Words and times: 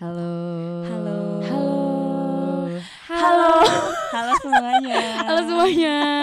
Halo. 0.00 0.32
Halo. 0.88 1.18
Halo. 1.44 2.80
Halo. 3.12 3.52
Halo 4.08 4.32
semuanya. 4.40 5.00
Halo 5.20 5.40
semuanya. 5.44 5.96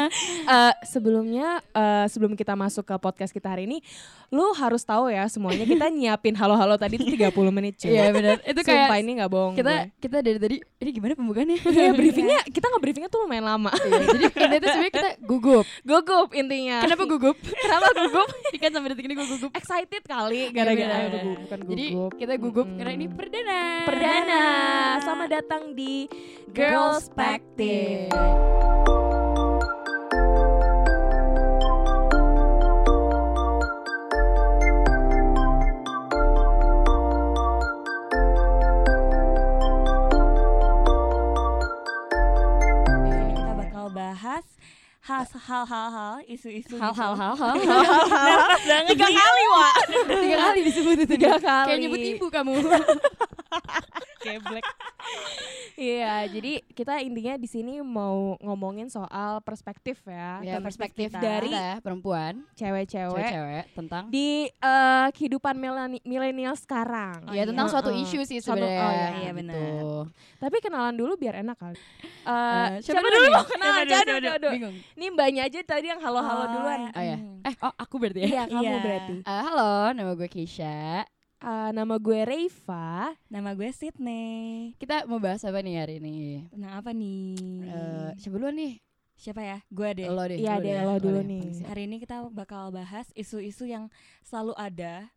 Eh, 0.50 0.74
sebelumnya 0.82 1.62
eh, 1.70 2.10
sebelum 2.10 2.34
kita 2.34 2.54
masuk 2.54 2.82
ke 2.82 2.96
podcast 2.98 3.30
kita 3.30 3.46
hari 3.48 3.64
ini, 3.64 3.86
lu 4.28 4.50
harus 4.52 4.82
tahu 4.82 5.06
ya 5.08 5.26
semuanya 5.26 5.62
kita 5.62 5.86
nyiapin 5.94 6.34
halo-halo 6.34 6.74
tadi 6.74 6.98
itu 6.98 7.06
30 7.06 7.30
menit 7.50 7.78
cuy. 7.78 7.94
Iya 7.94 8.10
benar. 8.10 8.42
Itu 8.42 8.58
Sumpah 8.60 8.90
kayak 8.90 8.98
ini 9.00 9.12
nggak 9.16 9.30
bohong 9.30 9.54
kita 9.54 9.70
gue. 9.70 9.86
kita 10.02 10.18
dari 10.20 10.38
tadi 10.38 10.56
ini 10.58 10.90
gimana 10.90 11.14
pembukaannya? 11.14 11.58
Iya 11.70 11.92
briefingnya 11.94 12.40
kita 12.56 12.66
nge-briefingnya 12.68 13.10
tuh 13.10 13.20
lumayan 13.24 13.46
lama. 13.46 13.70
Iya, 13.70 14.02
jadi 14.10 14.26
ini 14.26 14.58
tuh 14.58 14.70
sebenarnya 14.74 14.94
kita 14.98 15.10
gugup. 15.22 15.66
Gugup 15.82 16.30
intinya. 16.34 16.78
Kenapa 16.82 17.04
gugup? 17.06 17.38
Kenapa 17.40 17.88
gugup? 17.94 18.28
Ikan 18.50 18.72
sampai 18.74 18.90
detik 18.90 19.06
ini 19.06 19.14
gue 19.14 19.28
gugup. 19.30 19.52
Excited 19.54 20.02
kali 20.04 20.50
Iya, 20.50 20.50
gara-gara 20.50 20.90
benar. 20.90 21.06
aduh, 21.06 21.22
gu- 21.22 21.38
bukan 21.40 21.58
Jadi 21.68 21.86
gugup. 21.88 22.12
kita 22.18 22.34
gugup 22.36 22.66
Mm-mm. 22.66 22.78
karena 22.82 22.92
ini 22.92 23.06
perdana. 23.08 23.60
perdana. 23.86 24.44
Selamat 25.00 25.30
datang 25.30 25.78
di 25.78 26.10
Girls 26.50 27.06
Perspective. 27.08 28.10
Hal-hal-hal 45.10 46.22
isu-isu 46.30 46.78
Hal-hal 46.78 47.12
gitu. 47.18 47.22
hal-hal. 47.22 47.56
Banget 48.62 48.90
Tiga 48.94 49.08
kali, 49.10 49.44
Wak. 49.50 49.76
Tiga 50.06 50.38
kali 50.38 50.60
disebut 50.62 50.98
itu. 51.02 51.06
Tiga 51.10 51.34
kali. 51.42 51.68
Kayak 51.74 51.80
nyebut 51.82 52.02
ibu 52.14 52.26
kamu. 52.30 52.54
Geblek. 54.20 54.66
Iya, 55.74 56.28
jadi 56.28 56.60
kita 56.68 57.00
intinya 57.00 57.36
di 57.36 57.48
sini 57.48 57.80
mau 57.80 58.36
ngomongin 58.38 58.88
soal 58.88 59.40
perspektif 59.40 60.04
ya, 60.04 60.44
Ya, 60.44 60.60
perspektif 60.60 61.08
kita. 61.08 61.20
dari 61.20 61.50
Kita, 61.50 61.80
perempuan, 61.80 62.44
cewek-cewek 62.52 63.16
cewek-cewek 63.16 63.66
tentang 63.74 64.04
di 64.10 64.52
eh, 64.52 65.08
kehidupan 65.10 65.56
mileni- 65.56 66.04
milenial 66.04 66.52
sekarang. 66.54 67.24
Oh, 67.24 67.32
ya 67.32 67.42
iya. 67.42 67.44
tentang 67.48 67.68
suatu 67.68 67.90
Heeh. 67.90 68.04
isu 68.04 68.20
sih 68.22 68.38
Suatu- 68.38 68.60
sebenarnya. 68.60 68.84
oh, 68.84 68.92
iya, 68.92 69.08
iya, 69.16 69.32
gitu. 69.32 69.38
benar. 69.40 69.58
Tapi 70.38 70.56
kenalan 70.60 70.96
dulu 70.96 71.14
biar 71.16 71.40
enak 71.40 71.56
kali. 71.56 71.80
Eh, 71.80 72.28
Eh, 72.28 72.68
siapa, 72.84 73.00
siapa 73.00 73.08
dulu? 73.08 73.32
Siapa 73.32 73.56
dulu, 73.56 73.80
aduh, 73.80 74.16
aduh, 74.20 74.32
aduh. 74.36 74.52
Bingung. 74.52 74.76
Ini 74.94 75.06
mbaknya 75.10 75.42
aja 75.46 75.60
tadi 75.64 75.88
yang 75.88 76.00
halo-halo 76.00 76.44
Oh, 76.44 76.48
duluan. 76.52 76.80
Oh 76.92 77.02
ya. 77.02 77.16
Hmm. 77.16 77.40
Eh, 77.42 77.56
oh 77.58 77.74
aku 77.74 77.96
berarti 77.98 78.20
ya. 78.20 78.28
Iya, 78.28 78.44
kamu 78.48 78.64
Iya. 78.68 78.80
berarti. 78.84 79.16
Eh, 79.24 79.42
halo, 79.48 79.72
nama 79.94 80.12
gue 80.14 80.28
Keisha. 80.28 81.08
Eh, 81.40 81.72
nama 81.72 81.96
gue 81.96 82.20
Reifa. 82.22 83.16
Nama 83.32 83.56
gue 83.56 83.72
Sydney. 83.72 84.76
Kita 84.76 85.08
mau 85.08 85.24
bahas 85.24 85.40
apa 85.42 85.64
nih 85.64 85.76
hari 85.78 85.96
ini? 85.98 86.44
Tentang 86.52 86.74
apa 86.76 86.92
nih? 86.92 87.32
Eh, 87.64 88.10
siapa 88.20 88.36
duluan 88.36 88.60
nih? 88.60 88.76
Siapa 89.16 89.40
ya? 89.40 89.58
Gue 89.70 89.90
deh. 89.96 90.12
Lo 90.12 90.20
deh. 90.22 90.36
Iya, 90.36 90.60
deh, 90.60 90.68
deh, 90.70 90.84
lo 90.84 91.00
dulu 91.00 91.24
deh, 91.24 91.32
nih. 91.32 91.64
Hari 91.64 91.88
ini 91.88 91.96
kita 91.98 92.28
bakal 92.28 92.76
bahas 92.76 93.08
isu-isu 93.16 93.64
yang 93.64 93.88
selalu 94.22 94.52
ada. 94.54 95.08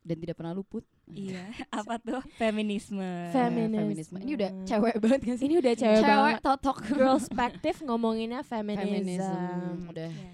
Dan 0.00 0.16
tidak 0.16 0.36
pernah 0.36 0.52
luput. 0.52 0.84
iya. 1.08 1.48
Apa 1.72 1.96
tuh? 1.96 2.20
Feminisme. 2.36 3.00
Fem- 3.32 3.56
Eh, 3.58 3.72
Feminisme. 3.72 4.20
Ini 4.20 4.32
udah 4.36 4.50
cewek 4.62 4.94
banget 5.00 5.20
gak 5.22 5.36
sih? 5.40 5.44
Ini 5.48 5.54
udah 5.56 5.74
cewek, 5.74 6.04
banget. 6.04 6.40
totok. 6.40 6.76
Girls 6.90 7.24
Perspective 7.30 7.76
ngomonginnya 7.82 8.44
feminism. 8.44 8.84
Feminism. 8.84 9.88
Udah. 9.88 10.12
Iya. 10.12 10.32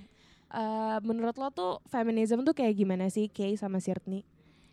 Eh, 0.48 0.98
menurut 1.02 1.34
lo 1.34 1.50
tuh 1.50 1.78
feminism 1.86 2.42
tuh 2.42 2.50
kayak 2.52 2.74
gimana 2.74 3.06
sih 3.06 3.26
Kay 3.28 3.54
sama 3.54 3.78
Sirtni? 3.78 4.26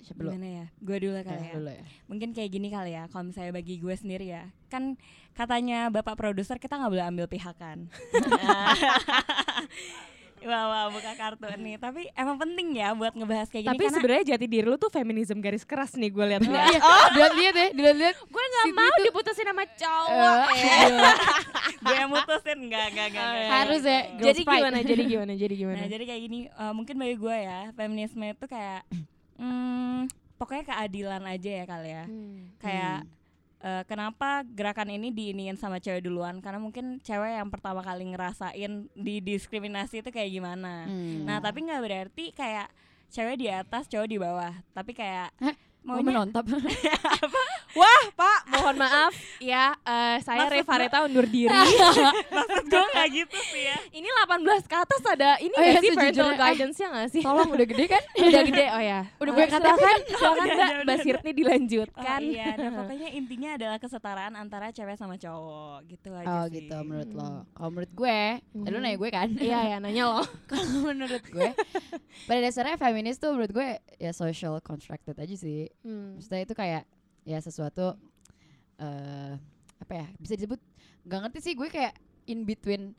Siapa 0.04 0.20
lo? 0.20 0.30
Gimana 0.30 0.48
ya? 0.62 0.66
Gue 0.78 0.98
dulu 1.00 1.16
kali 1.18 1.32
Eh, 1.34 1.42
ya. 1.42 1.54
dulu 1.56 1.72
ya. 1.72 1.86
Mungkin 2.06 2.30
kayak 2.32 2.50
gini 2.50 2.68
kali 2.68 2.92
ya, 2.92 3.08
kalau 3.08 3.23
misalnya 3.26 3.52
bagi 3.52 3.76
gue 3.78 3.96
sendiri 3.96 4.26
ya, 4.28 4.44
kan 4.68 5.00
katanya 5.32 5.88
bapak 5.88 6.14
produser 6.14 6.56
kita 6.58 6.76
nggak 6.76 6.92
boleh 6.92 7.06
ambil 7.06 7.26
pihak 7.26 7.56
kan. 7.56 7.88
wah 10.44 10.67
wah 10.67 10.86
buka 10.92 11.16
kartu 11.16 11.48
nih, 11.55 11.80
tapi 11.80 12.11
emang 12.14 12.36
penting 12.36 12.76
ya 12.76 12.92
buat 12.92 13.16
ngebahas 13.16 13.48
kayak 13.48 13.64
gini 13.64 13.72
Tapi 13.72 13.83
sebenarnya 13.89 14.36
jati 14.36 14.45
diri 14.45 14.67
lu 14.67 14.76
tuh 14.76 14.92
feminism 14.92 15.39
garis 15.39 15.64
keras 15.64 15.95
nih 15.95 16.11
gue 16.11 16.26
liat 16.27 16.44
Iya, 16.44 16.80
dilihat-lihat 17.16 17.56
ya, 17.56 17.67
dilihat-lihat. 17.72 18.16
Gue 18.27 18.44
nggak 18.44 18.66
mau 18.76 18.95
diputusin 19.00 19.48
sama 19.48 19.64
cowok. 19.64 20.36
Eh, 20.52 20.60
ya. 20.60 20.76
gila. 20.92 21.14
gue 21.80 21.95
yang 21.95 22.10
mutusin 22.11 22.58
enggak 22.60 22.86
enggak 22.92 23.08
enggak. 23.08 23.23
enggak. 23.26 23.50
Harus 23.56 23.82
ya, 23.82 24.00
Jadi 24.22 24.39
gimana? 24.44 24.77
Jadi 24.83 25.04
gimana? 25.08 25.32
Jadi 25.33 25.54
gimana? 25.56 25.77
Nah 25.80 25.88
jadi 25.88 26.04
kayak 26.04 26.22
gini, 26.22 26.39
eh, 26.52 26.73
mungkin 26.76 26.95
bagi 26.98 27.16
gue 27.16 27.38
ya 27.39 27.60
feminisme 27.72 28.23
itu 28.26 28.45
kayak, 28.45 28.82
hmm, 29.43 29.99
pokoknya 30.39 30.64
keadilan 30.71 31.23
aja 31.27 31.52
ya 31.52 31.65
kali 31.67 31.89
ya. 31.92 32.05
Hmm. 32.08 32.39
Kayak 32.64 32.99
eh, 33.59 33.83
kenapa 33.83 34.48
gerakan 34.48 34.95
ini 34.95 35.11
diiniin 35.11 35.59
sama 35.59 35.83
cewek 35.83 36.08
duluan? 36.08 36.39
Karena 36.39 36.64
mungkin 36.64 37.04
cewek 37.04 37.36
yang 37.43 37.52
pertama 37.52 37.83
kali 37.83 38.08
ngerasain 38.08 38.87
didiskriminasi 38.95 39.99
itu 39.99 40.09
kayak 40.09 40.32
gimana. 40.32 40.87
Hmm. 40.87 41.27
Nah 41.27 41.43
tapi 41.43 41.67
nggak 41.67 41.83
berarti 41.83 42.32
kayak 42.32 42.71
cewek 43.11 43.36
di 43.43 43.48
atas, 43.52 43.92
cowok 43.92 44.08
di 44.08 44.17
bawah. 44.17 44.53
Tapi 44.71 44.92
kayak 44.95 45.36
Hah? 45.37 45.55
Mau 45.83 45.99
menontap. 45.99 46.44
Wah, 47.73 48.04
Pak, 48.14 48.39
mohon 48.48 48.76
maaf 48.77 49.10
ya. 49.38 49.73
eh, 49.76 50.17
saya 50.21 50.45
Maksud 50.45 50.55
Revareta 50.55 50.98
undur 51.04 51.26
diri. 51.26 51.49
maksud 52.38 52.66
gue 52.66 52.86
nggak 52.86 53.08
gitu 53.11 53.38
sih 53.49 53.66
ya. 53.66 53.77
ini 53.92 54.05
18 54.05 54.45
ke 54.64 54.76
atas 54.77 55.02
ada 55.04 55.32
ini 55.38 55.49
Oh 55.52 55.61
iya, 55.61 55.82
sih 55.82 55.89
parental 55.92 56.30
eh, 56.30 56.38
guidance-nya 56.38 56.88
nggak 56.88 57.10
sih? 57.10 57.21
Tolong 57.21 57.49
udah 57.49 57.66
gede 57.66 57.86
kan? 57.88 58.04
Udah 58.23 58.44
gede, 58.45 58.66
oh 58.70 58.83
ya. 58.83 58.99
Udah 59.17 59.32
punya 59.33 59.48
KTP 59.48 59.58
silakan, 59.58 59.82
kan? 59.82 59.98
silakan 60.08 60.45
Mbak, 60.45 60.70
Mbak. 60.86 60.98
Sirtni 61.02 61.26
Oh, 61.26 61.36
dilanjutkan. 61.36 62.20
iya, 62.21 62.45
nah 62.54 62.71
pokoknya 62.77 63.10
intinya 63.11 63.50
adalah 63.54 63.77
kesetaraan 63.77 64.33
antara 64.36 64.70
cewek 64.70 64.95
sama 64.95 65.17
cowok 65.17 65.77
gitu 65.88 66.10
aja 66.14 66.30
Oh 66.30 66.45
sih. 66.45 66.54
gitu 66.55 66.76
menurut 66.80 67.10
lo. 67.11 67.26
Hmm. 67.26 67.42
Kalau 67.52 67.70
menurut 67.71 67.92
gue, 67.92 68.20
lu 68.54 68.70
Hmm. 68.70 68.80
nanya 68.80 68.98
gue 68.98 69.10
kan? 69.10 69.30
Iya 69.33 69.60
ya, 69.65 69.77
nanya 69.82 70.04
loh. 70.08 70.26
Kalau 70.45 70.65
menurut 70.86 71.23
gue, 71.26 71.50
pada 72.23 72.39
dasarnya 72.39 72.77
feminis 72.77 73.17
tuh 73.17 73.33
menurut 73.33 73.50
gue 73.52 73.67
ya 73.98 74.11
social 74.14 74.61
constructed 74.61 75.17
aja 75.17 75.33
sih. 75.33 75.73
Hmm. 75.82 76.16
Maksudnya 76.16 76.42
itu 76.42 76.54
kayak 76.54 76.84
ya 77.23 77.39
sesuatu 77.39 77.98
eh 78.78 79.34
apa 79.80 79.94
ya 79.94 80.06
bisa 80.16 80.34
disebut 80.34 80.60
nggak 81.04 81.20
ngerti 81.22 81.39
sih 81.42 81.54
gue 81.54 81.67
kayak 81.67 81.94
in 82.26 82.44
between 82.44 82.95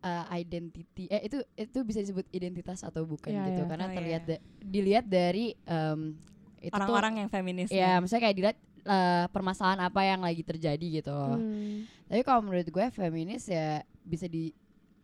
uh, 0.00 0.26
identity 0.28 1.06
eh 1.06 1.22
itu 1.22 1.38
itu 1.54 1.78
bisa 1.80 2.00
disebut 2.00 2.26
identitas 2.28 2.82
atau 2.82 3.02
bukan 3.04 3.30
Iya, 3.30 3.44
gitu 3.48 3.62
iya. 3.62 3.68
karena 3.68 3.84
Oh, 3.84 3.90
iya, 3.90 3.96
terlihat 3.96 4.22
iya. 4.22 4.30
da- 4.32 4.42
dilihat 4.60 5.04
dari 5.06 5.46
em, 5.60 6.18
itu 6.58 6.72
Orang-orang 6.72 7.14
yang 7.20 7.28
feminis. 7.28 7.68
ya 7.68 7.98
maksudnya 7.98 8.22
kayak 8.22 8.36
dilihat 8.36 8.58
eh, 8.84 9.26
permasalahan 9.28 9.80
apa 9.80 10.00
yang 10.02 10.20
lagi 10.20 10.42
terjadi 10.42 10.86
gitu 10.98 11.14
Hmm. 11.14 11.86
tapi 12.04 12.20
kalau 12.20 12.40
menurut 12.42 12.66
gue 12.66 12.86
feminis 12.90 13.46
ya 13.46 13.80
bisa 14.02 14.26
di 14.26 14.50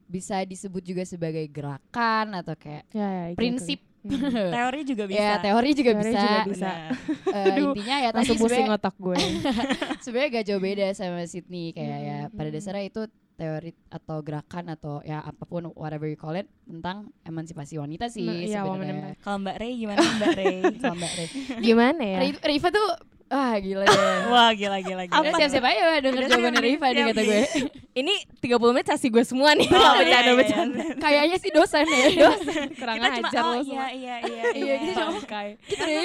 bisa 0.05 0.43
disebut 0.43 0.83
juga 0.83 1.03
sebagai 1.03 1.47
gerakan 1.47 2.35
atau 2.35 2.55
kayak 2.55 2.85
Ya, 2.91 3.07
ya, 3.07 3.25
exactly. 3.29 3.39
prinsip 3.39 3.81
Hmm. 4.01 4.51
Teori 4.57 4.81
juga 4.83 5.05
bisa. 5.05 5.21
ya 5.21 5.33
teori 5.39 5.71
juga 5.73 5.93
Teori 5.93 6.09
bisa, 6.09 6.21
juga 6.21 6.41
bisa. 6.47 6.71
Benar. 6.71 6.91
Eh, 7.31 7.47
Aduh, 7.47 7.71
intinya 7.71 7.97
ya 7.97 8.09
tadi 8.09 8.19
Langsung 8.19 8.39
pusing 8.41 8.69
otak 8.69 8.95
gue. 8.97 9.17
sebenarnya 10.03 10.29
gak 10.33 10.47
jauh 10.49 10.63
beda 10.63 10.87
sama 10.93 11.21
Sydney 11.25 11.71
kayak 11.71 11.99
ya 12.01 12.19
Hmm, 12.23 12.33
pada 12.33 12.49
hmm. 12.49 12.57
dasarnya 12.57 12.85
itu 12.85 13.03
teori 13.35 13.71
atau 13.89 14.17
gerakan 14.21 14.65
atau 14.69 14.95
ya 15.01 15.19
apa 15.19 15.45
pun 15.45 15.73
whatever 15.73 16.05
you 16.05 16.15
call 16.15 16.33
it 16.33 16.45
tentang 16.63 17.09
emansipasi 17.23 17.77
wanita 17.77 18.07
sih 18.07 18.21
Nah, 18.23 18.37
iya, 18.37 18.61
sebenarnya. 18.63 19.17
Kalau 19.19 19.39
Mbak 19.39 19.57
Ray 19.57 19.73
gimana 19.77 19.97
Mbak 20.01 20.31
Ray? 20.35 20.55
Sama 20.77 20.95
Mbak 20.99 21.13
Rey. 21.15 21.29
Gimana 21.63 22.03
ya? 22.03 22.19
Ri- 22.21 22.43
Riva 22.43 22.69
tuh 22.69 22.89
ah 23.31 23.55
gila 23.57 23.85
deh. 23.85 23.99
Wah 24.35 24.51
gila 24.53 24.79
gila 24.81 25.03
gila. 25.07 25.23
Udah 25.23 25.33
siap-siap 25.33 25.65
aja 25.65 25.81
denger 25.99 26.19
Udah 26.19 26.29
jawabannya 26.29 26.51
siap 26.51 26.59
nih, 26.59 26.67
Riva 26.67 26.87
nih 26.87 26.95
siap 26.97 27.09
kata 27.09 27.23
gue. 27.23 27.41
Ini 28.01 28.15
30 28.43 28.73
menit 28.73 28.87
sesi 28.87 29.09
gue 29.09 29.25
semua 29.25 29.51
nih. 29.55 29.69
Oh, 29.71 29.79
iya, 29.79 29.93
bercanda, 29.97 30.21
iya, 30.21 30.35
bercanda. 30.35 30.83
Kayaknya 30.99 31.37
sih 31.39 31.51
dosen 31.51 31.85
ya. 31.87 32.31
Kurang 32.73 32.97
Kita 32.99 33.09
cuma 33.09 33.29
ajar 33.29 33.43
oh 33.43 33.47
lo 33.47 33.55
iya 33.55 33.63
semua. 33.65 33.87
iya 33.89 34.17
iya 34.21 34.43
Iya, 34.51 34.75
kita 34.77 34.93
cuma- 34.93 35.13
Bangkai. 35.17 35.49
Gitu 35.63 35.83
deh. 35.83 36.05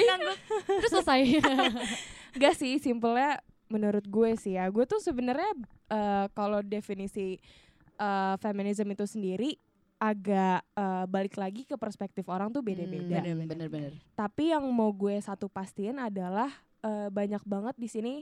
Terus 0.78 0.90
selesai. 0.92 1.20
Gak 2.36 2.54
sih, 2.54 2.72
simpelnya 2.76 3.30
menurut 3.66 4.06
gue 4.06 4.30
sih 4.36 4.54
ya. 4.54 4.66
Gue 4.68 4.84
tuh 4.84 4.98
sebenarnya 4.98 5.50
eh, 5.88 6.26
kalau 6.30 6.62
definisi 6.62 7.42
eh, 7.96 8.34
feminism 8.38 8.86
itu 8.88 9.02
sendiri 9.02 9.58
agak 9.96 10.60
eh, 10.76 11.04
balik 11.06 11.34
lagi 11.34 11.64
ke 11.64 11.74
perspektif 11.74 12.22
orang 12.26 12.50
tuh 12.50 12.60
beda-beda. 12.60 13.18
Hmm, 13.18 13.46
Bener-bener. 13.46 13.98
Tapi 14.12 14.52
yang 14.52 14.62
mau 14.68 14.92
gue 14.92 15.16
satu 15.18 15.48
pastiin 15.48 15.96
adalah 15.96 16.52
eh, 16.86 17.08
banyak 17.10 17.42
banget 17.44 17.74
di 17.74 17.90
sini 17.90 18.14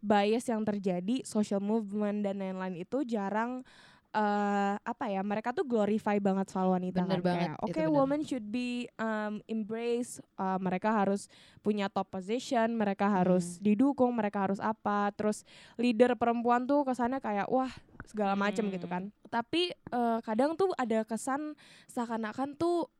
bias 0.00 0.48
yang 0.48 0.64
terjadi, 0.64 1.22
social 1.22 1.60
movement 1.60 2.20
dan 2.20 2.40
lain-lain 2.40 2.80
itu 2.80 3.04
jarang 3.04 3.62
eh 4.10 4.74
apa 4.74 5.06
ya 5.06 5.22
mereka 5.22 5.54
tuh 5.54 5.62
glorify 5.62 6.18
banget 6.18 6.50
soal 6.50 6.74
wanita 6.74 6.98
Bener 6.98 7.22
kan 7.22 7.22
banget, 7.22 7.46
kayak 7.54 7.62
oke 7.62 7.70
bener. 7.78 7.94
woman 7.94 8.20
should 8.26 8.42
be 8.42 8.68
um, 8.98 9.38
embrace 9.46 10.18
uh, 10.34 10.58
mereka 10.58 10.90
harus 10.90 11.30
punya 11.62 11.86
top 11.86 12.10
position 12.10 12.74
mereka 12.74 13.06
harus 13.06 13.54
Hmm. 13.54 13.70
didukung 13.70 14.10
mereka 14.10 14.50
harus 14.50 14.58
apa 14.58 15.14
terus 15.14 15.46
leader 15.78 16.18
perempuan 16.18 16.66
tuh 16.66 16.82
kesannya 16.82 17.22
kayak 17.22 17.46
wah 17.46 17.70
segala 18.02 18.34
macem 18.34 18.66
Hmm. 18.66 18.74
gitu 18.74 18.90
kan 18.90 19.14
tapi 19.30 19.70
eh, 19.70 20.18
kadang 20.26 20.58
tuh 20.58 20.74
ada 20.74 21.06
kesan 21.06 21.54
seakan-akan 21.86 22.58
tuh 22.58 22.90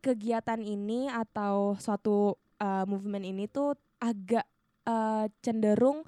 kegiatan 0.00 0.56
ini 0.56 1.12
atau 1.12 1.76
suatu 1.76 2.32
uh, 2.56 2.84
movement 2.86 3.26
ini 3.26 3.44
tuh 3.44 3.76
agak 3.98 4.46
eh, 4.82 5.26
cenderung 5.40 6.06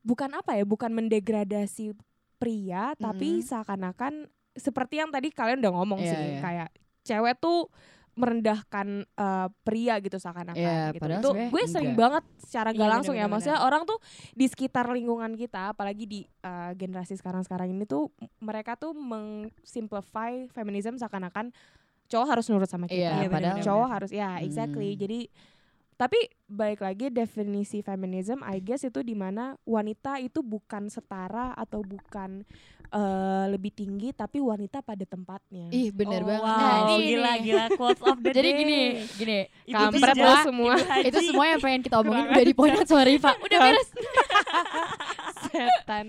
bukan 0.00 0.30
apa 0.32 0.54
ya, 0.54 0.62
bukan 0.62 0.94
mendegradasi 0.94 1.90
pria, 2.36 2.94
tapi 2.94 3.42
Mhm. 3.42 3.44
seakan-akan 3.44 4.14
seperti 4.54 4.98
yang 4.98 5.10
tadi 5.10 5.28
kalian 5.28 5.58
udah 5.58 5.72
ngomong 5.74 6.00
Iya, 6.00 6.08
sih, 6.08 6.22
iya. 6.32 6.40
kayak 6.40 6.68
cewek 7.02 7.34
tuh 7.38 7.66
merendahkan 8.14 8.86
eh, 9.04 9.48
pria 9.62 9.98
gitu 9.98 10.18
seakan-akan 10.18 10.58
Iya, 10.58 10.90
gitu. 10.90 11.06
Itu 11.08 11.30
gue 11.34 11.62
sering 11.66 11.94
enggak. 11.94 12.02
banget 12.18 12.24
secara 12.40 12.68
Iya, 12.70 12.76
nggak 12.76 12.90
langsung 12.92 13.14
ya. 13.14 13.18
bener-bener, 13.20 13.34
Maksudnya 13.34 13.60
orang 13.60 13.82
tuh 13.84 13.98
di 14.32 14.46
sekitar 14.46 14.86
lingkungan 14.88 15.32
kita, 15.34 15.70
apalagi 15.70 16.04
di 16.04 16.20
eh, 16.22 16.70
generasi 16.74 17.14
sekarang-sekarang 17.14 17.68
ini 17.68 17.82
tuh 17.82 18.10
mereka 18.38 18.74
tuh 18.74 18.90
mengsimplify 18.94 20.46
feminism 20.48 20.94
seakan-akan 20.94 21.50
cowok 22.06 22.26
harus 22.28 22.46
nurut 22.48 22.66
sama 22.66 22.86
kita. 22.86 22.98
Iya, 22.98 23.12
Iya, 23.20 23.28
padahal 23.28 23.58
cowok 23.60 23.88
harus 23.88 24.10
ya 24.10 24.38
exactly. 24.40 24.94
Hmm. 24.94 25.00
Jadi 25.00 25.20
tapi 25.98 26.14
baik 26.46 26.78
lagi 26.78 27.10
definisi 27.10 27.82
feminism 27.82 28.38
I 28.40 28.62
guess 28.62 28.86
itu 28.86 29.02
di 29.02 29.12
mana 29.12 29.58
wanita 29.66 30.16
itu 30.16 30.40
bukan 30.40 30.86
setara 30.86 31.52
atau 31.52 31.82
bukan 31.82 32.46
eh, 32.88 33.44
lebih 33.50 33.68
tinggi 33.68 34.14
tapi 34.14 34.38
wanita 34.38 34.80
pada 34.80 35.02
tempatnya. 35.02 35.68
Ih, 35.68 35.90
bener 35.90 36.22
Oh, 36.22 36.26
banget. 36.30 36.46
Wow, 36.46 36.56
Nah, 36.56 36.78
ini 36.88 36.94
gila 37.04 37.28
nih. 37.28 37.40
gila 37.42 37.64
quotes 37.74 38.00
of 38.00 38.16
the 38.22 38.30
Jadi 38.30 38.48
day. 38.48 38.58
gini, 38.62 38.80
gini. 39.12 39.38
Ibu 39.66 39.76
Kampret 39.76 40.16
lo 40.16 40.34
semua. 40.40 40.74
Itu 41.02 41.18
semua 41.20 41.44
yang 41.46 41.60
pengen 41.60 41.80
kita 41.82 41.96
omongin 41.98 42.26
udah 42.30 42.44
di 42.46 42.54
poin 42.54 42.72
sama 42.80 43.02
Riva. 43.02 43.34
Udah 43.44 43.58
beres. 43.58 43.88
Setan. 45.48 46.06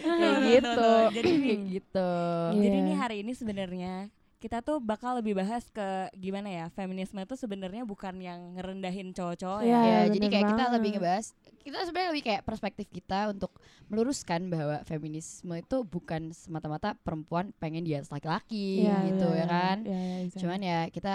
Kayak 0.00 0.34
no, 0.34 0.48
gitu. 0.48 0.82
no. 0.82 1.10
Jadi 1.12 1.30
nih, 1.30 1.56
gitu. 1.78 2.10
Jadi 2.56 2.78
nih 2.82 2.96
hari 2.96 3.16
ini 3.22 3.32
sebenarnya 3.32 3.94
kita 4.38 4.62
tuh 4.62 4.78
bakal 4.78 5.18
lebih 5.18 5.34
bahas 5.34 5.66
ke 5.66 5.82
gimana 6.14 6.46
ya 6.46 6.64
feminisme 6.70 7.18
itu 7.18 7.34
sebenarnya 7.34 7.82
bukan 7.82 8.14
yang 8.22 8.54
ngerendahin 8.54 9.10
cowok-cowok 9.10 9.66
ya. 9.66 9.82
ya, 9.82 9.98
jadi 10.14 10.26
kayak 10.30 10.46
kita 10.46 10.62
banget. 10.62 10.74
lebih 10.78 10.90
ngebahas 10.94 11.26
kita 11.58 11.76
sebenarnya 11.82 12.10
lebih 12.14 12.24
kayak 12.24 12.42
perspektif 12.46 12.86
kita 12.88 13.28
untuk 13.28 13.58
meluruskan 13.90 14.46
bahwa 14.46 14.78
feminisme 14.86 15.52
itu 15.52 15.76
bukan 15.82 16.30
semata-mata 16.30 16.94
perempuan 17.02 17.50
pengen 17.58 17.82
di 17.82 17.98
atas 17.98 18.14
laki-laki 18.14 18.86
Iya, 18.86 19.10
gitu 19.10 19.26
iya, 19.28 19.42
ya 19.42 19.46
kan. 19.46 19.76
iya, 19.84 20.02
exactly. 20.22 20.40
Cuman 20.46 20.60
ya 20.62 20.78
kita 20.88 21.14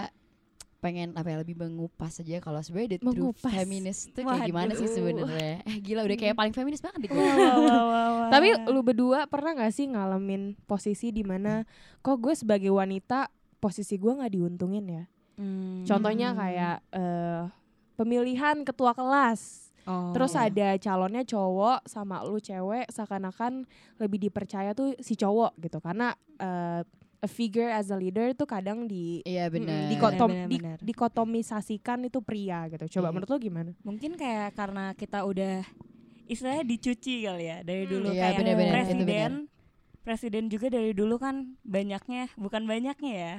pengen 0.83 1.15
apa 1.15 1.31
ya 1.31 1.37
lebih 1.39 1.55
mengupas 1.55 2.19
aja 2.19 2.43
kalau 2.43 2.59
sebenarnya 2.59 2.99
the 2.99 2.99
true 2.99 3.31
Mengupas. 3.31 3.51
feminist 3.55 4.11
tuh 4.11 4.27
kayak 4.27 4.51
gimana 4.51 4.75
sih 4.75 4.91
sebenarnya. 4.91 5.63
Eh 5.63 5.79
gila 5.79 6.03
udah 6.03 6.17
kayak 6.19 6.35
paling 6.35 6.51
feminis 6.51 6.83
banget 6.83 7.07
deh. 7.07 7.11
Wow, 7.15 7.23
wow, 7.23 7.57
wow, 7.63 7.87
wow. 7.95 8.11
Tapi 8.27 8.47
lu 8.67 8.83
berdua 8.83 9.23
pernah 9.31 9.55
gak 9.55 9.71
sih 9.71 9.87
ngalamin 9.87 10.59
posisi 10.67 11.15
di 11.15 11.23
mana 11.23 11.63
kok 12.03 12.19
gue 12.19 12.35
sebagai 12.35 12.67
wanita 12.67 13.31
posisi 13.63 13.95
gue 13.95 14.11
nggak 14.11 14.33
diuntungin 14.35 14.85
ya? 14.91 15.03
Hmm. 15.39 15.87
Contohnya 15.87 16.35
kayak 16.35 16.77
eh, 16.91 17.41
pemilihan 17.95 18.67
ketua 18.67 18.91
kelas. 18.91 19.71
Oh. 19.87 20.11
Terus 20.11 20.35
iya. 20.35 20.51
ada 20.51 20.67
calonnya 20.83 21.23
cowok 21.23 21.87
sama 21.87 22.27
lu 22.27 22.43
cewek 22.43 22.91
seakan-akan 22.91 23.63
lebih 24.03 24.19
dipercaya 24.27 24.75
tuh 24.75 24.99
si 24.99 25.15
cowok 25.15 25.55
gitu 25.63 25.79
karena 25.79 26.11
eh, 26.43 26.83
a 27.23 27.29
figure 27.29 27.71
as 27.71 27.87
a 27.87 27.95
leader 27.95 28.35
tuh 28.35 28.43
kadang 28.43 28.83
di 28.83 29.23
Iya 29.23 29.47
benar. 29.47 29.87
mm, 29.87 29.89
dikotom, 29.89 30.29
Bener, 30.29 30.47
di- 30.47 30.59
bener. 30.59 30.77
dikotomisasikan 30.77 32.03
itu 32.03 32.19
pria 32.19 32.67
gitu. 32.67 32.99
Coba 32.99 33.07
Iya. 33.07 33.13
menurut 33.15 33.29
lu 33.29 33.39
gimana? 33.39 33.71
mungkin 33.79 34.11
kayak 34.13 34.51
karena 34.53 34.91
kita 34.91 35.23
udah 35.23 35.63
istilahnya 36.25 36.63
dicuci 36.63 37.23
kali 37.23 37.45
ya 37.45 37.57
dari 37.61 37.83
Hmm. 37.83 37.91
dulu 37.93 38.07
Iya, 38.09 38.19
kayak 38.21 38.35
bener-bener, 38.37 38.67
itu 38.67 38.75
presiden 38.75 39.31
presiden 39.99 40.43
juga 40.47 40.67
dari 40.67 40.91
dulu 40.91 41.15
kan 41.15 41.35
banyaknya 41.61 42.27
bukan 42.35 42.63
banyaknya 42.63 43.13
ya 43.13 43.35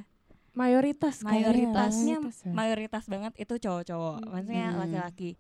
Mayoritas 0.54 1.20
mayoritasnya 1.20 2.22
Mayoritas 2.22 2.36
ya. 2.40 2.52
mayoritas 2.52 3.04
banget 3.04 3.32
itu 3.36 3.54
cowok-cowok 3.58 4.16
Hmm. 4.18 4.28
maksudnya 4.30 4.66
Hmm. 4.66 4.78
laki-laki 4.80 5.30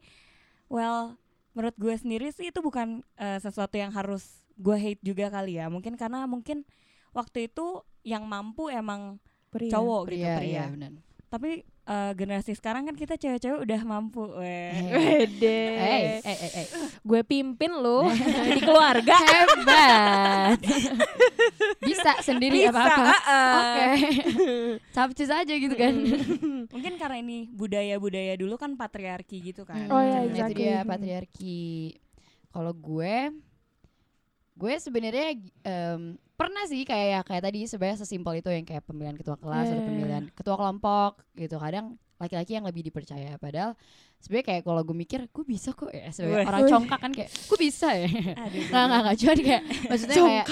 well 0.66 1.16
menurut 1.52 1.76
gue 1.76 1.94
sendiri 1.94 2.28
sih 2.28 2.50
itu 2.50 2.58
bukan 2.58 3.00
eh, 3.16 3.38
sesuatu 3.38 3.72
yang 3.74 3.88
harus 3.88 4.26
gue 4.54 4.74
hate 4.74 5.00
juga 5.00 5.30
kali 5.30 5.56
ya 5.56 5.66
mungkin 5.66 5.94
karena 5.94 6.26
mungkin 6.26 6.66
waktu 7.10 7.46
itu 7.46 7.80
yang 8.04 8.22
mampu 8.22 8.68
emang 8.68 9.16
Pria. 9.48 9.70
cowok 9.70 10.02
gitu 10.06 10.20
Pria, 10.20 10.36
pria 10.36 10.46
iya 10.46 10.64
benar. 10.66 10.92
tapi 11.26 11.50
eh, 11.84 12.12
generasi 12.14 12.52
sekarang 12.52 12.84
kan 12.84 12.94
kita 12.94 13.14
cewek-cewek 13.14 13.60
udah 13.60 13.80
mampu. 13.82 14.22
Wede. 14.40 15.60
Eh, 15.74 16.20
eh, 16.20 16.36
eh, 16.38 16.52
eh. 16.54 16.66
Gue 17.00 17.20
pimpin 17.22 17.74
lu 17.74 18.06
di 18.54 18.60
keluarga. 18.60 19.18
Hebat. 19.18 20.58
Bisa 21.80 22.12
sendiri 22.20 22.64
Bisa, 22.64 22.70
apa-apa. 22.70 23.04
ah, 23.20 23.54
Oke. 23.58 23.88
Capcus 24.90 25.28
aja 25.28 25.52
gitu 25.52 25.74
kan. 25.74 25.92
mungkin 26.66 26.94
karena 26.96 27.18
ini 27.18 27.50
budaya-budaya 27.50 28.34
dulu 28.34 28.54
kan 28.54 28.74
patriarki 28.74 29.42
gitu 29.44 29.62
kan 29.62 29.86
Oh 29.86 29.98
iya, 29.98 30.22
Hmm, 30.22 30.26
Itu 30.26 30.34
exactly. 30.34 30.56
dia 30.56 30.76
patriarki. 30.82 31.62
Kalau 32.48 32.72
gue 32.72 33.16
gue 34.54 34.74
sebenarnya 34.78 35.34
em, 35.62 36.14
pernah 36.34 36.66
sih 36.66 36.82
kayak 36.82 37.08
ya 37.08 37.20
kayak 37.22 37.42
tadi 37.42 37.60
sebenarnya 37.64 37.98
sesimpel 38.00 38.38
itu 38.38 38.50
yang 38.50 38.62
kayak 38.62 38.82
pemilihan 38.82 39.14
ketua 39.14 39.38
kelas 39.38 39.66
atau 39.66 39.78
Iya. 39.78 39.86
pemilihan 39.86 40.24
ketua 40.30 40.56
kelompok 40.56 41.12
gitu. 41.34 41.56
Kadang 41.56 41.86
laki-laki 42.14 42.54
yang 42.54 42.64
lebih 42.64 42.82
dipercaya. 42.82 43.36
Padahal 43.36 43.74
sebenarnya 44.18 44.46
kayak 44.48 44.62
kalau 44.62 44.80
gue 44.80 44.96
mikir 44.96 45.20
gue 45.28 45.44
bisa 45.44 45.70
kok 45.70 45.90
ya? 45.90 46.10
Sebagai 46.10 46.46
orang 46.46 46.62
congkak 46.66 46.98
kan 46.98 47.10
kayak 47.10 47.30
gue 47.30 47.58
bisa 47.58 47.88
ya? 47.92 48.06
Aduh, 48.38 48.62
nggak 48.66 48.84
nggak 48.84 49.00
nggak. 49.02 49.16
Cuman 49.18 49.38
kayak 49.40 49.62
maksudnya 49.86 50.16
kayak 50.16 50.46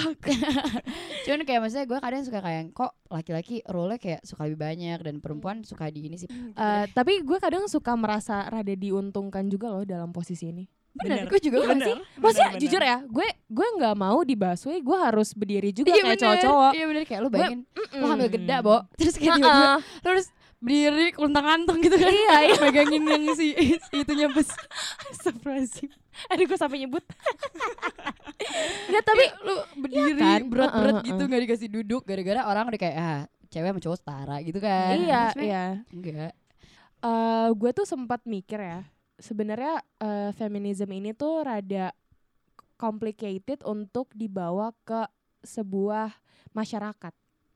cuman 1.25 1.39
kayak 1.43 1.59
maksudnya 1.59 1.85
gue 1.87 1.99
kadang 1.99 2.21
suka 2.23 2.39
kayak 2.39 2.63
kok 2.71 2.91
laki-laki 3.07 3.55
role 3.65 3.95
kayak 3.97 4.21
suka 4.23 4.41
lebih 4.45 4.59
banyak 4.59 4.99
dan 4.99 5.15
perempuan 5.19 5.63
suka 5.63 5.87
di 5.87 6.07
ini 6.07 6.15
sih? 6.15 6.27
Eh, 6.29 6.85
tapi 6.91 7.23
gue 7.23 7.37
kadang 7.39 7.65
suka 7.67 7.95
merasa 7.95 8.43
rada 8.47 8.73
diuntungkan 8.73 9.47
juga 9.47 9.71
loh 9.71 9.83
dalam 9.83 10.11
posisi 10.11 10.47
ini. 10.47 10.63
Benar 10.93 11.17
Bener. 11.19 11.25
gue 11.25 11.39
juga 11.41 11.57
Bener, 11.59 11.73
sih 11.83 11.95
bener, 11.95 12.21
Maksudnya 12.21 12.49
bener. 12.49 12.61
jujur 12.61 12.81
ya, 12.81 12.97
gue 13.03 13.27
gue 13.47 13.67
nggak 13.73 13.95
mau 13.95 14.19
di 14.21 14.35
busway, 14.35 14.77
gue 14.79 14.97
harus 14.99 15.29
berdiri 15.31 15.69
juga 15.69 15.89
iya 15.89 15.95
kayak 15.95 16.05
bener 16.05 16.21
cowok-cowok. 16.21 16.71
iya 16.71 16.85
bener 16.85 17.03
kayak 17.03 17.19
lu 17.19 17.25
Gue- 17.25 17.33
bayangin 17.35 17.59
Mm-mm. 17.67 17.97
lo 17.97 18.05
hamil 18.07 18.27
geda 18.29 18.55
bo 18.59 18.77
terus 18.99 19.15
kayak 19.15 19.33
tiba-tiba 19.35 19.73
lo 19.79 20.07
harus 20.07 20.27
berdiri 20.57 21.07
kuntang 21.11 21.43
kantong 21.43 21.77
gitu 21.79 21.97
kan 21.97 22.07
Iya, 22.07 22.35
iya. 22.41 22.55
megangin 22.63 23.03
yang 23.03 23.25
si, 23.33 23.47
si 23.51 23.95
itunya 23.97 24.27
bus 24.27 24.47
Astagfirullahaladzim. 25.09 25.89
Aduh 26.29 26.45
gue 26.45 26.55
sampai 26.55 26.77
nyebut. 26.79 27.03
Nggak 28.85 29.03
tapi 29.03 29.23
lu 29.41 29.55
berdiri 29.77 30.11
kan? 30.15 30.39
berat-berat 30.45 30.95
Heeh, 30.95 31.07
gitu 31.09 31.21
nggak 31.21 31.41
dikasih 31.43 31.69
duduk 31.69 32.01
gara-gara 32.03 32.41
orang 32.45 32.69
udah 32.69 32.79
kayak 32.79 32.95
ah 32.95 33.21
cewek 33.49 33.65
sama 33.67 33.81
cowok 33.81 33.97
setara 33.97 34.37
gitu 34.41 34.59
kan 34.59 34.93
iya 34.95 35.21
Sebenarnya 35.31 35.43
iya. 35.43 35.65
enggak 35.89 36.31
Eh, 37.03 37.47
gue 37.51 37.71
tuh 37.73 37.83
sempat 37.83 38.23
mikir 38.23 38.55
ya, 38.57 38.87
sebenarnya 39.23 39.73
eh, 39.97 40.29
feminism 40.33 40.91
ini 40.91 41.15
tuh 41.15 41.41
rada 41.41 41.95
complicated 42.75 43.63
untuk 43.63 44.11
dibawa 44.11 44.75
ke 44.83 45.07
sebuah 45.41 46.11
masyarakat, 46.51 47.13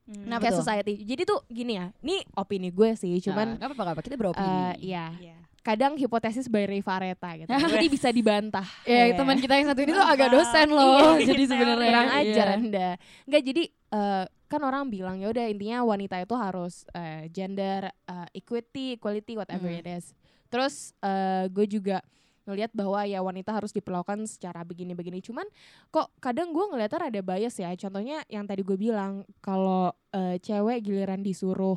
Hmm. 0.08 0.24
Kenapa 0.24 0.40
kayak 0.40 0.56
tuh? 0.56 0.62
society. 0.64 0.94
Jadi 1.04 1.22
tuh 1.22 1.44
gini 1.46 1.76
ya, 1.76 1.92
ini 2.00 2.24
opini 2.34 2.72
gue 2.72 2.96
sih, 2.96 3.12
Nah, 3.12 3.24
cuman 3.28 3.48
nggak 3.60 3.76
apa-apa 3.76 4.00
kita 4.00 4.16
beropini 4.16 4.48
eh 4.48 4.96
iya, 4.96 5.12
Iya. 5.14 5.36
kadang 5.60 6.00
hipotesis 6.00 6.48
by 6.48 6.64
Ray 6.64 6.80
Vareta 6.80 7.28
gitu. 7.36 7.52
Jadi 7.76 7.92
bisa 7.92 8.08
dibantah. 8.08 8.64
ya 8.82 9.04
Iya. 9.04 9.20
teman 9.20 9.36
kita 9.36 9.60
yang 9.60 9.68
satu 9.68 9.84
ini 9.84 9.92
tuh 9.92 10.00
agak 10.02 10.32
dosen 10.32 10.72
loh 10.72 11.20
Iya, 11.20 11.28
jadi 11.28 11.44
sebenarnya 11.46 11.90
kurang 11.92 12.08
Iya. 12.08 12.20
ajar 12.24 12.48
anda 12.56 12.88
nggak 13.28 13.42
jadi 13.44 13.64
eh, 13.68 14.26
kan 14.48 14.64
orang 14.64 14.88
bilang 14.88 15.20
ya 15.20 15.28
udah 15.28 15.46
intinya 15.46 15.84
wanita 15.84 16.20
itu 16.20 16.36
harus 16.36 16.88
eh, 16.92 17.28
gender 17.30 17.88
eh, 17.92 18.28
equity 18.34 18.96
equality 18.96 19.36
whatever 19.36 19.68
Hmm. 19.68 19.80
it 19.80 19.88
is 19.88 20.06
terus 20.48 20.96
eh, 21.04 21.52
gue 21.52 21.68
juga 21.68 22.00
ngelihat 22.48 22.72
bahwa 22.72 23.04
ya 23.04 23.20
wanita 23.20 23.52
harus 23.52 23.76
diperlakukan 23.76 24.24
secara 24.24 24.64
begini-begini 24.64 25.20
cuman 25.20 25.44
kok 25.92 26.08
kadang 26.24 26.56
gue 26.56 26.64
ngeliatnya 26.64 27.12
ada 27.12 27.20
bias 27.20 27.60
ya 27.60 27.76
contohnya 27.76 28.24
yang 28.32 28.48
tadi 28.48 28.64
gue 28.64 28.80
bilang 28.80 29.28
kalau 29.44 29.92
eh, 30.16 30.40
cewek 30.40 30.88
giliran 30.88 31.20
disuruh 31.20 31.76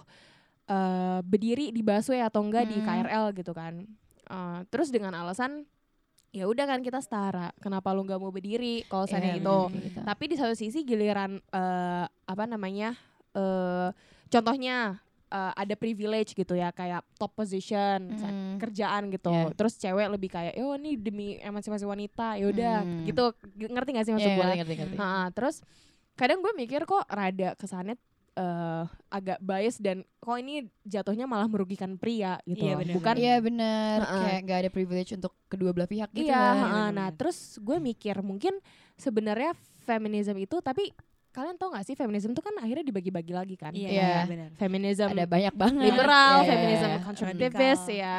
eh, 0.70 1.18
berdiri 1.26 1.74
di 1.74 1.82
busway 1.82 2.22
atau 2.22 2.46
enggak 2.46 2.70
di 2.70 2.78
Hmm. 2.78 2.86
KRL 2.86 3.34
gitu 3.34 3.50
kan 3.50 3.84
Eh, 4.30 4.60
terus 4.70 4.94
dengan 4.94 5.10
alasan 5.18 5.66
ya 6.30 6.46
udah 6.46 6.62
kan 6.64 6.78
kita 6.78 6.98
setara 6.98 7.50
kenapa 7.58 7.90
lu 7.90 8.02
nggak 8.02 8.16
mau 8.16 8.30
berdiri 8.30 8.86
kalau 8.86 9.02
misalnya 9.02 9.34
Iya, 9.34 9.42
itu 9.42 9.58
gitu. 9.82 9.98
tapi 10.00 10.24
di 10.24 10.36
satu 10.36 10.54
sisi 10.54 10.80
giliran 10.80 11.42
eh, 11.42 12.04
apa 12.06 12.44
namanya 12.44 12.94
eh 13.32 13.90
contohnya 14.26 15.02
eh, 15.26 15.52
ada 15.56 15.74
privilege 15.74 16.32
gitu 16.32 16.54
ya 16.54 16.70
kayak 16.70 17.02
top 17.16 17.34
position 17.34 18.14
Mm. 18.14 18.58
kerjaan 18.58 19.10
gitu 19.10 19.26
Iya. 19.28 19.50
terus 19.52 19.74
cewek 19.74 20.06
lebih 20.08 20.28
kayak 20.28 20.54
oh 20.60 20.74
ini 20.74 20.94
demi 20.94 21.34
emansipasi 21.36 21.82
wanita 21.82 22.34
ya 22.34 22.46
udah 22.46 22.76
Mm. 22.80 23.04
gitu 23.06 23.24
ngerti 23.66 23.90
gak 23.90 24.04
sih 24.04 24.12
maksud 24.12 24.26
Iya, 24.26 24.36
gue 24.36 24.44
ngerti, 24.44 24.58
ngerti, 24.60 24.74
ngerti. 24.76 24.96
Nah, 24.96 25.30
terus 25.30 25.62
kadang 26.14 26.38
gue 26.40 26.52
mikir 26.52 26.84
kok 26.84 27.06
rada 27.06 27.54
kesannya 27.54 27.98
eh 28.32 28.84
agak 29.08 29.38
bias 29.38 29.76
dan 29.76 30.00
kok 30.16 30.36
ini 30.36 30.54
jatuhnya 30.82 31.24
malah 31.24 31.44
merugikan 31.44 31.94
pria 31.94 32.38
gitu 32.44 32.62
Iya, 32.62 32.72
loh. 32.72 32.80
bener, 32.80 32.94
bukan 32.94 33.14
Iya 33.16 33.34
benar, 33.38 33.96
Heeh. 34.00 34.22
kayak 34.22 34.40
nggak 34.42 34.58
ada 34.58 34.70
privilege 34.70 35.10
untuk 35.12 35.32
kedua 35.46 35.70
belah 35.70 35.86
pihak 35.86 36.08
gitu 36.10 36.24
iya 36.24 36.34
kan. 36.34 36.54
heeh. 36.54 36.62
bener-bener. 36.62 36.94
nah 36.94 37.08
terus 37.10 37.38
gue 37.56 37.76
mikir 37.76 38.16
mungkin 38.20 38.54
sebenarnya 38.94 39.50
feminism 39.80 40.36
itu 40.36 40.56
tapi 40.58 40.94
kalian 41.30 41.54
tau 41.54 41.70
gak 41.70 41.82
sih 41.84 41.94
feminisme 41.94 42.30
tuh 42.30 42.42
kan 42.42 42.50
akhirnya 42.56 42.82
dibagi-bagi 42.82 43.30
lagi 43.30 43.54
kan 43.54 43.70
Iya, 43.70 43.86
Iya. 43.88 44.14
benar. 44.26 44.48
feminism 44.56 45.06
ada 45.08 45.24
banyak 45.24 45.54
banget 45.54 45.82
liberal, 45.84 46.34
Iya, 46.34 46.42
iya, 46.42 46.50
feminism 46.50 46.88
iya. 46.88 46.98
konservatifis 47.00 47.80
ya, 47.88 48.16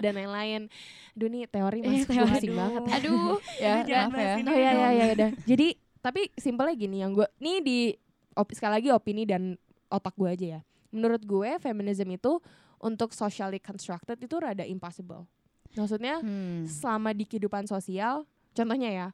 dan 0.00 0.12
lain-lain. 0.14 0.62
Aduh 1.12 1.28
nih 1.28 1.42
teori 1.46 1.78
Eh, 1.80 1.86
masih 1.88 2.06
teori. 2.06 2.30
pusing 2.30 2.54
banget. 2.54 2.82
aduh 2.92 3.38
ya 3.56 3.72
maaf 3.82 4.14
ya. 4.14 4.34
Oh 4.44 4.56
ya 4.56 4.70
ya 4.72 4.88
ya 4.92 5.04
udah. 5.12 5.30
Jadi 5.42 5.68
tapi 5.98 6.30
simpelnya 6.34 6.74
gini 6.74 6.96
yang 6.98 7.10
gue 7.12 7.26
nih 7.36 7.58
di 7.58 7.78
op, 8.36 8.52
sekali 8.52 8.72
lagi 8.74 8.88
opini 8.90 9.24
dan 9.24 9.56
otak 9.88 10.14
gue 10.14 10.28
aja 10.28 10.46
ya. 10.48 10.60
Menurut 10.88 11.22
gue 11.22 11.50
feminism 11.58 12.08
itu 12.10 12.38
untuk 12.78 13.10
socially 13.10 13.58
constructed 13.58 14.16
itu 14.16 14.36
rada 14.36 14.62
impossible. 14.62 15.24
Maksudnya 15.72 16.20
Hmm. 16.20 16.64
selama 16.64 17.10
di 17.10 17.24
kehidupan 17.24 17.64
sosial, 17.64 18.24
contohnya 18.52 18.88
ya, 18.88 19.08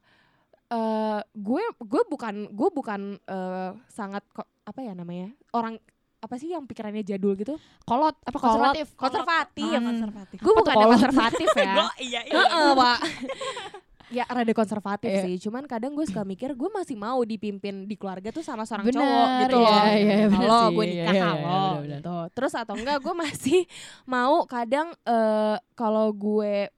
eh 0.69 1.21
gue 1.33 1.63
gue 1.77 2.01
bukan 2.05 2.33
gue 2.49 2.69
bukan 2.69 3.01
eh, 3.17 3.71
sangat 3.87 4.23
ko- 4.29 4.47
apa 4.61 4.79
ya 4.79 4.91
namanya 4.91 5.27
orang 5.51 5.75
apa 6.17 6.35
sih 6.37 6.47
yang 6.49 6.63
pikirannya 6.63 7.03
jadul 7.03 7.35
gitu? 7.35 7.59
kolot 7.83 8.15
apa 8.17 8.31
Kolot, 8.33 8.71
konservatif 8.71 8.87
konservatif. 8.95 9.67
Ah, 9.69 9.81
konservatif. 9.81 10.37
Gue 10.39 10.53
bukan 10.53 10.75
konservatif 10.75 11.49
ya. 11.53 11.73
Gua 11.77 11.89
iya 11.97 12.21
iya. 12.23 12.33
Heeh, 12.33 12.69
Pak. 12.73 12.99
ya 14.13 14.23
rada 14.23 14.53
konservatif 14.53 15.09
Iya. 15.09 15.23
sih. 15.25 15.35
Cuman 15.41 15.65
kadang 15.65 15.91
gue 15.91 16.05
suka 16.05 16.21
mikir 16.21 16.53
gue 16.53 16.69
masih 16.69 16.93
mau 16.93 17.17
dipimpin 17.21 17.83
di 17.83 17.97
keluarga 17.97 18.29
tuh 18.29 18.45
sama 18.45 18.63
seorang 18.63 18.85
Bener, 18.85 19.01
cowok 19.01 19.27
gitu 19.41 19.57
iya, 19.57 19.65
loh. 19.65 19.85
iya, 19.89 20.15
bener 20.29 20.47
halo, 20.47 20.61
gue 20.71 20.85
nikah 20.85 21.09
iya, 21.09 21.23
halo 21.25 21.41
bener-bener. 21.41 21.97
gitu. 21.97 22.17
Terus 22.31 22.53
atau 22.53 22.75
enggak 22.77 22.97
gue 23.01 23.13
masih 23.17 23.59
mau 24.05 24.45
kadang 24.45 24.87
eh 25.03 25.57
kalau 25.73 26.13
gue 26.13 26.69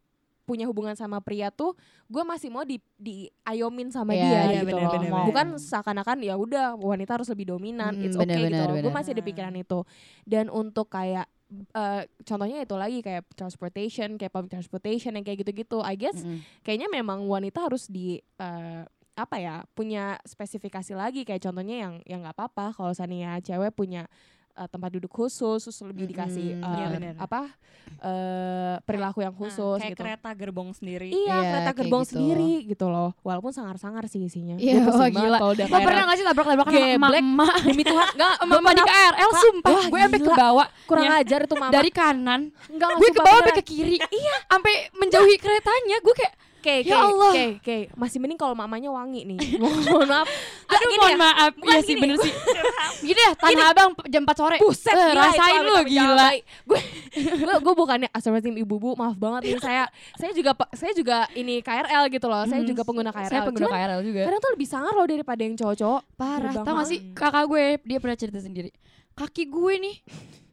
punya 0.45 0.69
hubungan 0.69 0.93
sama 0.93 1.17
pria 1.19 1.49
tuh 1.49 1.73
gue 2.05 2.21
masih 2.21 2.53
mau 2.53 2.61
di 2.61 2.77
diayomin 2.95 3.89
sama 3.89 4.13
Iya, 4.13 4.21
dia 4.21 4.29
iya, 4.29 4.61
gitu 4.61 4.71
bener, 4.71 4.85
loh. 4.85 4.91
bener, 4.93 5.09
bener. 5.09 5.25
Bukan 5.27 5.47
seakan-akan 5.57 6.17
ya 6.21 6.35
udah 6.37 6.77
wanita 6.77 7.17
harus 7.17 7.29
lebih 7.33 7.49
dominan. 7.49 7.97
Mm, 7.97 8.05
It's 8.05 8.15
bener, 8.15 8.37
okay 8.37 8.43
gitu. 8.45 8.53
bener, 8.53 8.67
loh. 8.69 8.83
Gue 8.85 8.93
masih 8.93 9.11
ada 9.17 9.23
pikiran 9.25 9.55
itu. 9.57 9.79
Dan 10.23 10.45
untuk 10.47 10.87
kayak 10.87 11.25
eh, 11.73 12.01
contohnya 12.21 12.61
itu 12.61 12.75
lagi 12.77 12.99
kayak 13.01 13.25
transportation, 13.33 14.21
kayak 14.21 14.31
public 14.31 14.53
transportation 14.53 15.17
yang 15.17 15.25
kayak 15.25 15.41
gitu-gitu. 15.41 15.81
I 15.81 15.97
guess 15.97 16.21
Mm-mm. 16.21 16.45
kayaknya 16.61 16.93
memang 16.93 17.25
wanita 17.25 17.65
harus 17.65 17.89
di 17.89 18.21
eh, 18.21 18.83
apa 19.15 19.39
ya 19.39 19.63
punya 19.71 20.19
spesifikasi 20.27 20.91
lagi 20.91 21.23
kayak 21.23 21.39
contohnya 21.39 21.87
yang 21.87 21.93
yang 22.03 22.19
nggak 22.27 22.35
apa-apa 22.35 22.75
kalau 22.75 22.91
misalnya 22.91 23.39
cewek 23.39 23.71
punya 23.71 24.11
eh, 24.55 24.67
tempat 24.67 24.89
duduk 24.89 25.11
khusus 25.11 25.59
terus 25.61 25.79
lebih 25.81 26.07
dikasih 26.07 26.57
Iya, 26.57 26.87
bener. 26.89 27.13
apa 27.17 27.51
eh, 27.99 28.75
perilaku 28.81 29.19
yang 29.19 29.31
Nah, 29.31 29.39
khusus 29.39 29.77
kayak 29.77 29.93
gitu. 29.93 30.01
kereta 30.01 30.29
gerbong 30.31 30.69
sendiri. 30.71 31.07
iya 31.07 31.35
Iya, 31.35 31.49
kereta 31.51 31.71
gerbong 31.75 32.01
gitu. 32.01 32.11
sendiri 32.11 32.51
gitu 32.65 32.85
loh. 32.87 33.13
Walaupun 33.21 33.51
sangar-sangar 33.51 34.03
sih 34.05 34.21
isinya. 34.21 34.55
Iya, 34.55 34.79
Gue 34.79 34.85
pusing 34.87 34.97
wah, 34.97 35.09
banget 35.11 35.21
gila. 35.21 35.37
kalau 35.37 35.53
udah 35.53 35.67
pernah 35.69 36.03
gak 36.03 36.15
sih 36.15 36.25
tabrak-tabrakan 36.25 36.71
sama 36.71 36.89
emak-emak 36.95 37.53
demi 37.63 37.83
Tuhan 37.83 38.07
enggak 38.09 38.33
Emak 38.41 38.73
di 38.73 38.83
KRL 38.85 39.31
sumpah. 39.35 39.71
Gue 39.85 39.99
sampai 40.01 40.19
ke 40.19 40.31
bawah. 40.33 40.67
Kurang 40.85 41.05
Ya. 41.05 41.11
ajar 41.19 41.39
itu 41.43 41.55
mama. 41.55 41.71
Dari 41.71 41.91
kanan. 41.91 42.41
Enggak 42.67 42.89
Gue 42.95 43.09
ke 43.11 43.21
bawah 43.21 43.39
sampai 43.43 43.53
ke 43.53 43.63
kiri. 43.63 43.97
Iya. 44.01 44.35
Sampai 44.47 44.73
menjauhi 44.93 45.35
keretanya. 45.35 45.97
Gue 45.99 46.13
kayak 46.15 46.33
Oke, 46.65 46.81
Ya 46.81 46.97
oke, 46.97 47.05
Allah. 47.07 47.29
oke, 47.29 47.45
oke. 47.61 47.77
Masih 47.93 48.17
mending 48.17 48.35
kalau 48.35 48.51
mamanya 48.51 48.89
wangi 48.89 49.21
nih. 49.23 49.37
Mohon 49.61 50.09
maaf. 50.09 50.25
Aduh 50.65 50.87
gini 50.87 50.97
mohon 50.97 51.13
ya, 51.13 51.17
maaf 51.19 51.51
bukan 51.53 51.69
Iya 51.69 51.79
sih 51.79 51.93
gini. 51.93 52.01
bener 52.01 52.17
sih 52.17 52.33
Gini 53.05 53.13
deh 53.15 53.31
Tanah 53.37 53.67
Abang 53.69 53.89
jam 54.05 54.21
4 54.23 54.33
sore 54.33 54.57
Buset, 54.57 54.89
Eh, 54.89 54.97
gila, 54.97 55.21
Rasain 55.21 55.61
lu 55.61 55.75
gila. 55.85 56.27
Gue 56.65 56.79
gue 57.45 57.55
gue 57.61 57.73
bukannya 57.75 58.09
astagfirullahaladzim 58.09 58.57
ibu-ibu, 58.59 58.89
maaf 58.95 59.13
banget 59.15 59.41
nih 59.45 59.61
saya 59.61 59.83
saya 60.17 60.31
juga 60.31 60.51
saya 60.73 60.91
juga 60.91 61.17
ini 61.31 61.61
KRL 61.61 62.09
gitu 62.09 62.25
loh. 62.25 62.43
Saya 62.43 62.59
Hmm, 62.59 62.67
juga 62.67 62.81
pengguna 62.81 63.11
KRL. 63.11 63.29
Saya 63.29 63.41
pengguna 63.43 63.67
Cuman 63.67 63.77
KRL 63.77 63.99
juga 64.01 64.21
kadang 64.25 64.41
tuh 64.41 64.51
lebih 64.51 64.67
sangar 64.67 64.93
loh 64.93 65.05
daripada 65.05 65.41
yang 65.41 65.53
cowok-cowok. 65.53 66.01
Parah 66.15 66.51
Tau 66.55 66.73
gak 66.73 66.87
sih 66.87 66.99
kakak 67.13 67.45
gue 67.45 67.63
Dia 67.83 67.97
pernah 67.99 68.15
cerita 68.15 68.39
sendiri 68.39 68.73
Kaki 69.13 69.43
gue 69.45 69.73
nih 69.77 69.95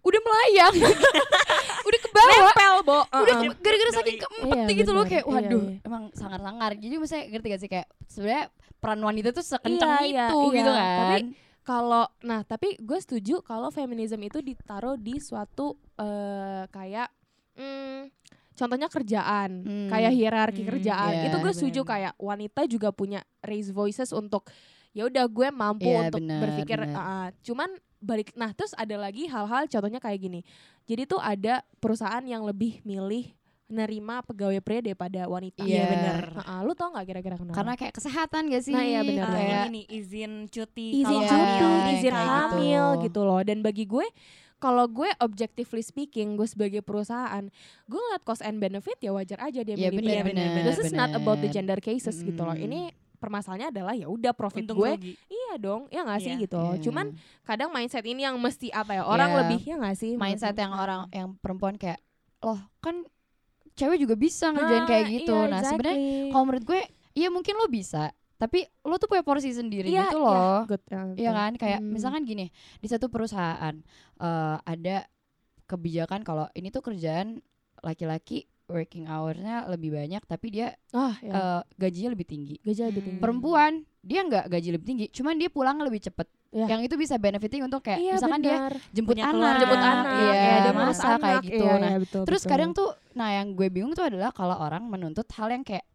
Udah 0.03 0.21
melayang 0.21 0.75
Udah 1.89 1.99
ke 1.99 2.09
bawah 2.11 2.39
Nempel, 2.45 2.75
Bo. 2.83 2.99
Udah 3.05 3.35
gara-gara 3.57 3.91
saking 3.93 4.19
keempet 4.19 4.57
Iya, 4.61 4.75
gitu 4.75 4.91
loh. 4.91 5.05
Kayak 5.05 5.25
Iya, 5.25 5.33
waduh 5.33 5.65
iya. 5.65 5.79
Emang 5.83 6.03
sangar-sangar 6.13 6.71
Jadi 6.75 6.95
misalnya 6.97 7.25
ngerti 7.29 7.47
gak 7.49 7.61
sih 7.61 7.69
Kayak 7.69 7.89
sebenarnya 8.07 8.45
peran 8.77 9.01
wanita 9.01 9.29
tuh 9.31 9.45
sekencang 9.45 9.91
Iya, 10.01 10.03
iya, 10.05 10.25
itu 10.27 10.39
iya. 10.41 10.53
gitu 10.53 10.71
kan 10.71 10.87
Tapi 10.99 11.19
Kalau 11.63 12.05
nah, 12.21 12.41
tapi 12.43 12.69
gue 12.77 12.99
setuju 12.99 13.35
kalau 13.41 13.71
feminisme 13.71 14.19
itu 14.21 14.39
ditaruh 14.41 14.95
di 14.97 15.17
suatu 15.17 15.79
eh, 15.95 16.67
kayak 16.67 17.07
hmm, 17.55 18.11
contohnya 18.53 18.89
kerjaan, 18.89 19.51
Hmm. 19.63 19.87
kayak 19.87 20.11
hierarki 20.11 20.61
Hmm, 20.61 20.71
kerjaan. 20.73 21.13
iya, 21.15 21.25
itu 21.25 21.37
gue 21.39 21.53
setuju 21.53 21.81
bener-bener. 21.81 22.11
kayak 22.11 22.15
wanita 22.19 22.61
juga 22.67 22.91
punya 22.91 23.21
raise 23.41 23.71
voices 23.71 24.11
untuk 24.11 24.51
ya 24.91 25.07
udah 25.07 25.23
gue 25.25 25.49
mampu 25.51 25.87
Iya, 25.87 26.11
untuk 26.11 26.19
bener, 26.19 26.41
berpikir 26.43 26.79
bener. 26.83 26.99
ah. 26.99 27.29
cuman 27.41 27.71
balik 28.03 28.35
nah 28.35 28.51
terus 28.51 28.75
ada 28.75 28.99
lagi 28.99 29.25
hal-hal 29.25 29.65
contohnya 29.65 29.97
kayak 29.97 30.19
gini 30.21 30.41
jadi 30.85 31.07
tuh 31.07 31.19
ada 31.19 31.63
perusahaan 31.79 32.23
yang 32.23 32.43
lebih 32.43 32.83
milih 32.83 33.31
nerima 33.69 34.21
pegawai 34.21 34.61
pria 34.61 34.85
daripada 34.85 35.25
wanita 35.25 35.65
Iya, 35.65 35.89
bener. 35.89 36.21
Ah, 36.37 36.45
ah. 36.45 36.61
lu 36.61 36.77
tau 36.77 36.93
nggak 36.93 37.07
kira-kira 37.09 37.41
kenapa 37.41 37.57
Karena 37.57 37.73
kayak 37.73 37.95
kesehatan 37.97 38.53
gak 38.53 38.63
sih 38.63 38.77
Nah, 38.77 38.85
iya, 38.85 39.01
bener, 39.01 39.25
Ah, 39.25 39.33
bener. 39.33 39.41
Kayak 39.41 39.65
ini 39.73 39.83
izin 39.89 40.33
cuti 40.45 40.87
izin 40.93 41.09
kalau 41.09 41.23
Iya, 41.25 41.31
cuti, 41.33 41.57
hamil, 41.57 41.93
izin 41.97 42.13
kayak 42.13 42.29
hamil 42.29 42.85
gitu. 42.85 43.03
gitu. 43.09 43.21
loh. 43.25 43.41
Dan 43.41 43.59
bagi 43.65 43.85
gue 43.89 44.05
kalau 44.59 44.85
gue 44.87 45.09
objectively 45.19 45.81
speaking, 45.81 46.37
gue 46.37 46.45
sebagai 46.45 46.85
perusahaan, 46.85 47.49
gue 47.89 47.99
ngeliat 47.99 48.23
cost 48.23 48.45
and 48.45 48.61
benefit 48.61 48.95
ya 49.01 49.11
wajar 49.11 49.41
aja 49.41 49.65
dia 49.65 49.73
Iya 49.75 49.89
milih 49.89 49.99
bener, 49.99 50.21
pria. 50.21 50.25
bener, 50.29 50.49
This 50.69 50.79
is 50.79 50.93
not 50.93 51.11
about 51.11 51.41
the 51.41 51.49
bener. 51.49 51.57
gender 51.57 51.79
cases 51.81 52.21
gitu 52.21 52.39
loh. 52.39 52.55
Ini 52.55 52.93
permasalahannya 53.23 53.71
adalah 53.71 53.95
ya 53.95 54.07
udah 54.07 54.35
profit 54.35 54.67
untung 54.67 54.77
gue 54.77 54.91
rugi. 54.93 55.13
iya 55.29 55.55
dong 55.57 55.87
ya 55.89 56.03
nggak 56.03 56.21
sih 56.21 56.33
Iya. 56.33 56.43
gitu 56.43 56.57
loh. 56.57 56.75
Iya. 56.75 56.83
cuman 56.83 57.07
kadang 57.43 57.71
mindset 57.71 58.03
ini 58.03 58.21
yang 58.21 58.35
mesti 58.37 58.69
apa 58.69 58.93
ya 58.93 59.03
orang 59.05 59.31
Iya. 59.31 59.39
lebih 59.41 59.61
ya 59.63 59.75
nggak 59.79 59.97
sih 59.97 60.13
mindset 60.15 60.55
yang 60.55 60.73
orang 60.73 61.07
yang 61.09 61.29
perempuan 61.37 61.75
kayak 61.75 62.03
loh 62.41 62.59
kan 62.79 63.07
cewek 63.73 63.97
juga 63.97 64.15
bisa 64.15 64.51
ngerjain 64.51 64.83
Ah, 64.83 64.89
kayak 64.91 65.05
gitu. 65.09 65.33
iya, 65.33 65.47
nah 65.47 65.61
sebenarnya 65.63 65.97
exactly. 65.97 66.29
kalau 66.29 66.45
menurut 66.45 66.65
gue 66.67 66.81
iya 67.15 67.29
mungkin 67.29 67.55
lo 67.55 67.67
bisa 67.67 68.05
tapi 68.37 68.59
lo 68.83 68.99
tuh 68.99 69.07
punya 69.07 69.23
porsi 69.23 69.49
sendiri 69.49 69.87
Iya, 69.87 70.11
gitu 70.11 70.19
iya, 70.19 70.27
loh. 70.27 70.61
good, 70.67 70.83
Iya 70.83 70.99
betul. 71.07 71.31
kan 71.33 71.53
kayak 71.57 71.79
Hmm. 71.79 71.89
misalkan 71.89 72.23
gini 72.23 72.51
di 72.77 72.87
satu 72.87 73.07
perusahaan 73.07 73.75
eh, 74.19 74.57
ada 74.61 75.07
kebijakan 75.65 76.21
kalau 76.21 76.51
ini 76.53 76.69
tuh 76.69 76.83
kerjaan 76.83 77.39
laki-laki 77.79 78.45
working 78.73 79.05
hours-nya 79.07 79.69
lebih 79.69 79.93
banyak 79.93 80.23
tapi 80.25 80.47
dia 80.49 80.75
ah 80.91 81.15
ya. 81.21 81.33
eh, 81.33 81.61
gajinya 81.77 82.11
lebih 82.11 82.27
tinggi. 82.27 82.57
gaji 82.59 82.81
lebih 82.89 83.03
tinggi 83.05 83.21
Perempuan 83.21 83.73
dia 84.03 84.21
nggak 84.25 84.51
gaji 84.51 84.69
lebih 84.75 84.87
tinggi, 84.89 85.07
cuman 85.15 85.39
dia 85.39 85.47
pulang 85.47 85.79
lebih 85.79 86.03
cepet. 86.03 86.27
Iya. 86.53 86.67
Yang 86.69 86.81
itu 86.91 86.95
bisa 86.99 87.15
benefiting 87.17 87.63
untuk 87.65 87.81
kayak 87.81 87.97
iya, 87.97 88.19
misalkan 88.19 88.43
dia 88.43 88.57
benar. 88.59 88.75
jemput 88.93 89.15
Punya 89.15 89.25
anak, 89.25 89.55
jemput 89.57 89.79
anak 89.81 90.05
iya, 90.11 90.33
ya, 90.35 90.55
dia 90.59 90.73
ngurus 90.75 90.99
masa 90.99 91.07
kayak 91.07 91.23
anak, 91.23 91.43
gitu. 91.47 91.65
iya, 91.65 91.73
nah, 91.73 91.89
iya, 91.89 91.99
betul, 92.03 92.23
terus 92.27 92.43
betul. 92.43 92.51
kadang 92.53 92.71
tuh, 92.75 92.89
nah 93.15 93.29
yang 93.31 93.47
gue 93.55 93.69
bingung 93.69 93.93
tuh 93.95 94.05
adalah 94.05 94.31
kalau 94.35 94.57
orang 94.59 94.83
menuntut 94.85 95.25
hal 95.33 95.49
yang 95.49 95.63
kayak 95.63 95.87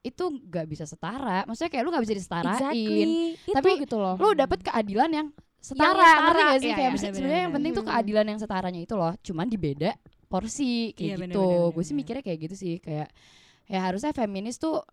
itu 0.00 0.24
nggak 0.24 0.64
bisa 0.64 0.86
setara, 0.86 1.44
maksudnya 1.44 1.68
kayak 1.68 1.82
lu 1.84 1.90
nggak 1.92 2.04
bisa 2.06 2.14
disetarain, 2.16 2.56
exactly. 2.56 3.52
Tapi 3.52 3.68
itu 3.68 3.80
gitu 3.84 3.96
loh 3.98 4.14
lu 4.16 4.28
dapet 4.32 4.58
keadilan 4.62 5.10
yang 5.12 5.26
setara, 5.58 5.92
Yang 5.92 6.08
setara, 6.08 6.22
ngerti 6.24 6.40
gak 6.40 6.56
sih? 6.56 6.64
iya, 6.64 6.72
kayak 6.72 6.78
iya, 6.78 6.88
bener, 6.88 7.02
sebenarnya 7.04 7.28
yang 7.34 7.44
bener. 7.44 7.56
penting 7.58 7.72
tuh 7.74 7.82
Hmm. 7.82 7.90
keadilan 7.92 8.26
yang 8.30 8.38
setaranya 8.38 8.80
itu 8.80 8.94
loh, 8.94 9.12
cuman 9.20 9.46
di 9.46 9.58
beda 9.58 9.90
porsi 10.28 10.92
kayak 10.92 11.00
Iya, 11.00 11.16
gitu. 11.16 11.22
bener, 11.24 11.36
bener, 11.40 11.74
gue 11.74 11.84
sih 11.84 11.96
mikirnya 11.96 12.22
kayak 12.22 12.38
gitu 12.44 12.54
sih, 12.54 12.74
kayak 12.78 13.08
ya 13.68 13.80
harusnya 13.84 14.12
feminis 14.12 14.60
tuh 14.60 14.84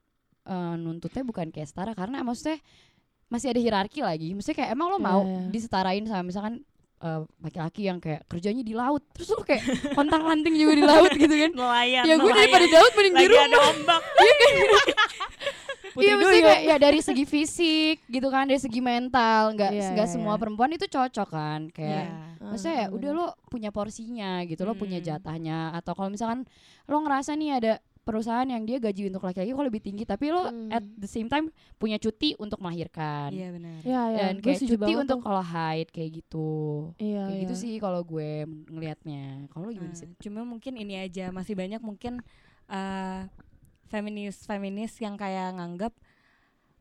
eh, 0.47 0.75
nuntutnya 0.79 1.23
bukan 1.27 1.51
kayak 1.51 1.67
setara 1.67 1.91
karena 1.91 2.23
maksudnya 2.23 2.59
masih 3.27 3.51
ada 3.51 3.59
hierarki 3.59 3.99
lagi. 3.99 4.31
Maksudnya 4.31 4.57
kayak 4.63 4.71
emang 4.73 4.87
lo 4.95 4.97
mau 4.97 5.21
iya. 5.27 5.51
disetarain 5.51 6.05
sama 6.07 6.23
misalkan 6.23 6.63
eh, 7.03 7.21
laki-laki 7.43 7.81
yang 7.85 7.99
kayak 7.99 8.23
kerjanya 8.31 8.63
di 8.63 8.73
laut, 8.73 9.03
terus 9.11 9.29
lo 9.35 9.43
kayak 9.43 9.63
kontang 9.93 10.23
lanting 10.23 10.55
juga 10.55 10.73
di 10.79 10.83
laut 10.87 11.11
gitu 11.11 11.35
kan? 11.35 11.51
nelayan 11.59 12.03
ya 12.07 12.15
gue 12.15 12.31
daripada 12.31 12.65
di 12.65 12.75
laut 12.75 12.93
mending 12.95 13.13
di 13.19 13.27
rumah. 13.27 13.45
ada 13.45 13.57
ombak 13.75 14.01
Iya 14.23 14.33
mesti 15.95 16.39
kayak 16.41 16.61
ya 16.61 16.75
dari 16.75 16.99
segi 16.99 17.23
fisik 17.23 17.95
gitu 18.05 18.27
kan, 18.27 18.45
dari 18.45 18.59
segi 18.59 18.79
mental, 18.79 19.55
nggak 19.55 19.71
Iya, 19.71 19.87
nggak 19.95 20.07
iya, 20.07 20.13
semua 20.13 20.35
iya. 20.35 20.41
perempuan 20.43 20.71
itu 20.71 20.85
cocok 20.85 21.29
kan, 21.29 21.61
kayak 21.69 22.05
Iya. 22.05 22.47
maksudnya 22.51 22.75
ya 22.75 22.87
udah 22.89 23.11
lo 23.11 23.27
punya 23.47 23.69
porsinya 23.69 24.43
gitu, 24.43 24.61
lo 24.61 24.73
punya 24.73 24.99
Hmm. 24.99 25.07
jatahnya 25.07 25.71
atau 25.73 25.93
kalau 25.93 26.09
misalkan 26.09 26.43
lo 26.85 26.97
ngerasa 26.99 27.33
nih 27.33 27.51
ada 27.55 27.73
perusahaan 28.05 28.45
yang 28.45 28.61
dia 28.61 28.77
gaji 28.77 29.09
untuk 29.09 29.25
laki-laki 29.25 29.49
kok 29.49 29.65
lebih 29.65 29.81
tinggi, 29.81 30.05
tapi 30.05 30.29
lo 30.29 30.45
Hmm. 30.45 30.69
at 30.69 30.85
the 30.95 31.09
same 31.09 31.25
time 31.25 31.49
punya 31.75 31.97
cuti 31.97 32.37
untuk 32.37 32.61
melahirkan 32.61 33.33
iya 33.33 33.49
benar 33.49 33.81
ya, 33.81 34.01
ya. 34.13 34.17
dan 34.29 34.33
kayak 34.39 34.61
cuti 34.61 34.93
untuk 34.93 35.25
kalau 35.25 35.41
haid 35.41 35.89
kayak 35.89 36.21
gitu, 36.21 36.93
iya, 37.01 37.25
kayak 37.25 37.33
iya. 37.33 37.41
gitu 37.49 37.55
sih 37.57 37.73
kalau 37.81 38.05
gue 38.05 38.45
ngelihatnya. 38.69 39.49
Kalau 39.49 39.73
gimana 39.73 39.89
Hmm, 39.89 39.97
sih? 39.97 40.09
cuma 40.21 40.45
mungkin 40.45 40.77
ini 40.77 41.01
aja 41.01 41.33
masih 41.33 41.57
banyak 41.57 41.81
mungkin 41.81 42.21
eh, 42.65 43.21
feminis 43.85 44.43
feminis 44.43 44.93
yang 44.97 45.15
kayak 45.15 45.55
nganggap 45.55 45.93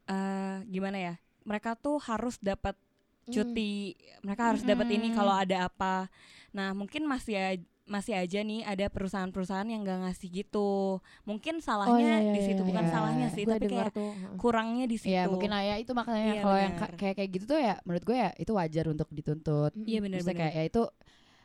eh, 0.07 0.57
gimana 0.69 0.99
ya 0.99 1.15
mereka 1.45 1.77
tuh 1.77 2.01
harus 2.01 2.37
dapat 2.41 2.77
Hmm. 3.25 3.33
cuti 3.33 3.97
mereka 4.21 4.53
harus 4.53 4.61
dapat 4.61 4.85
ini 4.93 5.09
kalau 5.17 5.33
ada 5.33 5.65
apa 5.65 6.13
nah 6.53 6.77
mungkin 6.77 7.09
masih 7.09 7.33
ya 7.33 7.49
masih 7.85 8.17
aja 8.17 8.41
nih 8.41 8.65
ada 8.65 8.89
perusahaan-perusahaan 8.89 9.69
yang 9.69 9.85
gak 9.85 10.09
ngasih 10.09 10.29
gitu. 10.33 11.01
Mungkin 11.29 11.61
salahnya 11.61 12.01
iya, 12.21 12.33
di 12.33 12.41
iya, 12.41 12.47
situ 12.49 12.63
iya, 12.65 12.69
bukan 12.73 12.85
iya. 12.89 12.93
salahnya 12.97 13.29
sih, 13.29 13.45
Gue 13.45 13.53
tapi 13.61 13.67
kayak 13.69 13.93
tuh. 13.93 14.13
kurangnya 14.41 14.89
di 14.89 14.97
situ. 14.97 15.13
Iya 15.13 15.29
mungkin 15.29 15.53
ya 15.53 15.77
itu 15.77 15.93
makanya 15.93 16.33
Iya, 16.33 16.41
kalau 16.41 16.59
yang 16.65 16.75
benar. 16.77 16.89
ka- 16.89 16.97
kayak 16.97 17.15
kayak 17.21 17.31
gitu 17.37 17.45
tuh 17.45 17.61
ya 17.61 17.75
menurut 17.85 18.05
gue 18.09 18.17
ya 18.17 18.31
itu 18.41 18.53
wajar 18.57 18.85
untuk 18.89 19.09
dituntut. 19.13 19.73
Iya 19.77 19.99
benar-benar. 20.01 20.33
kayak 20.49 20.53
ya 20.57 20.65
itu 20.65 20.83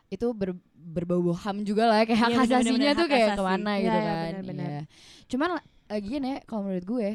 itu 0.09 0.27
ber, 0.33 0.57
berbau 0.73 1.31
ham 1.33 1.61
juga 1.61 1.85
lah 1.85 2.01
kayak 2.01 2.17
hak 2.17 2.29
Iya, 2.29 2.37
bener, 2.39 2.57
asasinya 2.57 2.77
bener, 2.81 2.93
tuh 2.93 3.05
hak 3.05 3.11
kayak 3.11 3.27
asasi. 3.27 3.37
ke 3.37 3.43
mana 3.45 3.71
Iya, 3.71 3.79
gitu 3.79 3.93
iya, 3.93 4.03
kan. 4.03 4.17
benar-benar. 4.25 4.69
Iya. 4.69 4.83
Cuman 5.25 5.49
lagian 5.87 6.23
ya 6.23 6.35
kalau 6.43 6.61
menurut 6.63 6.85
gue 6.87 7.09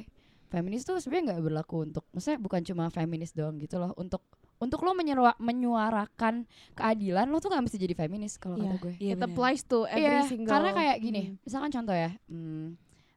feminis 0.46 0.82
tuh 0.82 0.96
sebenarnya 0.96 1.24
nggak 1.28 1.42
berlaku 1.42 1.76
untuk 1.84 2.04
maksudnya 2.08 2.38
bukan 2.38 2.60
cuma 2.62 2.84
feminis 2.88 3.30
doang 3.30 3.58
gitu 3.58 3.76
loh 3.76 3.90
untuk 3.94 4.22
untuk 4.56 4.78
lo 4.80 4.94
menyerua, 4.94 5.34
menyuarakan 5.36 6.46
keadilan 6.72 7.26
lo 7.26 7.36
tuh 7.36 7.50
gak 7.50 7.60
mesti 7.60 7.74
jadi 7.76 7.94
feminis 7.96 8.38
kalau 8.38 8.54
Iya. 8.54 8.64
kata 8.64 8.76
gue. 8.78 8.94
Iya, 8.96 9.12
It 9.12 9.20
applies 9.20 9.62
to 9.62 9.82
every 9.84 10.00
Iya, 10.00 10.22
single. 10.24 10.48
karena 10.48 10.70
kayak 10.72 10.96
gini, 11.00 11.22
Mm. 11.26 11.34
misalkan 11.42 11.70
contoh 11.70 11.92
ya, 11.92 12.10
hmm, 12.24 12.66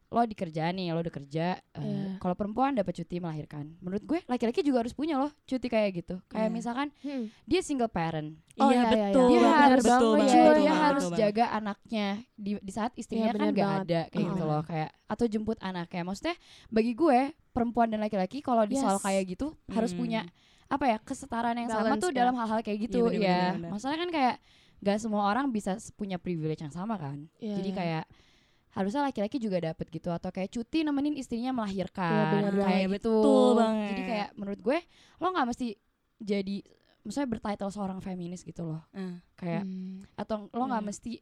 lo 0.08 0.24
di 0.24 0.32
kerjaan 0.32 0.72
nih, 0.72 0.88
lo 0.90 1.04
udah 1.04 1.12
kerja, 1.12 1.46
eh, 1.60 1.84
Iya. 1.84 2.16
kalau 2.16 2.32
perempuan 2.32 2.72
dapat 2.72 2.96
cuti 2.96 3.20
melahirkan, 3.20 3.76
menurut 3.78 4.00
gue 4.02 4.20
laki-laki 4.24 4.60
juga 4.60 4.80
harus 4.80 4.92
punya 4.92 5.14
loh 5.14 5.28
cuti 5.44 5.68
kayak 5.68 5.90
gitu. 5.94 6.16
Kayak 6.26 6.48
Iya. 6.48 6.54
misalkan 6.54 6.88
Hmm. 6.98 7.28
dia 7.44 7.60
single 7.60 7.88
parent, 7.88 8.40
Oh, 8.56 8.72
iya, 8.72 8.88
iya, 8.88 8.88
iya, 8.88 8.88
betul. 9.12 9.20
iya. 9.20 9.28
dia 9.28 9.40
bener 9.44 9.52
harus 9.68 9.84
betul 9.84 10.00
iya, 10.00 10.16
banget, 10.16 10.32
dia 10.32 10.48
betul 10.64 10.80
harus 10.80 11.02
betul 11.04 11.18
jaga 11.18 11.44
anaknya 11.52 12.06
di 12.34 12.50
di 12.58 12.72
saat 12.72 12.92
istrinya 12.94 13.20
Iya, 13.22 13.30
kan 13.30 13.38
bener 13.38 13.52
nggak 13.52 13.68
banget. 13.68 13.84
ada 13.84 14.00
kayak 14.08 14.24
gitu 14.24 14.40
Heeh. 14.40 14.48
loh, 14.50 14.62
kayak 14.64 14.90
atau 15.06 15.24
jemput 15.26 15.58
anaknya. 15.60 16.02
Maksudnya 16.02 16.36
bagi 16.68 16.92
gue 16.94 17.18
perempuan 17.50 17.88
dan 17.88 18.00
laki-laki 18.00 18.38
kalau 18.40 18.64
di 18.64 18.76
soal 18.76 18.96
kayak 18.98 19.22
gitu 19.28 19.46
harus 19.68 19.92
Hmm. 19.92 20.00
punya 20.00 20.20
apa 20.68 20.84
ya 20.86 20.96
kesetaraan 20.98 21.56
yang 21.58 21.68
sama 21.68 21.84
Balance 21.84 22.00
tuh 22.00 22.12
ya. 22.12 22.16
dalam 22.18 22.34
hal-hal 22.34 22.60
kayak 22.60 22.78
gitu 22.82 22.98
Iya, 22.98 23.08
bener, 23.08 23.20
ya. 23.20 23.36
bener, 23.36 23.52
bener. 23.56 23.70
Maksudnya 23.72 23.98
kan 23.98 24.10
kayak 24.10 24.36
gak 24.78 24.98
semua 24.98 25.22
orang 25.26 25.46
bisa 25.48 25.72
punya 25.92 26.16
privilege 26.16 26.60
yang 26.60 26.70
sama 26.70 26.96
kan. 26.96 27.28
Iya, 27.36 27.56
Jadi 27.56 27.68
iya. 27.68 27.76
kayak 27.76 28.04
harusnya 28.70 29.00
laki-laki 29.02 29.36
juga 29.36 29.58
dapet 29.62 29.88
gitu 29.88 30.08
atau 30.08 30.28
kayak 30.28 30.50
cuti 30.50 30.82
nemenin 30.82 31.14
istrinya 31.14 31.52
melahirkan 31.52 32.12
bener 32.30 32.52
kayak 32.54 32.64
banget. 32.86 33.00
gitu. 33.00 33.14
Betul 33.16 33.50
banget. 33.54 33.88
Jadi 33.88 34.02
kayak 34.04 34.28
menurut 34.34 34.60
gue 34.60 34.78
lo 35.18 35.26
nggak 35.28 35.46
mesti 35.46 35.68
jadi 36.18 36.56
misalnya 37.00 37.28
bertitle 37.30 37.70
seorang 37.70 37.98
feminis 37.98 38.42
gitu 38.42 38.62
loh. 38.66 38.82
Eh. 38.92 39.16
Kayak 39.34 39.62
Hmm. 39.62 40.04
atau 40.14 40.46
lo 40.46 40.64
nggak 40.64 40.78
Hmm. 40.78 40.90
mesti 40.90 41.12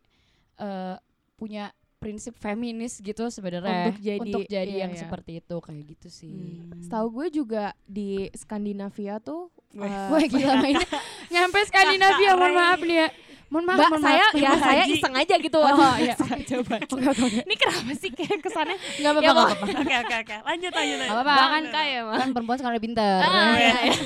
eh, 0.57 0.97
punya 1.35 1.69
prinsip 1.97 2.33
feminis 2.35 2.97
gitu 2.99 3.29
sebenarnya 3.29 3.89
Untuk 3.89 4.01
jadi- 4.01 4.21
untuk 4.23 4.43
jadi 4.47 4.69
iya, 4.71 4.83
yang 4.85 4.93
iya. 4.93 5.01
seperti 5.01 5.33
itu 5.39 5.57
kayak 5.59 5.83
gitu 5.87 6.09
sih. 6.09 6.33
Hmm. 6.65 6.77
Setahu 6.79 7.07
gue 7.15 7.27
juga 7.35 7.65
di 7.83 8.29
Skandinavia 8.33 9.17
tuh 9.19 9.53
Wah. 9.75 10.09
Wah 10.09 10.25
gila 10.25 10.57
mainnya 10.57 10.81
nyampe 11.29 11.61
Skandinavia 11.63 12.33
mohon 12.33 12.55
maaf 12.55 12.81
nih 12.81 12.97
ya. 12.97 13.09
Mohon 13.47 13.65
maaf, 13.65 13.77
Mbak, 13.77 13.89
mohon 13.89 14.03
saya 14.03 14.25
maaf. 14.27 14.35
ya 14.37 14.51
saya 14.57 14.83
Haji. 14.83 14.95
iseng 14.95 15.15
aja 15.15 15.35
gitu. 15.39 15.59
Oh 15.59 15.95
iya. 15.97 16.15
Coba. 16.19 16.77
Oke 16.85 17.07
oke 17.07 17.23
oke. 17.23 17.41
Ini 17.43 17.55
kenapa 17.57 17.93
sih 17.95 18.11
kayak 18.11 18.39
kesannya 18.41 18.77
Enggak 18.97 19.13
apa-apa 19.13 19.23
Ya, 19.23 19.31
enggak 19.31 19.47
apa-apa. 19.47 19.65
Oke 19.77 19.95
oke 19.97 20.15
oke. 20.19 20.37
Lanjut 20.45 20.73
lanjut. 20.73 20.97
lanjut. 20.97 21.15
apa-apa, 21.15 21.33
kan 21.33 21.51
bangka 21.57 21.81
ya? 21.85 22.01
Kan 22.13 22.29
perempuan 22.31 22.57
sekarang 22.57 22.75
udah 22.75 22.85
pinter. 22.85 23.17
Ah, 23.21 23.55
iya, 23.55 23.77
iya. 23.85 24.01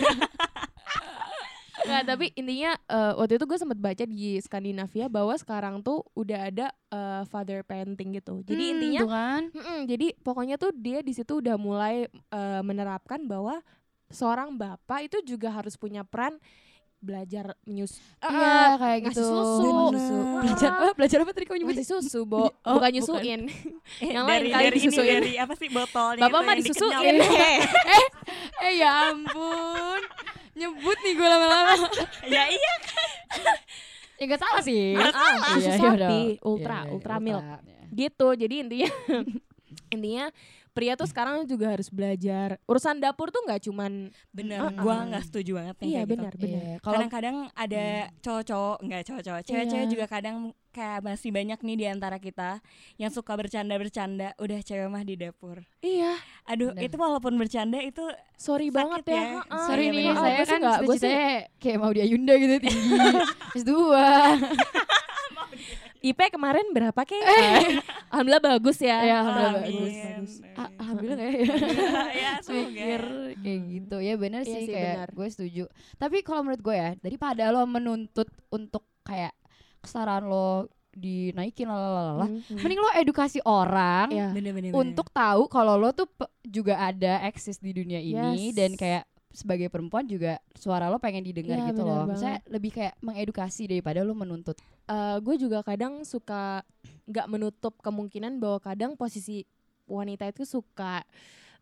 Nggak, 1.81 2.03
tapi 2.07 2.27
intinya 2.35 2.71
eh, 2.87 3.13
waktu 3.17 3.35
itu 3.35 3.45
gue 3.47 3.59
sempet 3.59 3.79
baca 3.81 4.05
di 4.05 4.37
Skandinavia 4.39 5.09
bahwa 5.09 5.33
sekarang 5.35 5.81
tuh 5.81 6.05
udah 6.13 6.41
ada 6.45 6.67
eh, 6.87 7.23
father 7.25 7.65
parenting 7.65 8.13
gitu. 8.13 8.45
Jadi 8.45 8.61
Hmm, 8.63 8.73
intinya 8.77 9.03
kan. 9.09 9.43
Mm-mm, 9.49 9.81
jadi 9.89 10.13
pokoknya 10.21 10.55
tuh 10.55 10.71
dia 10.71 11.01
di 11.01 11.11
situ 11.11 11.41
udah 11.41 11.57
mulai 11.57 12.05
eh, 12.07 12.61
menerapkan 12.61 13.25
bahwa 13.25 13.65
seorang 14.07 14.55
bapak 14.55 15.09
itu 15.09 15.25
juga 15.25 15.49
harus 15.51 15.75
punya 15.75 16.05
peran 16.05 16.37
belajar 17.01 17.57
menyus 17.65 17.97
Iya 18.21 18.77
kayak 18.77 18.99
ngasih 19.03 19.17
gitu. 19.17 19.25
susu. 19.25 19.71
Bener. 19.91 20.41
Belajar 20.45 20.69
apa? 20.71 20.89
Belajar 20.95 21.19
apa 21.19 21.31
tadi 21.31 21.45
kamu 21.45 21.57
nyebut? 21.59 21.73
ngasih 21.75 21.89
susu, 21.91 22.21
Bo. 22.23 22.37
Oh, 22.39 22.47
bukan 22.47 22.77
bukan. 22.77 22.91
nyusuin. 22.93 23.41
Eh, 24.01 24.13
Yang 24.13 24.25
lain 24.25 24.43
kali 24.47 24.63
dari 24.63 24.79
ini 24.79 24.97
dari 24.97 25.33
apa 25.35 25.55
sih 25.55 25.69
botolnya 25.69 26.23
Bapak 26.23 26.41
mah 26.43 26.55
disusuin. 26.55 27.15
dikenyal. 27.17 27.61
eh 28.65 28.73
ya 28.77 28.91
ampun. 29.11 30.01
Nyebut 30.53 30.99
nih 31.01 31.13
gue 31.15 31.27
lama-lama. 31.27 31.73
ya 32.27 32.43
iya 32.47 32.73
ya 34.15 34.25
gak 34.27 34.39
salah 34.39 34.61
sih. 34.61 34.93
Nggak 34.93 35.11
salah. 35.11 35.41
Susu 35.51 35.57
Iya, 35.59 35.73
iya 35.73 35.81
sapi, 35.81 36.21
ultra, 36.43 36.77
Iya, 36.77 36.85
iya, 36.85 36.93
ultra 36.93 37.15
milk. 37.17 37.41
Iya. 37.43 37.57
gitu. 37.91 38.29
Jadi 38.37 38.55
intinya 38.61 38.91
intinya 39.89 40.25
pria 40.71 40.95
tuh 40.95 41.05
sekarang 41.05 41.45
juga 41.45 41.71
harus 41.71 41.89
belajar. 41.89 42.57
Urusan 42.65 42.99
dapur 42.99 43.29
tuh 43.29 43.43
nggak 43.43 43.63
cuman 43.63 43.93
bener 44.31 44.59
Uh-uh. 44.61 44.79
gua 44.79 45.03
nggak 45.05 45.25
setuju 45.25 45.51
banget 45.57 45.77
nih 45.77 45.85
iya 45.85 45.93
kayak 45.93 46.03
gitu. 46.03 46.13
benar 46.13 46.33
benar. 46.35 46.63
Iya, 46.63 46.77
kadang-kadang 46.81 47.37
ada 47.53 47.85
cowok-cowok 48.21 48.77
nggak 48.81 49.03
cowok-cowok 49.05 49.43
cewek-cewek 49.43 49.83
Iya. 49.83 49.91
juga 49.91 50.07
kadang 50.07 50.37
kayak 50.71 51.03
masih 51.03 51.31
banyak 51.31 51.59
nih 51.59 51.77
di 51.77 51.87
antara 51.89 52.17
kita 52.17 52.63
yang 52.95 53.11
suka 53.11 53.35
bercanda-bercanda 53.35 54.33
udah 54.37 54.59
cewek 54.61 54.87
mah 54.87 55.03
di 55.03 55.15
dapur 55.15 55.67
Iya, 55.81 56.15
aduh 56.45 56.71
Bener. 56.71 56.87
itu 56.87 56.95
walaupun 56.97 57.35
bercanda 57.35 57.79
itu 57.79 58.07
sorry 58.35 58.69
Sakit 58.69 58.77
banget 58.77 59.03
ya. 59.05 59.13
ya. 59.13 59.23
heeh. 59.43 59.65
Sorry 59.67 59.85
Iya, 59.85 59.91
nih, 59.91 60.05
bener. 60.05 60.15
Oh, 60.15 60.23
saya 60.23 60.45
kan 60.47 60.61
gua 60.81 60.97
sih- 60.97 61.43
kayak 61.59 61.77
mau 61.77 61.91
di 61.91 62.01
Ayunda 62.01 62.35
gitu 62.35 62.55
tinggi. 62.61 62.99
S2. 63.59 63.73
IP 66.03 66.21
kemarin 66.29 66.65
berapa 66.71 66.97
kek? 66.99 67.21
Alhamdulillah 68.11 68.43
bagus 68.43 68.79
ya. 68.79 68.99
Ya, 69.01 69.17
alhamdulillah 69.21 69.53
Amin. 69.55 69.63
bagus. 69.63 69.95
bagus. 69.95 70.33
A- 70.55 70.75
Alhamdulillah 70.77 71.19
kayak 71.19 71.37
ya. 71.37 71.47
ya 72.25 72.33
semoga 72.45 72.67
Mikir 72.67 73.03
kayak 73.39 73.61
gitu. 73.69 73.97
Ya 73.99 74.15
benar 74.17 74.43
Iya 74.43 74.49
sih 74.49 74.61
sih, 74.63 74.73
kayak 74.73 74.95
benar. 74.97 75.09
gue 75.13 75.29
setuju. 75.29 75.65
Tapi 75.95 76.17
kalau 76.21 76.41
menurut 76.43 76.63
gue 76.63 76.75
ya, 76.75 76.91
daripada 76.97 77.43
lo 77.49 77.63
menuntut 77.65 78.29
untuk 78.49 78.83
kayak 79.03 79.37
kesetaraan 79.79 80.25
lo 80.25 80.69
dinaikin 80.91 81.65
lalala, 81.65 82.27
Hmm, 82.27 82.43
hmm. 82.43 82.59
mending 82.59 82.81
lo 82.81 82.91
edukasi 82.93 83.39
orang 83.41 84.11
Iya. 84.11 84.29
bener-bener 84.31 84.75
untuk 84.75 85.07
tahu 85.09 85.47
kalau 85.47 85.79
lo 85.79 85.93
tuh 85.93 86.05
pe- 86.05 86.27
juga 86.43 86.83
ada 86.83 87.23
eksis 87.25 87.57
di 87.57 87.71
dunia 87.71 87.97
ini 87.97 88.51
Yes. 88.51 88.59
dan 88.59 88.75
kayak 88.75 89.07
sebagai 89.31 89.71
perempuan 89.71 90.03
juga 90.05 90.43
suara 90.53 90.91
lo 90.91 90.99
pengen 90.99 91.23
didengar 91.23 91.55
Iya, 91.57 91.71
gitu 91.71 91.87
loh. 91.87 92.03
banget. 92.03 92.11
Misalnya 92.13 92.39
lebih 92.51 92.71
kayak 92.73 92.95
mengedukasi 92.99 93.63
daripada 93.65 94.03
lo 94.03 94.11
menuntut. 94.13 94.59
Eh, 94.91 95.17
gue 95.23 95.37
juga 95.39 95.63
kadang 95.63 96.03
suka 96.03 96.67
nggak 97.07 97.27
menutup 97.31 97.79
kemungkinan 97.79 98.43
bahwa 98.43 98.59
kadang 98.59 98.99
posisi 98.99 99.47
wanita 99.87 100.27
itu 100.27 100.43
suka. 100.43 101.07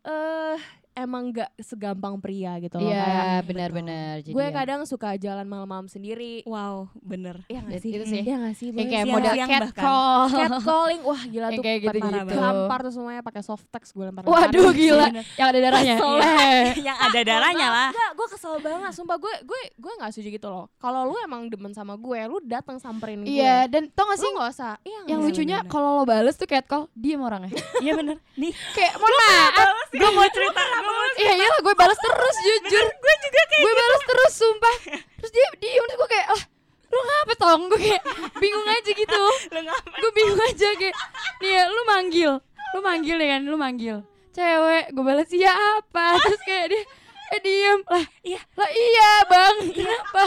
Eh 0.00 0.56
emang 1.00 1.30
nggak 1.30 1.50
segampang 1.58 2.18
pria 2.18 2.58
gitu 2.58 2.76
loh. 2.76 2.86
Kayak 2.86 3.06
Iya, 3.08 3.34
benar-benar. 3.42 4.14
gue 4.18 4.26
jadinya. 4.28 4.50
kadang 4.52 4.80
suka 4.82 5.14
jalan 5.14 5.44
malam-malam 5.44 5.86
sendiri. 5.86 6.42
wow 6.44 6.86
bener 6.96 7.42
Iya 7.46 7.60
nggak 7.60 7.74
Itu- 7.74 7.82
sih? 7.82 7.90
itu 7.92 8.04
sih. 8.06 8.22
Iya 8.22 8.36
nggak 8.36 8.54
sih? 8.54 8.68
kayak 8.70 9.06
model 9.06 9.34
catcall. 9.34 10.20
catcalling 10.28 11.02
wah 11.02 11.22
gila 11.22 11.46
tuh 11.50 11.62
kayak 11.62 11.78
parah 11.80 11.94
gitu-gitu. 11.94 12.26
banget. 12.26 12.36
gampar 12.36 12.78
tuh 12.80 12.92
semuanya 12.92 13.22
pakai 13.22 13.42
soft 13.42 13.64
text 13.68 13.90
gue 13.90 14.04
lempar 14.04 14.22
Waduh 14.24 14.70
gila, 14.72 15.06
yang 15.34 15.48
ada 15.48 15.60
darahnya. 15.60 15.94
Eh, 15.96 16.64
yang 16.88 16.98
ada 16.98 17.20
darahnya 17.20 17.68
lah 17.68 17.88
Enggak, 17.88 18.10
gue 18.14 18.26
kesel 18.28 18.54
banget. 18.58 18.90
Sumpah 18.92 19.16
gue 19.16 19.34
gue 19.42 19.60
gue 19.72 19.92
nggak 19.94 20.10
setuju 20.10 20.28
gitu 20.32 20.48
loh. 20.48 20.66
Kalau 20.76 21.04
lu 21.04 21.16
emang 21.18 21.46
demen 21.46 21.70
sama 21.70 21.94
gue, 21.94 22.18
lu 22.24 22.38
datang 22.40 22.76
samperin 22.76 23.20
gue. 23.20 23.30
Iya, 23.30 23.64
dan 23.66 23.88
tau 23.88 24.06
gak 24.06 24.14
Lu 24.14 24.20
sih 24.20 24.30
nggak 24.30 24.50
usah. 24.50 24.74
Iya 24.80 24.98
yang 25.06 25.20
lucunya 25.20 25.58
kalau 25.64 25.88
lo 25.94 26.04
bales 26.04 26.34
tuh 26.34 26.44
catcall, 26.44 26.88
diem 26.92 27.18
orangnya. 27.18 27.52
iya 27.78 27.92
bener 27.92 28.16
nih 28.34 28.52
kayak 28.70 28.94
mohon 28.96 29.14
maaf. 29.14 29.86
gue 29.90 30.10
mau 30.10 30.26
cerita 30.28 30.60
mau 30.88 31.04
Iya 31.14 31.32
iyalah 31.34 31.60
gue 31.60 31.74
balas 31.74 31.98
terus 31.98 32.36
jujur. 32.40 32.86
gue 32.88 33.14
juga 33.20 33.42
kayak 33.44 33.62
gue 33.62 33.72
balas 33.74 34.02
terus 34.04 34.32
sumpah. 34.34 34.76
Terus 35.18 35.30
dia 35.30 35.46
diem 35.58 35.84
terus 35.84 35.98
gue 35.98 36.08
kayak, 36.08 36.26
"Lah, 36.28 36.42
lu 36.88 37.00
ngapa 37.00 37.32
tong?" 37.36 37.60
Gue 37.68 37.80
kayak 37.80 38.02
bingung 38.36 38.64
aja 38.64 38.90
gitu. 38.90 39.22
lu 39.54 39.60
ngapa 39.60 39.88
gue 39.94 40.12
bingung 40.12 40.40
aja 40.40 40.68
kayak 40.74 40.96
nih 41.38 41.50
ya 41.52 41.64
lu 41.66 41.82
manggil 41.84 42.32
lu 42.68 42.80
manggil 42.80 43.16
ya 43.16 43.28
kan 43.30 43.42
lu 43.42 43.56
manggil 43.56 43.96
cewek 44.30 44.84
gue 44.90 45.02
balas 45.02 45.30
iya 45.30 45.50
apa 45.50 46.06
terus 46.22 46.42
kayak 46.42 46.66
dia 46.68 46.82
eh 47.28 47.40
diem 47.40 47.80
lah 47.84 48.04
Iya. 48.22 48.40
lah 48.54 48.70
iya 48.70 49.10
bang 49.24 49.56
kenapa 49.70 50.22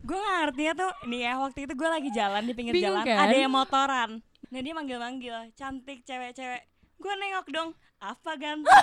gue 0.00 0.16
gak 0.16 0.36
ngertinya 0.40 0.72
tuh 0.74 0.92
nih 1.04 1.20
ya 1.22 1.32
waktu 1.36 1.58
itu 1.62 1.72
gue 1.72 1.88
lagi 1.88 2.10
jalan 2.10 2.42
di 2.42 2.52
pinggir 2.52 2.72
Bingung 2.72 3.00
jalan 3.00 3.06
kan? 3.06 3.18
ada 3.22 3.36
yang 3.36 3.50
motoran 3.50 4.10
nah 4.46 4.60
dia 4.60 4.72
manggil-manggil 4.72 5.36
cantik 5.52 6.02
cewek-cewek 6.02 6.62
gue 6.96 7.12
nengok 7.14 7.46
dong 7.50 7.70
apa 7.98 8.30
ganteng 8.36 8.66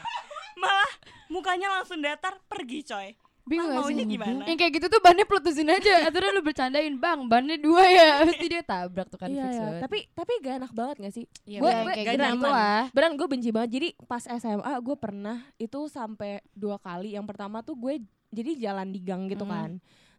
malah 0.56 0.92
mukanya 1.28 1.68
langsung 1.74 2.00
datar 2.00 2.40
pergi 2.46 2.82
coy 2.84 3.10
bingung 3.44 3.76
Ah, 3.76 3.84
gak 3.84 3.92
sih 3.92 3.96
maunya 4.00 4.06
gimana? 4.08 4.44
yang 4.48 4.56
kayak 4.56 4.72
gitu 4.80 4.88
tuh 4.88 5.02
bannya 5.04 5.28
plutusin 5.28 5.68
aja 5.68 6.08
atau 6.08 6.20
lu 6.24 6.40
bercandain 6.40 6.96
bang 6.96 7.20
bannya 7.28 7.60
dua 7.60 7.84
ya 7.84 8.24
pasti 8.24 8.48
dia 8.48 8.64
tabrak 8.64 9.12
tuh 9.12 9.20
kan 9.20 9.28
Iya, 9.28 9.44
fix 9.44 9.56
iya. 9.60 9.68
Tapi 9.84 9.98
tapi 10.16 10.32
gak 10.40 10.54
enak 10.64 10.72
banget 10.72 10.96
gak 11.04 11.14
sih? 11.14 11.26
Iya, 11.44 11.60
gue 11.60 11.68
Ya, 11.68 11.76
gue 11.76 11.92
kayak 11.92 12.08
gak 12.08 12.32
gitu 12.32 12.48
lah 12.48 12.84
Beneran 12.96 13.14
gue 13.20 13.28
benci 13.28 13.50
banget. 13.52 13.70
Jadi 13.74 13.88
pas 14.08 14.24
SMA 14.24 14.74
gue 14.80 14.96
pernah 14.96 15.38
itu 15.60 15.80
sampai 15.92 16.40
dua 16.56 16.80
kali. 16.80 17.20
Yang 17.20 17.26
pertama 17.28 17.60
tuh 17.60 17.76
gue 17.76 18.00
jadi 18.32 18.52
jalan 18.56 18.88
di 18.90 19.04
gang 19.04 19.28
gitu 19.28 19.44
Mm. 19.44 19.52
kan. 19.52 19.72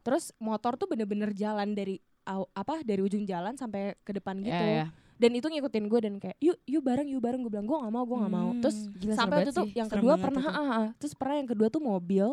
Terus 0.05 0.37
motor 0.37 0.77
tuh 0.77 0.85
bener-bener 0.85 1.33
jalan 1.33 1.73
dari 1.73 1.97
apa 2.29 2.85
dari 2.85 3.01
ujung 3.01 3.25
jalan 3.25 3.57
sampai 3.57 3.97
ke 4.01 4.13
depan 4.13 4.37
gitu. 4.39 4.53
Iya, 4.53 4.85
iya. 4.85 4.87
Dan 5.17 5.31
itu 5.33 5.47
ngikutin 5.47 5.85
gue 5.85 6.01
dan 6.01 6.15
kayak 6.17 6.37
yuk 6.39 6.59
yuk 6.65 6.83
bareng 6.83 7.07
yuk 7.07 7.19
bareng 7.19 7.41
gue 7.41 7.49
bilang 7.49 7.65
gue 7.65 7.77
gak 7.77 7.89
mau 7.89 8.03
gue 8.03 8.19
gak 8.19 8.33
mau. 8.33 8.49
Hmm. 8.51 8.61
Terus 8.61 8.77
Gila, 8.93 9.15
sampai 9.15 9.37
waktu 9.39 9.51
itu 9.51 9.63
sih. 9.63 9.73
yang 9.75 9.89
kedua 9.89 10.15
pernah 10.17 10.45
ah, 10.45 10.59
ah. 10.59 10.87
terus 10.97 11.13
pernah 11.13 11.37
yang 11.37 11.47
kedua 11.47 11.69
tuh 11.69 11.79
mobil 11.79 12.27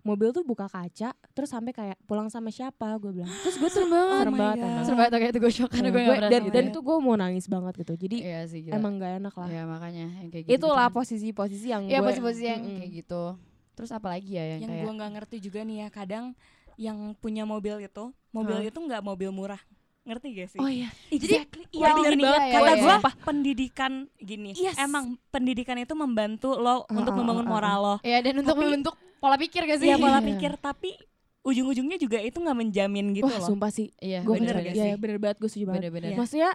mobil 0.00 0.30
tuh 0.30 0.40
buka 0.40 0.64
kaca 0.64 1.12
terus 1.30 1.48
sampai 1.48 1.70
kayak 1.70 1.98
pulang 2.02 2.26
sama 2.26 2.48
siapa 2.48 2.96
gue 2.96 3.20
bilang 3.20 3.28
terus 3.44 3.54
gue 3.54 3.68
tuh 3.68 3.84
Serem 3.84 3.92
banget. 3.92 4.16
serem 4.16 4.32
Oh 4.32 4.40
banget. 4.40 4.80
Serem 4.80 4.96
banget 4.96 5.12
kayak 5.12 5.28
itu 5.28 5.40
gue 5.40 5.52
shock 5.52 5.70
karena 5.70 5.84
Nah, 5.84 5.92
gue 5.92 6.04
dan, 6.26 6.42
dan 6.48 6.64
itu 6.66 6.80
gue 6.80 6.96
mau 6.98 7.14
nangis 7.14 7.44
banget 7.46 7.74
gitu 7.76 7.92
jadi 7.98 8.16
Iya 8.18 8.40
sih 8.46 8.58
gila. 8.62 8.74
emang 8.74 8.92
gak 8.96 9.12
enak 9.18 9.34
lah 9.34 9.46
Iya 9.46 9.62
makanya 9.66 10.06
yang 10.16 10.30
kayak 10.30 10.44
gitu. 10.46 10.54
itulah 10.56 10.88
posisi-posisi 10.88 11.66
yang 11.68 11.82
Iya 11.84 11.98
gue 11.98 12.06
posisi-posisi 12.06 12.44
yang 12.46 12.62
Mm-mm. 12.62 12.78
kayak 12.78 12.92
gitu. 12.96 13.22
Terus 13.72 13.90
apa 13.90 14.08
lagi 14.08 14.30
ya 14.30 14.44
yang, 14.46 14.60
yang 14.60 14.70
kayak 14.70 14.82
gue 14.82 14.92
nggak 14.94 15.10
ngerti 15.14 15.36
juga 15.38 15.60
nih 15.62 15.76
ya 15.76 15.88
kadang 15.90 16.24
yang 16.76 16.98
punya 17.14 17.44
mobil 17.44 17.76
itu 17.78 18.04
mobil 18.30 18.56
Hah? 18.56 18.64
itu 18.66 18.78
nggak 18.78 19.02
mobil 19.02 19.28
murah 19.30 19.60
ngerti 20.10 20.26
gak 20.34 20.48
sih 20.48 20.58
oh 20.58 20.66
iya 20.66 20.90
Exactly. 21.08 21.62
Jadi- 21.62 21.68
Iya, 21.70 21.86
Wah, 21.86 21.94
bener 21.96 22.12
gini, 22.12 22.22
banget, 22.26 22.42
ya, 22.42 22.52
kata 22.52 22.66
ya, 22.66 22.74
gue 22.76 22.90
ya. 22.90 23.10
pendidikan 23.22 23.92
gini. 24.18 24.50
Yes. 24.52 24.74
Emang 24.76 25.04
pendidikan 25.30 25.76
itu 25.76 25.94
membantu 25.94 26.50
lo 26.52 26.82
untuk 26.88 27.14
uh, 27.14 27.16
membangun 27.16 27.42
uh, 27.42 27.48
uh. 27.48 27.52
moral 27.52 27.78
lo. 27.78 27.96
Iya 28.02 28.18
dan 28.20 28.34
untuk 28.36 28.52
Tapi- 28.52 28.64
membentuk 28.66 28.94
pola 29.16 29.36
pikir 29.36 29.62
gak 29.64 29.78
sih? 29.78 29.86
Iya 29.86 29.96
pola 29.96 30.18
Iya. 30.18 30.26
pikir, 30.26 30.52
tapi 30.56 30.90
ujung-ujungnya 31.40 31.96
juga 31.96 32.18
itu 32.18 32.36
nggak 32.36 32.52
menjamin 32.54 33.06
gitu 33.14 33.24
wah 33.24 33.38
loh. 33.38 33.48
sumpah 33.48 33.70
sih 33.70 33.88
Iya 33.96 34.20
gue 34.20 34.34
bener 34.34 34.52
bener, 34.52 34.66
gak 34.66 34.74
ya, 34.74 34.84
sih? 34.84 34.92
bener 34.98 35.16
banget 35.16 35.36
gue 35.38 35.48
setuju 35.48 35.64
banget 35.66 35.80
Bener-bener. 35.80 36.10
Iya. 36.10 36.18
maksudnya 36.18 36.50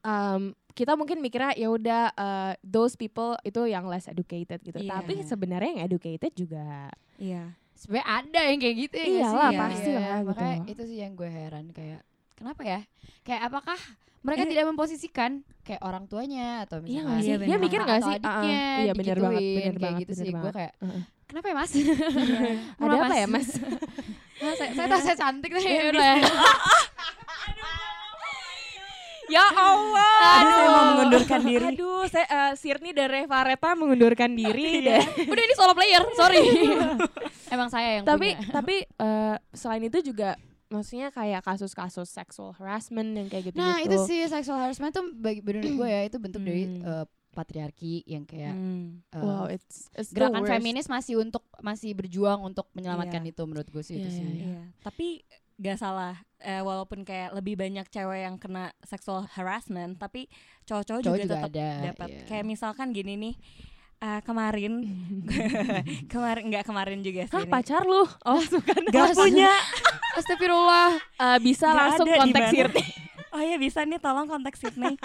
um, 0.00 0.42
kita 0.72 0.92
mungkin 0.94 1.18
mikirnya 1.18 1.52
ya 1.54 1.68
udah 1.68 2.02
uh, 2.12 2.52
those 2.60 2.94
people 2.94 3.38
itu 3.42 3.60
yang 3.64 3.84
less 3.84 4.06
educated 4.06 4.58
gitu 4.60 4.74
Iya. 4.76 4.90
tapi 4.96 5.22
sebenarnya 5.22 5.70
yang 5.70 5.82
educated 5.84 6.32
juga 6.32 6.90
Iya. 7.14 7.54
Sebenarnya 7.74 8.06
ada 8.12 8.40
yang 8.42 8.58
kayak 8.58 8.76
gitu 8.80 8.94
ya 8.96 9.06
Iyalah, 9.06 9.30
sih? 9.44 9.58
pasti 9.60 9.86
Iya, 9.88 9.98
lah, 10.00 10.18
gitu. 10.18 10.28
Makanya 10.28 10.56
itu 10.66 10.82
sih 10.84 10.98
yang 10.98 11.12
gue 11.14 11.30
heran 11.30 11.66
kayak 11.70 12.00
kenapa 12.38 12.62
ya? 12.62 12.80
Kayak 13.20 13.42
apakah 13.46 13.78
mereka 14.20 14.42
Ini- 14.42 14.50
tidak 14.52 14.66
memposisikan 14.68 15.30
kayak 15.62 15.78
orang 15.80 16.06
tuanya 16.06 16.62
atau 16.62 16.78
Iya 16.80 17.02
misalnya 17.02 17.02
nggak 17.04 17.20
sih? 17.20 17.32
Dia 17.44 17.58
mikir 17.58 17.80
nggak 17.82 18.00
sih? 18.00 18.14
Ah, 18.14 18.18
ah. 18.18 18.22
adiknya 18.38 18.60
Iya, 18.78 18.92
bener 18.94 19.16
banget, 19.18 19.40
kayak 19.42 19.74
banget, 19.74 20.00
gitu 20.00 20.12
bener 20.12 20.18
sih 20.20 20.32
gue 20.32 20.52
kayak 20.52 20.72
Heeh. 20.76 21.02
kenapa 21.26 21.46
ya 21.46 21.54
mas? 21.54 21.70
ada 22.82 22.96
apa 22.96 23.14
ya 23.16 23.26
mas 23.28 23.48
Mas, 24.38 24.54
saya, 24.56 24.70
saya 24.72 24.86
tahu 24.88 25.00
saya 25.02 25.16
cantik 25.18 25.50
nih 25.50 25.62
udah 25.88 26.04
ya. 26.04 26.16
ya 29.28 29.44
Allah 29.52 30.16
Aduh, 30.40 30.48
saya 30.48 30.68
mau 30.68 30.84
mengundurkan 30.90 31.40
diri. 31.44 31.66
aduh 31.68 32.02
saya 32.06 32.26
uh, 32.26 32.52
Sirni 32.54 32.90
dan 32.90 33.08
Reva 33.08 33.44
Reta 33.44 33.76
mengundurkan 33.76 34.32
diri 34.32 34.80
deh 34.80 35.04
Udah 35.22 35.42
ini 35.42 35.54
solo 35.54 35.72
player, 35.72 36.00
sorry. 36.14 36.40
Emang 37.48 37.68
saya 37.68 38.00
yang 38.00 38.04
tapi 38.04 38.32
punya. 38.32 38.48
tapi 38.50 38.74
uh, 38.96 39.36
selain 39.52 39.84
itu 39.84 40.00
juga 40.02 40.32
maksudnya 40.68 41.08
kayak 41.08 41.40
kasus-kasus 41.40 42.06
sexual 42.06 42.52
harassment 42.52 43.12
yang 43.12 43.26
kayak 43.26 43.48
gitu 43.48 43.56
Nah 43.56 43.80
itu 43.80 43.96
sih 44.04 44.24
sexual 44.26 44.56
harassment 44.58 44.90
tuh 44.90 45.08
bagi 45.12 45.40
menurut 45.40 45.64
gue 45.74 45.88
ya 45.88 46.02
itu 46.02 46.16
bentuk 46.16 46.40
dari 46.40 46.64
eh, 46.78 47.06
patriarki 47.30 48.02
yang 48.04 48.24
kayak 48.24 48.50
Hmm. 48.50 49.00
eh, 49.08 49.18
wow 49.18 49.46
it's, 49.46 49.88
it's 49.92 50.10
gerakan 50.10 50.44
feminis 50.44 50.86
masih 50.86 51.16
untuk 51.16 51.40
masih 51.58 51.92
berjuang 51.92 52.42
untuk 52.42 52.68
menyelamatkan 52.72 53.20
Iya. 53.20 53.30
itu 53.30 53.42
menurut 53.42 53.68
gue 53.68 53.80
sih 53.80 53.94
Iya, 53.94 54.00
itu 54.00 54.10
sih. 54.10 54.22
iya, 54.22 54.34
iya. 54.34 54.44
Iya. 54.44 54.60
Tapi 54.80 55.06
gak 55.58 55.74
salah. 55.76 56.14
Eh, 56.38 56.60
walaupun 56.60 57.02
kayak 57.02 57.34
lebih 57.34 57.56
banyak 57.56 57.88
cewek 57.88 58.22
yang 58.22 58.36
kena 58.36 58.70
sexual 58.80 59.26
harassment, 59.28 59.96
tapi 59.96 60.30
cowok-cowok 60.64 61.02
Cowok 61.02 61.18
juga, 61.18 61.24
juga 61.24 61.36
tetap 61.40 61.50
dapat. 61.50 62.08
iya. 62.08 62.22
Kayak 62.26 62.44
misalkan 62.46 62.88
gini 62.92 63.14
nih. 63.16 63.34
Eh, 63.98 64.20
kemarin 64.22 64.72
kemarin 66.12 66.44
nggak 66.48 66.64
kemarin 66.64 66.98
juga 67.00 67.24
sih 67.24 67.32
Hah 67.32 67.44
ini. 67.44 67.50
pacar 67.50 67.82
lu? 67.82 68.02
Oh 68.22 68.40
bukan 68.54 68.82
Gak 68.88 69.12
punya 69.12 69.50
Astagfirullah. 70.14 70.98
Eh, 71.16 71.38
Bisa 71.40 71.66
Nggak 71.68 71.78
langsung 71.84 72.06
kontak. 72.08 72.48
Sirni 72.50 72.84
Oh 73.28 73.44
ya 73.44 73.54
bisa 73.54 73.84
nih 73.84 73.98
tolong 73.98 74.24
kontak 74.24 74.56
Sydney 74.56 74.96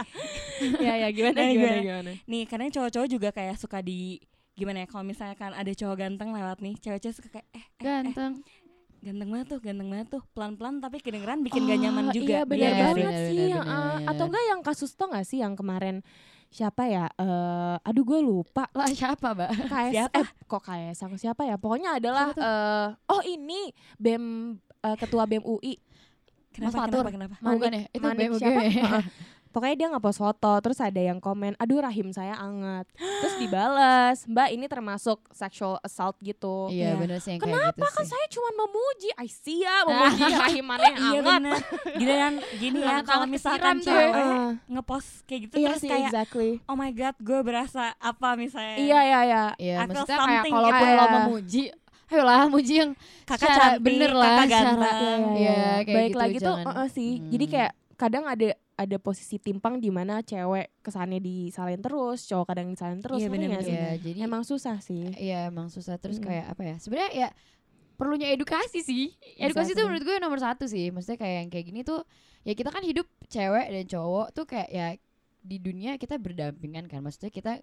Ya 0.80 0.96
ya 0.96 1.08
gimana 1.10 1.36
Nah, 1.36 1.44
gimana 1.46 1.54
gimana? 1.76 1.82
gimana 1.84 2.12
Nih 2.24 2.44
karena 2.46 2.72
cowok-cowok 2.72 3.08
juga 3.10 3.30
kayak 3.30 3.60
suka 3.60 3.80
di 3.80 4.16
Gimana 4.54 4.80
ya 4.80 4.88
kalau 4.88 5.04
misalkan 5.04 5.52
ada 5.52 5.68
cowok 5.68 5.96
ganteng 5.98 6.32
lewat 6.32 6.58
nih 6.58 6.80
Cewek-cewek 6.80 7.14
suka 7.14 7.30
kayak 7.30 7.48
eh, 7.52 7.60
eh, 7.60 7.66
eh 7.68 7.84
Ganteng. 7.84 8.34
ganteng 9.02 9.28
banget 9.28 9.48
tuh 9.50 9.60
ganteng 9.60 9.88
banget 9.88 10.08
tuh 10.10 10.24
Pelan-pelan 10.30 10.80
tapi 10.80 10.98
kedengeran 10.98 11.44
bikin 11.44 11.68
gak 11.68 11.76
nyaman 11.78 12.06
Oh, 12.06 12.14
juga 12.14 12.32
Iya 12.32 12.44
benar 12.48 12.64
Iya, 12.64 12.72
banget 12.80 12.96
benar, 12.96 13.14
sih. 13.20 13.36
benar, 13.36 13.50
ya, 13.50 13.60
ah. 13.60 13.68
benar. 13.68 14.08
Atau 14.08 14.26
enggak 14.26 14.44
yang 14.48 14.62
kasus 14.64 14.92
tau 14.94 15.08
gak 15.10 15.26
sih 15.26 15.38
yang 15.38 15.54
kemarin 15.54 15.96
siapa 16.54 16.86
ya? 16.86 17.10
Eh, 17.18 17.76
aduh 17.82 18.06
gue 18.06 18.20
lupa. 18.22 18.70
Lah 18.78 18.86
siapa, 18.86 19.34
Mbak? 19.34 19.50
KS, 19.66 19.92
Siapa? 19.92 20.18
eh, 20.22 20.28
kok 20.46 20.62
KS 20.62 20.98
siapa 21.18 21.42
ya? 21.44 21.58
Pokoknya 21.58 21.98
adalah 21.98 22.30
eh, 22.32 22.88
oh 23.10 23.22
ini 23.26 23.74
BEM 23.98 24.56
eh, 24.86 24.96
ketua 25.02 25.26
BEM 25.26 25.42
UI. 25.42 25.74
Kenapa, 26.54 26.86
Fatur. 26.86 27.02
kenapa, 27.10 27.34
kenapa? 27.34 27.36
Oh, 27.42 27.58
bukan 27.58 27.72
ya? 27.74 27.82
Itu 27.90 28.06
Manik 28.06 28.30
BMUG. 28.30 28.38
siapa? 28.38 28.62
Pokoknya 29.54 29.76
dia 29.78 29.88
ngepost 29.88 30.18
foto, 30.18 30.52
terus 30.60 30.80
ada 30.80 30.98
yang 30.98 31.18
komen, 31.18 31.54
aduh 31.56 31.78
rahim 31.80 32.10
saya 32.10 32.34
anget. 32.36 32.90
Terus 32.98 33.38
dibales, 33.38 34.26
mbak 34.26 34.50
ini 34.50 34.66
termasuk 34.66 35.22
sexual 35.30 35.78
assault 35.80 36.18
gitu. 36.20 36.68
Iya 36.68 36.90
Iya. 36.90 36.94
bener 36.98 37.18
sih 37.20 37.32
yang 37.32 37.40
kayak 37.40 37.54
gitu 37.70 37.86
Kan 37.86 38.02
sih. 38.02 38.10
saya 38.10 38.26
cuma 38.28 38.50
memuji, 38.58 39.10
Aisyah 39.14 39.78
memuji 39.86 40.24
rahim 40.44 40.66
mana 40.66 40.84
yang 40.84 40.98
Iya 40.98 41.20
anget. 41.22 41.62
Gini 41.94 42.14
kan 42.16 42.34
Gini 42.56 42.78
ya 42.80 42.90
Anget 42.92 43.06
Kalau 43.06 43.26
misalkan 43.28 43.76
ya. 43.76 43.84
cewek 43.84 44.10
Heeh. 44.12 44.50
Ngepost 44.68 45.10
kayak 45.24 45.42
gitu 45.44 45.54
Iya 45.56 45.68
Terus 45.70 45.80
sih, 45.80 45.90
kayak 45.92 46.10
exactly. 46.10 46.52
Oh 46.66 46.74
my 46.74 46.90
god 46.90 47.16
gue 47.16 47.40
berasa 47.40 47.84
Apa 47.96 48.34
misalnya 48.34 48.76
Iya, 48.76 49.00
iya, 49.04 49.20
iya. 49.24 49.44
Iya, 49.56 49.76
I 49.76 49.86
maksudnya 49.86 50.18
kayak 50.18 50.44
kalaupun 50.44 50.58
gitu. 50.82 50.90
lo 50.92 51.04
Iya. 51.04 51.14
memuji, 51.16 51.64
ayolah 52.10 52.42
muji 52.48 52.74
yang 52.76 52.92
Kakak 53.24 53.48
cantik 53.48 53.82
bener 53.82 54.12
lah, 54.12 54.34
Kakak 54.36 54.50
ganteng 54.50 55.22
Iya, 55.36 55.62
kayak 55.80 55.94
Baik 55.94 56.10
gitu, 56.10 56.20
lagi 56.20 56.38
tuh, 56.40 56.56
jangan- 56.56 56.66
uh-uh 56.68 56.88
sih. 56.90 57.12
Jadi 57.28 57.46
Hmm. 57.46 57.54
kayak 57.54 57.72
kadang 57.94 58.26
ada 58.26 58.50
ada 58.74 58.98
posisi 58.98 59.38
timpang 59.38 59.78
di 59.78 59.94
mana 59.94 60.20
cewek 60.20 60.82
kesannya 60.82 61.22
disalin 61.22 61.78
terus, 61.78 62.26
cowok 62.26 62.46
kadang 62.50 62.74
disalin 62.74 63.00
terus. 63.00 63.22
Iya, 63.22 63.30
sih? 63.62 63.74
Iya, 63.74 63.90
jadi 64.02 64.18
Emang 64.26 64.44
susah 64.44 64.78
sih. 64.82 65.14
Iya 65.14 65.54
emang 65.54 65.70
susah 65.70 66.02
terus 66.02 66.18
Mm. 66.18 66.26
kayak 66.26 66.46
apa 66.50 66.62
ya 66.66 66.76
sebenarnya 66.82 67.12
ya 67.14 67.30
perlunya 67.94 68.34
edukasi 68.34 68.82
sih 68.82 69.14
edukasi 69.38 69.78
tuh 69.78 69.86
menurut 69.86 70.02
gue 70.02 70.18
nomor 70.18 70.42
satu 70.42 70.66
sih 70.66 70.90
maksudnya 70.90 71.16
kayak 71.16 71.36
yang 71.46 71.50
kayak 71.54 71.66
gini 71.70 71.82
tuh 71.86 72.02
ya 72.42 72.58
kita 72.58 72.74
kan 72.74 72.82
hidup 72.82 73.06
cewek 73.30 73.70
dan 73.70 73.86
cowok 73.86 74.28
tuh 74.34 74.46
kayak 74.50 74.70
ya 74.74 74.88
di 75.40 75.58
dunia 75.62 76.02
kita 76.02 76.18
berdampingan 76.18 76.90
kan 76.90 77.06
maksudnya 77.06 77.30
kita 77.30 77.62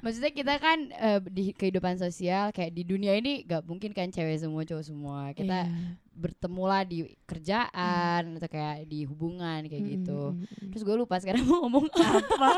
maksudnya 0.00 0.32
kita 0.32 0.54
kan 0.56 0.78
eh, 0.90 1.20
di 1.28 1.52
kehidupan 1.52 2.00
sosial 2.00 2.50
kayak 2.50 2.72
di 2.72 2.82
dunia 2.82 3.14
ini 3.14 3.44
gak 3.44 3.68
mungkin 3.68 3.92
kan 3.92 4.08
cewek 4.08 4.40
semua 4.40 4.64
cowok 4.64 4.84
semua 4.84 5.20
kita 5.36 5.68
Iya. 5.68 6.00
Bertemu 6.16 6.62
lah 6.64 6.82
di 6.82 6.98
kerjaan 7.22 8.40
atau 8.40 8.48
kayak 8.48 8.88
di 8.88 9.04
hubungan 9.04 9.60
kayak 9.62 9.84
Mm, 9.84 9.90
gitu. 9.94 10.20
mm, 10.32 10.40
mm, 10.40 10.48
mm. 10.48 10.68
terus 10.72 10.82
gue 10.82 10.96
lupa 10.96 11.20
sekarang 11.20 11.44
mau 11.44 11.60
ngomong 11.62 11.86
Apa. 11.92 12.50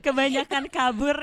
Kebanyakan 0.00 0.68
kabur. 0.68 1.16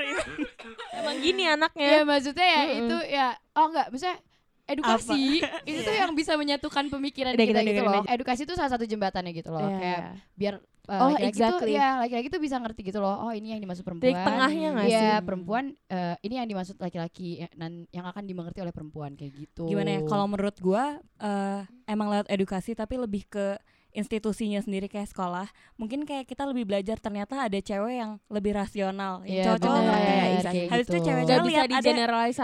Emang 0.92 1.16
gini 1.18 1.46
anaknya. 1.46 1.88
ya 1.88 2.02
maksudnya 2.02 2.44
ya 2.44 2.62
Mm-mm. 2.62 2.78
itu 2.78 2.96
ya 3.08 3.26
oh 3.54 3.66
enggak 3.70 3.86
maksudnya 3.88 4.18
edukasi 4.62 5.42
itu 5.66 5.80
tuh 5.82 5.94
yang 5.94 6.12
bisa 6.12 6.32
menyatukan 6.34 6.86
pemikiran 6.88 7.34
Udah, 7.34 7.46
kita, 7.46 7.60
kita 7.60 7.70
gitu 7.72 7.82
loh. 7.82 8.04
edukasi 8.06 8.40
itu 8.44 8.54
salah 8.54 8.70
satu 8.70 8.84
jembatannya 8.84 9.32
gitu 9.32 9.50
loh. 9.50 9.62
Iya, 9.62 9.76
kayak 9.76 10.00
iya. 10.00 10.12
biar 10.34 10.54
uh, 10.84 10.98
Oh, 10.98 11.08
laki-laki 11.10 11.38
tuh 11.38 11.46
exactly. 11.62 11.72
ya 11.72 11.88
laki-laki 11.96 12.28
tuh 12.28 12.38
bisa 12.38 12.56
ngerti 12.56 12.80
gitu 12.84 12.98
loh 12.98 13.16
oh 13.20 13.30
ini 13.30 13.50
yang 13.50 13.60
dimaksud 13.60 13.82
perempuan 13.82 14.08
Titik 14.08 14.22
tengahnya 14.22 14.68
nggak 14.72 14.86
Iya, 14.86 14.98
sih? 14.98 15.10
perempuan 15.22 15.64
eh, 15.86 16.14
ini 16.20 16.34
yang 16.36 16.48
dimaksud 16.48 16.76
laki-laki 16.76 17.28
ya, 17.38 17.48
nan- 17.52 17.86
yang 17.88 18.04
akan 18.04 18.22
dimengerti 18.22 18.58
oleh 18.58 18.70
perempuan 18.70 19.12
kayak 19.12 19.32
gitu 19.36 19.66
Gimana 19.66 19.90
ya 19.92 20.00
Kalau 20.02 20.26
menurut 20.26 20.56
gua 20.58 20.84
eh, 21.16 21.60
Emang 21.84 22.08
lewat 22.08 22.26
edukasi 22.28 22.72
Tapi 22.72 22.96
lebih 22.96 23.24
ke 23.24 23.54
institusinya 23.92 24.56
sendiri 24.58 24.88
kayak 24.88 25.04
sekolah 25.06 25.44
mungkin 25.76 26.02
kayak 26.02 26.24
kita 26.24 26.48
lebih 26.48 26.64
belajar 26.64 26.96
ternyata 26.96 27.44
ada 27.44 27.58
cewek 27.60 27.92
yang 27.94 28.16
lebih 28.26 28.56
rasional 28.56 29.20
yang 29.22 29.36
Iya, 29.36 29.44
cowok-cowok 29.46 29.76
bener, 29.76 29.92
ngerti 29.92 30.08
iya, 30.08 30.24
iya. 30.24 30.64
Habis 30.64 30.86
itu 30.86 30.96
gitu. 30.96 31.04
cewek-cewek 31.04 31.44
lihat 31.44 31.66
ada-. 31.68 31.92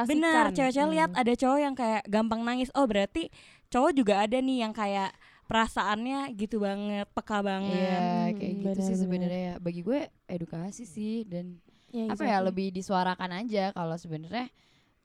Benar, 0.05 0.45
cewek-cewek 0.53 0.85
Hmm. 0.85 0.95
lihat 0.95 1.11
ada 1.17 1.33
cowok 1.35 1.59
yang 1.59 1.73
kayak 1.73 2.03
gampang 2.05 2.41
nangis. 2.45 2.69
Oh, 2.73 2.85
berarti 2.85 3.33
cowok 3.69 3.93
juga 3.93 4.15
ada 4.21 4.37
nih 4.37 4.59
yang 4.61 4.73
kayak 4.73 5.11
perasaannya 5.49 6.29
gitu 6.35 6.61
banget, 6.61 7.09
peka 7.11 7.41
banget. 7.41 7.73
Iya, 7.75 7.99
Hmm, 7.99 8.37
kayak 8.37 8.53
gitu 8.55 8.69
benar, 8.69 8.77
sih 8.79 8.93
benar. 8.93 9.03
sebenarnya 9.03 9.41
ya. 9.43 9.55
Bagi 9.59 9.81
gue 9.81 10.01
edukasi 10.27 10.85
sih 10.85 11.25
dan 11.25 11.57
Iya, 11.89 12.13
apa 12.13 12.21
ya 12.21 12.37
exactly. 12.37 12.47
lebih 12.47 12.67
disuarakan 12.71 13.31
aja 13.35 13.65
kalau 13.73 13.97
sebenarnya 13.97 14.53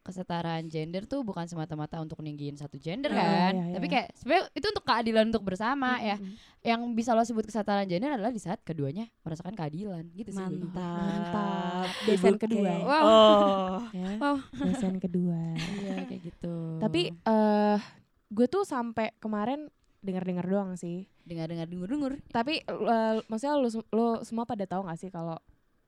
kesetaraan 0.01 0.67
gender 0.67 1.07
tuh 1.07 1.23
bukan 1.23 1.47
semata-mata 1.47 1.95
untuk 1.97 2.19
ninggiin 2.19 2.59
satu 2.59 2.75
gender 2.75 3.07
Ah, 3.09 3.23
kan, 3.47 3.53
iya, 3.55 3.63
iya. 3.63 3.73
tapi 3.73 3.87
kayak 3.87 4.11
sebenarnya 4.13 4.43
itu 4.51 4.67
untuk 4.67 4.83
keadilan 4.83 5.25
untuk 5.31 5.43
bersama 5.43 5.95
ya. 5.97 6.19
Mm, 6.19 6.27
mm, 6.27 6.35
Yang 6.61 6.81
bisa 6.91 7.11
lo 7.11 7.23
sebut 7.23 7.43
kesetaraan 7.43 7.87
gender 7.87 8.11
adalah 8.11 8.27
di 8.27 8.39
saat 8.39 8.59
keduanya 8.61 9.07
merasakan 9.23 9.55
keadilan 9.55 10.03
gitu 10.11 10.27
sih. 10.29 10.43
Mantap. 10.43 10.99
Mantap. 10.99 11.87
Oke. 12.03 12.35
kedua. 12.37 12.71
Wow. 12.83 12.99
Oh. 13.01 13.79
Ya, 13.95 14.07
Wow. 14.17 14.37
dosen 14.53 14.99
kedua. 14.99 15.39
Iya 15.55 16.03
kayak 16.03 16.19
gitu. 16.21 16.55
Tapi 16.79 17.07
eh 17.15 17.79
gue 18.27 18.47
tuh 18.49 18.67
sampai 18.67 19.15
kemarin 19.17 19.71
dengar-dengar 20.03 20.45
doang 20.45 20.75
sih. 20.75 21.07
dengar-dengar 21.23 21.71
dengur-dengur. 21.71 22.19
Tapi 22.35 22.59
eh, 22.67 23.15
maksudnya 23.31 23.55
lu, 23.55 23.71
sem- 23.71 23.89
lu 23.95 24.19
semua 24.27 24.43
pada 24.43 24.67
tahu 24.67 24.83
gak 24.91 24.99
sih 24.99 25.07
kalau 25.07 25.39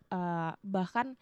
eh, 0.09 0.51
bahkan 0.63 1.19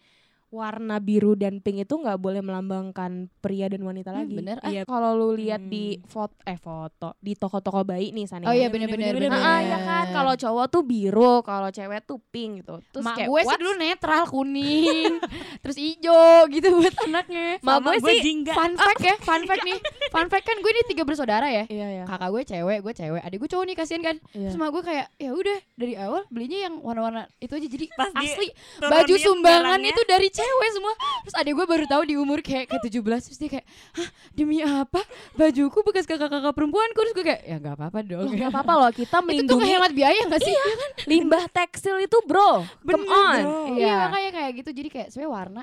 warna 0.54 0.96
biru 0.96 1.34
dan 1.34 1.58
pink 1.58 1.82
itu 1.82 1.94
nggak 1.96 2.14
boleh 2.16 2.38
melambangkan 2.38 3.26
pria 3.38 3.66
dan 3.66 3.82
wanita 3.82 4.08
Hmm, 4.08 4.18
lagi. 4.20 4.32
bener. 4.32 4.56
Ah, 4.58 4.70
Iya. 4.70 4.82
Kalau 4.84 5.10
lu 5.12 5.34
lihat 5.34 5.60
di 5.62 5.94
Hmm. 5.94 6.06
foto 6.06 6.34
eh 6.44 6.54
foto 6.54 7.18
di 7.18 7.34
toko-toko 7.34 7.82
bayi 7.82 8.10
nih 8.10 8.24
sana. 8.24 8.46
Oh 8.46 8.52
iya 8.52 8.68
bener-bener. 8.68 9.18
Nah, 9.24 9.58
ya 9.60 9.78
kan 9.80 10.06
kalau 10.12 10.34
cowok 10.34 10.66
tuh 10.68 10.82
biru, 10.82 11.42
kalau 11.42 11.68
cewek 11.68 12.00
tuh 12.02 12.22
pink 12.24 12.62
gitu. 12.62 12.78
Terus 12.88 13.02
Mak 13.02 13.14
kayak 13.16 13.28
gue 13.28 13.40
sih 13.42 13.58
dulu 13.58 13.72
netral 13.74 14.22
kuning, 14.24 15.12
terus 15.62 15.76
hijau 15.76 16.46
gitu 16.48 16.68
buat 16.72 16.94
anaknya. 17.02 17.58
Mak 17.58 17.76
gue 17.80 17.94
gue 17.96 18.12
sih 18.12 18.20
jingga. 18.22 18.52
Fun 18.52 18.72
fact 18.80 19.00
ya, 19.00 19.14
fun 19.18 19.42
fact 19.42 19.62
nih. 19.62 19.78
Fun 20.08 20.26
fact 20.28 20.44
kan 20.44 20.56
gue 20.56 20.70
ini 20.70 20.82
tiga 20.86 21.02
bersaudara 21.02 21.46
ya. 21.46 21.64
Iya 21.66 21.86
ya. 21.92 22.04
Kakak 22.04 22.30
gue 22.30 22.42
cewek, 22.44 22.78
gue 22.80 22.94
cewek, 22.94 23.20
adik 23.20 23.36
gue 23.36 23.50
cowok 23.50 23.64
nih 23.64 23.74
kasihan 23.74 24.02
kan. 24.04 24.16
Iya. 24.30 24.48
Terus 24.48 24.56
mak 24.56 24.70
gue 24.70 24.82
kayak 24.84 25.06
ya 25.16 25.30
udah 25.30 25.58
dari 25.74 25.94
awal 25.96 26.22
belinya 26.28 26.58
yang 26.62 26.74
warna-warna 26.78 27.26
itu 27.36 27.50
aja 27.50 27.66
jadi 27.66 27.86
Pas 27.90 28.12
di- 28.12 28.22
asli 28.24 28.48
baju 28.78 29.14
sumbangan 29.16 29.80
itu 29.80 30.02
dari 30.04 30.28
cewek 30.28 30.43
semua. 30.66 30.94
Terus 31.22 31.34
adik 31.34 31.52
gue 31.54 31.66
baru 31.66 31.84
tahu 31.84 32.02
di 32.04 32.14
umur 32.14 32.38
kayak 32.38 32.66
ke 32.66 32.76
17 32.82 33.00
terus 33.22 33.38
dia 33.38 33.50
kayak, 33.50 33.66
"Hah, 33.92 34.08
demi 34.30 34.58
apa? 34.60 35.00
Bajuku 35.32 35.78
bekas 35.82 36.04
kakak-kakak 36.04 36.52
perempuanku." 36.52 36.98
Terus 37.00 37.14
gue 37.14 37.24
kayak, 37.24 37.42
"Ya 37.42 37.56
nggak 37.58 37.74
apa-apa 37.74 37.98
dong." 38.00 38.28
Nggak 38.30 38.50
apa-apa 38.50 38.72
loh 38.74 38.90
kita 38.90 39.06
itu 39.06 39.14
tuh 39.14 39.22
melindungi 39.24 39.68
hemat 39.68 39.92
biaya 39.92 40.20
gak 40.26 40.40
sih? 40.40 40.54
Iya 40.54 40.74
kan? 40.74 40.90
limbah 41.04 41.44
tekstil 41.46 41.96
itu 42.00 42.18
bro. 42.24 42.64
Come 42.80 43.04
Bener, 43.04 43.06
on. 43.06 43.40
bro. 43.40 43.76
Iya 43.76 43.94
makanya 44.04 44.30
kayak 44.32 44.52
gitu 44.58 44.70
jadi 44.72 44.88
kayak 44.88 45.08
sebenarnya 45.08 45.32
warna 45.32 45.62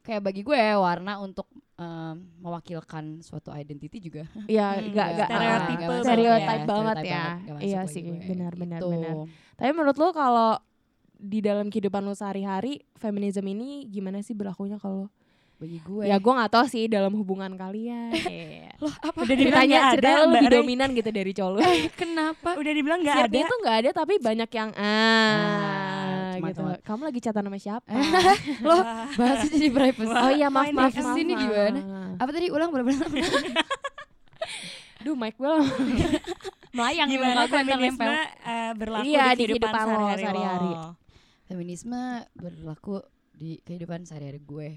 kayak 0.00 0.22
bagi 0.24 0.40
gue 0.40 0.56
ya 0.56 0.80
warna 0.80 1.12
untuk 1.18 1.44
em, 1.76 2.14
mewakilkan 2.40 3.20
suatu 3.20 3.52
identity 3.52 4.00
juga 4.00 4.24
Iya, 4.46 4.80
Hmm, 4.80 4.88
nggak 4.88 5.08
nggak 5.12 5.28
nggak 5.28 5.28
stereotipe 5.28 5.82
ah, 5.84 5.88
banget 5.88 6.04
stereotype 6.08 7.04
ya. 7.04 7.12
ya. 7.12 7.26
nggak 7.44 7.60
Iya 7.60 7.80
sih, 7.84 8.02
benar 8.24 8.52
benar 8.56 8.80
gitu. 8.80 8.88
benar. 8.88 9.14
Tapi 9.58 9.70
menurut 9.74 9.96
lu 9.96 10.08
kalau 10.10 10.50
di 11.18 11.42
dalam 11.42 11.66
kehidupan 11.66 12.06
lu 12.06 12.14
sehari-hari 12.14 12.86
feminisme 12.94 13.44
ini 13.44 13.90
gimana 13.90 14.22
sih 14.22 14.32
berlakunya 14.32 14.78
kalau 14.78 15.10
bagi 15.58 15.82
gue. 15.82 16.06
Ya 16.06 16.22
gue 16.22 16.32
nggak 16.32 16.52
tahu 16.54 16.66
sih 16.70 16.86
dalam 16.86 17.10
hubungan 17.18 17.50
kalian. 17.58 18.14
Loh 18.82 18.94
apa? 19.02 19.26
Udah 19.26 19.34
nggak 19.34 19.42
ceritanya 19.42 19.78
ada, 19.90 20.10
lu 20.22 20.38
lebih 20.38 20.48
dominan 20.54 20.88
gitu 20.94 21.10
dari 21.10 21.34
cowok 21.34 21.50
lu 21.50 21.60
kenapa? 21.98 22.54
Udah 22.54 22.72
dibilang 22.72 23.02
nggak 23.02 23.26
ada. 23.26 23.38
tuh 23.42 23.58
nggak 23.66 23.76
ada 23.82 23.90
tapi 23.90 24.14
banyak 24.22 24.50
yang 24.54 24.70
ah, 24.78 26.38
cuma- 26.38 26.48
gitu. 26.54 26.62
kamu 26.86 27.02
lagi 27.10 27.20
catatan 27.26 27.46
sama 27.50 27.58
siapa? 27.58 27.90
Loh 28.70 28.82
bahasnya 29.18 29.50
jadi 29.50 29.68
privacy. 29.74 30.14
Oh 30.14 30.30
iya 30.30 30.46
maaf 30.46 30.70
maaf 30.70 30.94
maaf 30.94 31.14
sini 31.18 31.34
gimana? 31.34 31.80
apa 32.22 32.30
tadi? 32.30 32.46
Ulang 32.54 32.70
bener-bener 32.70 33.06
duh 35.02 35.14
mic 35.14 35.34
gue 35.38 35.46
lama. 35.46 35.66
melayang 36.74 37.08
Gimana 37.10 37.46
feminisme 37.50 38.14
eh, 38.46 38.70
berlaku 38.78 39.06
Iya, 39.10 39.24
di 39.34 39.42
di 39.42 39.44
kehidupan 39.58 39.72
lo 39.72 39.86
sehari-hari 39.90 40.22
sehari-hari. 40.22 40.72
Feminisme 41.48 41.96
berlaku 42.32 43.00
di 43.32 43.58
kehidupan 43.60 44.04
sehari-hari 44.04 44.38
gue. 44.38 44.70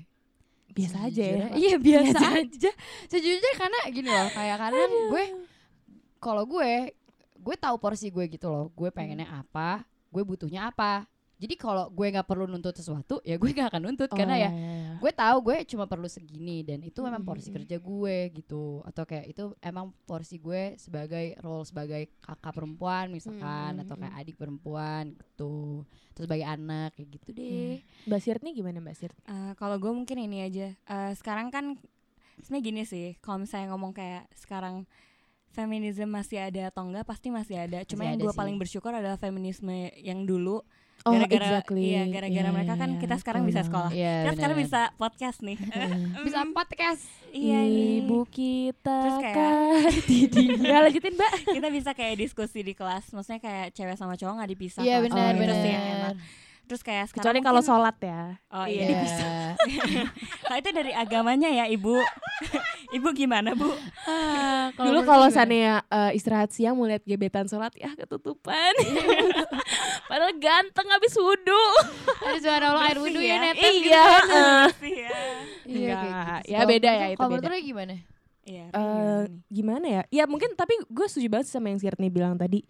Biasa 0.71 0.97
aja 1.03 1.19
ya 1.19 1.35
Sejujurnya- 1.43 1.57
iya 1.59 1.75
biasa 1.87 2.25
aja. 2.39 2.71
sejujurnya 3.05 3.53
karena 3.55 3.79
gini 3.91 4.07
loh 4.07 4.29
kayak 4.31 4.57
karena 4.57 4.83
gue 5.09 5.23
kalau 6.17 6.43
gue 6.45 6.95
gue 7.35 7.55
tahu 7.57 7.75
porsi 7.75 8.07
gue 8.07 8.23
gitu 8.25 8.47
loh. 8.47 8.71
Gue 8.71 8.87
pengennya 8.87 9.27
apa 9.27 9.83
gue 10.07 10.23
butuhnya 10.23 10.71
apa 10.71 11.10
jadi 11.41 11.57
kalau 11.57 11.89
gue 11.89 12.05
nggak 12.07 12.23
perlu 12.23 12.45
nuntut 12.45 12.71
sesuatu 12.71 13.17
ya 13.25 13.35
gue 13.35 13.49
nggak 13.49 13.73
akan 13.73 13.81
nuntut 13.81 14.07
Oh, 14.07 14.15
karena 14.15 14.37
ya 14.37 14.41
iya, 14.45 14.49
iya, 14.53 14.71
iya. 14.77 14.93
gue 14.95 15.11
tahu 15.11 15.37
gue 15.41 15.57
cuma 15.65 15.89
perlu 15.89 16.05
segini 16.05 16.61
dan 16.61 16.79
itu 16.79 17.01
memang 17.01 17.19
Mm, 17.19 17.27
porsi 17.27 17.49
mm, 17.49 17.55
kerja 17.57 17.77
gue 17.77 18.17
gitu 18.37 18.63
atau 18.85 19.03
kayak 19.03 19.25
itu 19.27 19.43
emang 19.57 19.89
porsi 20.05 20.37
gue 20.37 20.77
sebagai 20.77 21.33
role 21.41 21.65
sebagai 21.65 22.13
kakak 22.21 22.53
perempuan 22.53 23.09
misalkan 23.09 23.75
Mm, 23.75 23.81
atau 23.81 23.95
kayak 23.97 24.15
adik 24.15 24.35
perempuan 24.37 25.17
gitu 25.17 25.81
terus 26.13 26.29
sebagai 26.29 26.45
anak 26.45 26.93
kayak 26.93 27.09
gitu 27.17 27.29
deh 27.31 27.81
Mbak 28.05 28.21
Sirt 28.21 28.41
nih 28.43 28.53
gimana 28.53 28.77
Mbak 28.77 28.95
Sirt? 28.95 29.15
Eh, 29.23 29.53
kalau 29.55 29.75
gue 29.75 29.89
mungkin 29.89 30.17
ini 30.17 30.43
aja. 30.43 30.67
Eh, 30.75 31.11
sekarang 31.15 31.49
kan 31.49 31.81
sebenarnya 32.39 32.63
gini 32.63 32.83
sih. 32.83 33.07
Kalau 33.17 33.39
misalnya 33.39 33.73
ngomong 33.73 33.91
kayak 33.91 34.29
sekarang 34.35 34.85
feminisme 35.49 36.07
masih 36.07 36.39
ada 36.41 36.71
atau 36.71 36.87
enggak 36.87 37.03
pasti 37.03 37.27
masih 37.27 37.59
ada. 37.59 37.83
Cuma 37.83 38.03
Masih 38.03 38.11
yang 38.13 38.19
gue 38.21 38.33
paling 38.33 38.55
bersyukur 38.55 38.91
adalah 38.91 39.15
feminisme 39.15 39.71
yang 39.97 40.23
dulu. 40.23 40.63
Oh, 41.01 41.11
Gara-gara 41.11 41.45
exactly. 41.57 41.81
iya, 41.87 42.03
gara-gara 42.05 42.29
Iya, 42.43 42.53
mereka 42.53 42.73
kan 42.75 42.89
iya, 42.89 42.99
kita 42.99 43.15
sekarang 43.17 43.41
betul 43.41 43.51
bisa 43.51 43.61
sekolah. 43.63 43.89
Iya, 43.91 44.13
kita 44.21 44.31
sekarang 44.33 44.55
benar. 44.55 44.65
bisa 44.65 44.81
podcast 44.95 45.37
nih. 45.41 45.57
bisa 46.21 46.39
podcast 46.57 47.03
iya 47.31 47.59
nih. 47.59 47.89
Ibu 48.01 48.19
kita 48.27 48.97
Terus 48.99 49.17
kayak-. 49.19 50.61
Ya 50.67 50.77
lanjutin 50.79 51.13
Mbak. 51.13 51.31
kita 51.49 51.67
bisa 51.69 51.91
kayak 51.91 52.15
diskusi 52.17 52.59
di 52.61 52.73
kelas. 52.73 53.09
Maksudnya 53.09 53.39
kayak 53.39 53.65
cewek 53.71 53.95
sama 53.95 54.13
cowok 54.13 54.33
nggak 54.35 54.51
dipisah. 54.51 54.81
iya 54.81 54.97
kelas. 54.97 55.09
benar 55.09 55.31
Oh, 55.31 55.41
iya. 55.43 55.55
sih 55.57 55.69
yang 55.69 55.85
enak. 55.91 56.15
Terus 56.71 56.81
kayak 56.81 57.11
sekarang 57.11 57.19
Kecuali 57.27 57.39
kalau 57.43 57.59
mungkin- 57.59 57.71
sholat 57.75 57.97
ya. 57.99 58.21
Oh 58.47 58.63
Iya, 58.63 58.85
iya. 58.85 59.01
Iya. 59.03 60.03
Nah, 60.47 60.55
itu 60.57 60.69
dari 60.69 60.91
agamanya 60.91 61.47
ya, 61.49 61.65
Ibu. 61.65 61.95
Ibu 62.95 63.07
gimana, 63.11 63.51
Bu? 63.53 63.67
Ah, 64.03 64.71
Dulu 64.73 65.03
kalau 65.03 65.27
gimana? 65.27 65.35
seandainya 65.35 65.75
eh, 65.85 66.11
istirahat 66.13 66.49
siang 66.49 66.75
mau 66.75 66.83
lihat 66.85 67.03
gebetan 67.03 67.43
sholat 67.45 67.71
ya 67.73 67.91
ketutupan. 67.93 68.71
Padahal 70.07 70.31
ganteng 70.37 70.87
habis 70.89 71.11
wudhu. 71.13 71.63
ada 72.21 72.37
suara 72.37 72.65
Allah 72.69 72.83
air 72.85 72.97
wudhu 72.97 73.19
ya 73.19 73.27
ya. 73.29 73.37
netes 73.41 73.73
gitu 73.73 73.91
Iya. 73.91 74.05
Sih 74.73 74.93
ya. 74.97 75.11
Iya, 75.63 75.91
gitu. 75.93 76.07
Ya, 76.45 76.57
Kalau 76.57 76.69
beda 76.69 76.89
ya, 76.89 77.05
itu 77.09 77.19
Kalau 77.19 77.31
beda. 77.33 77.57
gimana? 77.57 77.93
Iya, 78.41 78.65
Eh, 78.69 79.21
gimana 79.49 79.85
ya? 79.87 80.03
Ya 80.09 80.23
mungkin 80.25 80.55
tapi 80.55 80.79
gue 80.81 81.05
setuju 81.05 81.27
banget 81.27 81.45
sih 81.47 81.55
sama 81.55 81.67
yang 81.67 81.79
Sirni 81.79 82.07
bilang 82.07 82.35
tadi. 82.35 82.63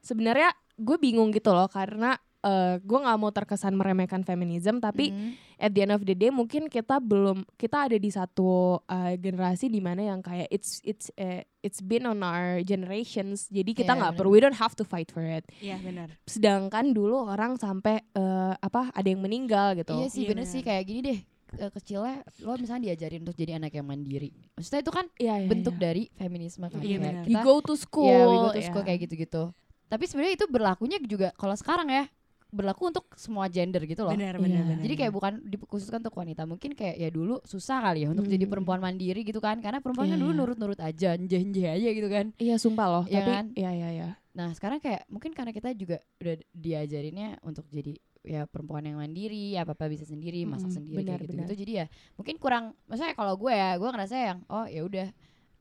Sebenarnya 0.00 0.50
gue 0.74 0.96
bingung 0.96 1.30
gitu 1.30 1.50
loh 1.50 1.66
karena 1.66 2.18
eh, 2.44 2.76
gue 2.78 2.98
nggak 2.98 3.16
mau 3.16 3.30
terkesan 3.30 3.72
meremehkan 3.72 4.20
feminisme 4.20 4.76
tapi 4.78 5.08
Mhm. 5.08 5.30
at 5.56 5.70
the 5.70 5.80
end 5.80 5.90
of 5.90 6.02
the 6.02 6.12
day 6.12 6.28
mungkin 6.28 6.68
kita 6.68 7.00
belum 7.00 7.48
kita 7.54 7.88
ada 7.88 7.96
di 7.96 8.08
satu 8.08 8.44
uh, 8.78 9.12
generasi 9.16 9.66
di 9.66 9.80
mana 9.80 10.04
yang 10.04 10.20
kayak 10.20 10.44
it's 10.48 10.78
it's 10.82 11.08
uh, 11.14 11.40
it's 11.58 11.80
been 11.80 12.04
on 12.04 12.20
our 12.20 12.60
generations 12.60 13.48
jadi 13.48 13.72
kita 13.74 13.88
Iya, 13.88 13.98
nggak 13.98 14.12
benar. 14.12 14.20
perlu 14.20 14.30
we 14.30 14.40
don't 14.40 14.54
have 14.54 14.72
to 14.72 14.84
fight 14.84 15.08
for 15.08 15.22
it 15.22 15.48
Iya, 15.56 15.80
benar. 15.80 16.12
sedangkan 16.24 16.92
dulu 16.92 17.24
orang 17.24 17.56
sampai 17.56 18.04
uh, 18.12 18.52
apa 18.54 18.92
ada 18.92 19.06
yang 19.06 19.18
meninggal 19.18 19.72
gitu 19.74 19.96
Iya 19.96 20.08
sih 20.08 20.22
Iya, 20.22 20.30
bener 20.30 20.44
benar. 20.44 20.52
sih 20.52 20.60
kayak 20.60 20.84
gini 20.84 21.00
deh 21.02 21.20
Eh, 21.54 21.70
kecilnya 21.70 22.18
lo 22.42 22.58
misalnya 22.58 22.90
diajarin 22.90 23.22
untuk 23.22 23.38
jadi 23.38 23.56
anak 23.56 23.70
yang 23.72 23.86
mandiri 23.86 24.34
maksudnya 24.52 24.82
itu 24.82 24.90
kan 24.90 25.06
Iya, 25.14 25.34
iya, 25.38 25.46
bentuk 25.46 25.78
iya. 25.78 25.82
dari 25.86 26.02
feminisme 26.12 26.66
kan 26.66 26.76
Iya, 26.76 26.82
Kayak 26.90 26.98
benar. 27.00 27.22
we 27.22 27.26
kita 27.30 27.40
go 27.40 27.54
to 27.62 27.74
school 27.74 28.10
ya 28.10 28.26
we 28.26 28.36
go 28.36 28.50
to 28.50 28.58
school 28.60 28.82
kayak 28.82 29.00
gitu-gitu 29.00 29.42
tapi 29.86 30.04
sebenarnya 30.04 30.34
itu 30.34 30.46
berlakunya 30.46 30.98
juga 30.98 31.30
kalau 31.32 31.54
sekarang 31.54 31.86
ya 31.86 32.10
berlaku 32.54 32.88
untuk 32.94 33.04
semua 33.18 33.50
gender 33.50 33.82
gitu 33.84 34.06
loh 34.06 34.14
Benar, 34.14 34.38
benar, 34.38 34.62
benar. 34.62 34.82
jadi 34.86 34.94
kayak 34.94 35.12
bukan 35.12 35.32
dikhususkan 35.42 35.98
untuk 36.00 36.14
wanita 36.14 36.42
mungkin 36.46 36.70
kayak 36.72 36.96
ya 36.96 37.08
dulu 37.10 37.42
susah 37.42 37.82
kali 37.82 38.06
ya 38.06 38.08
untuk 38.14 38.24
jadi 38.30 38.46
Mm. 38.46 38.52
perempuan 38.54 38.78
mandiri 38.78 39.20
gitu 39.26 39.42
kan 39.42 39.58
karena 39.58 39.82
perempuan 39.82 40.06
kan 40.06 40.16
Iya, 40.16 40.22
dulu 40.22 40.32
iya. 40.32 40.38
nurut-nurut 40.38 40.80
aja 40.80 41.10
njeh-njeh 41.18 41.66
aja 41.74 41.88
gitu 41.90 42.08
kan 42.08 42.26
iya 42.38 42.54
sumpah 42.56 42.86
loh 42.86 43.04
Iya 43.04 43.20
tapi 43.20 43.30
kan? 43.34 43.44
iya 43.58 43.70
iya 43.74 43.88
iya 43.90 44.08
Nah 44.34 44.50
sekarang 44.50 44.82
kayak 44.82 45.06
mungkin 45.06 45.30
karena 45.30 45.54
kita 45.54 45.70
juga 45.78 46.02
udah 46.18 46.34
diajarinnya 46.50 47.38
untuk 47.46 47.66
jadi 47.70 47.94
ya 48.24 48.48
perempuan 48.50 48.82
yang 48.82 48.98
mandiri, 48.98 49.54
apa 49.54 49.76
apa 49.76 49.84
bisa 49.86 50.02
sendiri, 50.02 50.42
masak 50.42 50.72
Mm-mm, 50.72 50.76
sendiri 50.80 51.04
benar, 51.04 51.14
kayak 51.14 51.22
gitu 51.22 51.34
benar. 51.38 51.46
gitu. 51.46 51.54
Jadi 51.62 51.72
ya 51.78 51.86
mungkin 52.16 52.36
kurang, 52.40 52.64
maksudnya 52.88 53.14
kalau 53.14 53.36
gue 53.36 53.52
ya, 53.52 53.76
gue 53.78 53.86
ngerasa 53.86 54.16
yang 54.16 54.38
oh 54.48 54.66
ya 54.66 54.80
udah 54.82 55.06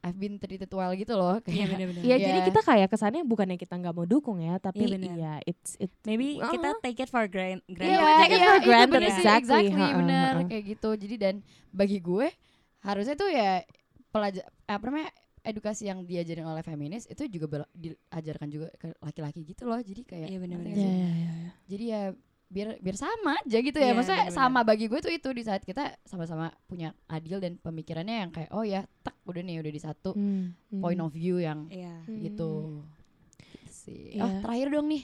I've 0.04 0.20
been 0.20 0.36
treated 0.36 0.68
well 0.70 0.92
gitu 0.92 1.16
loh. 1.16 1.40
Iya, 1.40 1.64
Kayak 1.64 1.68
benar, 1.72 1.88
benar. 1.88 2.02
Iya, 2.04 2.16
Iya. 2.16 2.26
jadi 2.28 2.40
kita 2.44 2.60
kayak 2.62 2.88
kesannya 2.92 3.22
bukannya 3.24 3.56
kita 3.56 3.74
nggak 3.74 3.94
mau 3.94 4.04
dukung 4.04 4.38
ya, 4.38 4.60
tapi 4.60 4.84
Iya, 4.84 4.88
benar. 4.92 5.16
iya 5.16 5.34
it's 5.44 5.80
it 5.80 5.96
Maybe 6.04 6.36
Uh-huh. 6.36 6.52
kita 6.52 6.70
take 6.84 7.00
it 7.00 7.08
for 7.08 7.24
gran- 7.26 7.64
Iya, 7.66 7.74
granted. 7.74 8.04
we 8.04 8.12
take 8.20 8.28
it 8.28 8.36
iya, 8.36 8.46
for 8.46 8.58
itu 8.58 8.68
granted, 8.68 8.92
bener 8.92 9.10
sih, 9.10 9.16
exactly. 9.18 9.40
exactly, 9.64 9.80
Ha-ha, 9.82 9.98
bener 9.98 10.32
ha-ha. 10.36 10.50
kayak 10.52 10.64
gitu. 10.70 10.90
Jadi 11.00 11.16
dan 11.16 11.36
bagi 11.72 11.98
gue 11.98 12.28
harusnya 12.80 13.16
tuh 13.16 13.30
ya 13.30 13.64
pelajar 14.10 14.44
apa 14.66 14.84
namanya 14.84 15.10
edukasi 15.42 15.84
yang 15.86 16.04
diajarin 16.04 16.44
oleh 16.44 16.62
feminis 16.62 17.04
itu 17.06 17.24
juga 17.30 17.64
diajarkan 17.74 18.48
juga 18.48 18.68
ke 18.76 18.92
laki-laki 19.00 19.44
gitu 19.46 19.64
loh. 19.64 19.80
Jadi 19.80 20.04
kayak 20.04 20.28
Iya, 20.28 20.38
benar, 20.38 20.58
Iya, 20.62 20.76
sih? 20.76 20.84
iya, 20.84 21.10
iya. 21.10 21.32
jadi 21.66 21.86
ya 21.88 22.02
biar 22.54 22.78
biar 22.78 22.94
sama 22.96 23.34
aja 23.36 23.58
gitu 23.58 23.74
ya 23.74 23.82
Iya, 23.84 23.94
maksudnya 23.94 24.18
bener-bener. 24.24 24.38
sama 24.40 24.60
bagi 24.62 24.86
gue 24.86 25.00
tuh 25.00 25.10
itu 25.10 25.30
di 25.32 25.42
saat 25.42 25.62
kita 25.62 25.84
sama-sama 26.04 26.48
punya 26.64 26.94
adil 27.08 27.38
dan 27.38 27.58
pemikirannya 27.58 28.16
yang 28.20 28.32
kayak 28.32 28.50
oh 28.50 28.62
ya 28.62 28.86
tak 29.00 29.18
udah 29.24 29.42
nih 29.42 29.58
udah 29.58 29.72
di 29.72 29.82
satu 29.82 30.14
Hmm, 30.14 30.54
hmm. 30.70 30.78
point 30.80 31.00
of 31.00 31.10
view 31.10 31.38
yang 31.38 31.66
Iya. 31.68 31.98
Hmm. 32.00 32.22
gitu 32.22 32.52
Gitu 33.44 33.68
sih 33.68 34.02
Iya. 34.14 34.22
oh 34.22 34.32
terakhir 34.40 34.70
dong 34.72 34.88
nih 34.88 35.04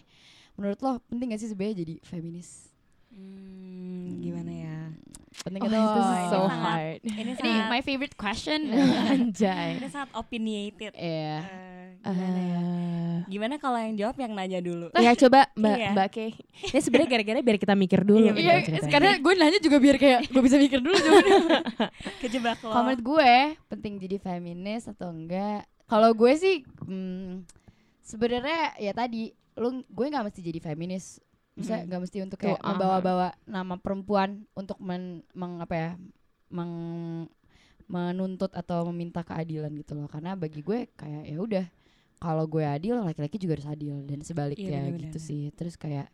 menurut 0.53 0.77
lo 0.77 0.91
penting 1.03 1.27
gak 1.27 1.39
sih 1.39 1.49
sebenarnya 1.49 1.77
jadi 1.79 1.95
feminis 2.01 2.69
Hmm, 3.09 4.21
gimana 4.21 4.51
ya? 4.53 4.77
penting 5.39 5.61
Oh, 5.61 5.67
is 5.67 5.75
so 6.27 6.39
sangat- 6.43 6.61
hard. 6.61 6.99
Ini 7.01 7.17
ini 7.17 7.31
sangat, 7.33 7.65
my 7.67 7.81
favorite 7.81 8.13
question 8.13 8.59
Anjay. 9.09 9.75
ini 9.75 9.87
sangat 9.87 10.11
opinionated. 10.13 10.91
Iya. 10.93 11.37
Eh, 11.39 11.68
gimana 12.01 12.39
ya? 12.39 12.59
Eh, 12.59 13.17
Gimana 13.27 13.55
kalau 13.55 13.77
yang 13.77 13.93
jawab 13.93 14.15
yang 14.17 14.31
nanya 14.31 14.59
dulu? 14.59 14.87
ya 14.93 15.11
coba 15.21 15.51
Mbak 15.53 15.75
Iya. 15.75 15.89
Mbak 15.91 16.07
Kay. 16.09 16.29
Ini 16.65 16.79
sebenarnya 16.79 17.09
gara-gara 17.09 17.39
biar 17.41 17.57
kita 17.57 17.73
mikir 17.73 17.99
dulu. 18.01 18.25
Iya, 18.31 18.31
gitu 18.63 18.71
Iya, 18.73 18.87
karena 18.87 19.11
gue 19.15 19.33
nanya 19.35 19.59
juga 19.59 19.77
biar 19.77 19.95
kayak 19.95 20.19
gue 20.27 20.41
bisa 20.41 20.57
mikir 20.57 20.79
dulu 20.79 20.95
jawabannya. 20.95 21.59
Kejebak 22.23 22.57
lo. 22.59 22.71
Kalau 22.71 22.83
menurut 22.83 23.03
gue 23.03 23.31
penting 23.67 23.93
jadi 23.97 24.17
feminis 24.17 24.87
atau 24.87 25.09
enggak? 25.09 25.67
Kalau 25.85 26.09
gue 26.11 26.31
sih 26.33 26.55
hmm, 26.81 27.43
sebenarnya 28.01 28.77
ya 28.77 28.91
tadi 28.91 29.29
lu 29.55 29.83
gue 29.83 30.05
nggak 30.05 30.25
mesti 30.25 30.39
jadi 30.41 30.59
feminis. 30.63 31.19
Misalnya 31.53 31.83
Mm. 31.83 31.87
nggak 31.91 32.01
mesti 32.01 32.17
untuk 32.23 32.39
kayak 32.39 32.59
membawa-bawa 32.63 33.35
nama 33.43 33.75
perempuan 33.75 34.47
untuk 34.53 34.79
men, 34.79 35.27
meng 35.33 35.59
apa 35.59 35.75
ya 35.75 35.89
meng 36.49 36.71
menuntut 37.85 38.53
atau 38.53 38.85
meminta 38.87 39.21
keadilan 39.21 39.73
gitu 39.73 39.91
loh 39.93 40.05
karena 40.05 40.33
bagi 40.33 40.61
gue 40.61 40.87
kayak 40.93 41.25
ya 41.25 41.37
udah 41.37 41.65
kalau 42.19 42.45
gue 42.45 42.61
adil 42.61 42.99
laki-laki 42.99 43.39
juga 43.39 43.55
harus 43.57 43.67
adil 43.67 44.03
dan 44.03 44.19
sebaliknya 44.21 44.91
Iya, 44.91 44.99
gitu 44.99 45.17
sih. 45.17 45.49
Terus 45.55 45.73
kayak 45.73 46.11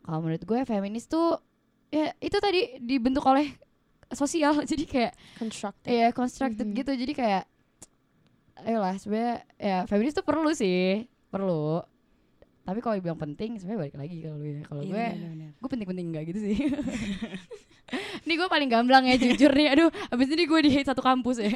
kalau 0.00 0.18
menurut 0.20 0.42
gue 0.42 0.58
feminis 0.64 1.06
tuh 1.06 1.36
ya 1.92 2.10
itu 2.18 2.36
tadi 2.36 2.80
dibentuk 2.80 3.22
oleh 3.22 3.52
sosial 4.10 4.64
jadi 4.70 4.84
kayak 4.84 5.12
constructive 5.36 5.92
ya 5.92 6.08
constructed 6.10 6.66
Mhm. 6.66 6.76
gitu. 6.80 6.92
Jadi 6.96 7.12
kayak 7.12 7.44
ayolah 8.62 8.96
sebenarnya 8.96 9.36
ya 9.56 9.78
feminis 9.84 10.14
tuh 10.14 10.24
perlu 10.24 10.52
sih 10.52 11.04
perlu 11.28 11.80
tapi 12.62 12.78
kalau 12.78 12.94
dibilang 12.94 13.18
penting 13.18 13.58
sebenarnya 13.58 13.80
balik 13.90 13.96
lagi 13.98 14.16
kalau 14.22 14.38
ya. 14.38 14.60
Kalau 14.62 14.82
Iya, 14.86 14.94
gue 14.94 15.06
gue 15.58 15.68
penting-penting 15.68 16.06
enggak 16.14 16.24
gitu 16.30 16.40
sih. 16.46 16.56
Ini 18.24 18.38
gue 18.38 18.48
paling 18.48 18.70
gamblang 18.70 19.04
ya 19.04 19.18
jujur 19.18 19.50
nih. 19.52 19.74
Aduh 19.74 19.90
abis 20.08 20.32
ini 20.32 20.48
gue 20.48 20.60
di 20.64 20.70
hate 20.72 20.88
satu 20.88 21.04
kampus 21.04 21.42
ya. 21.42 21.52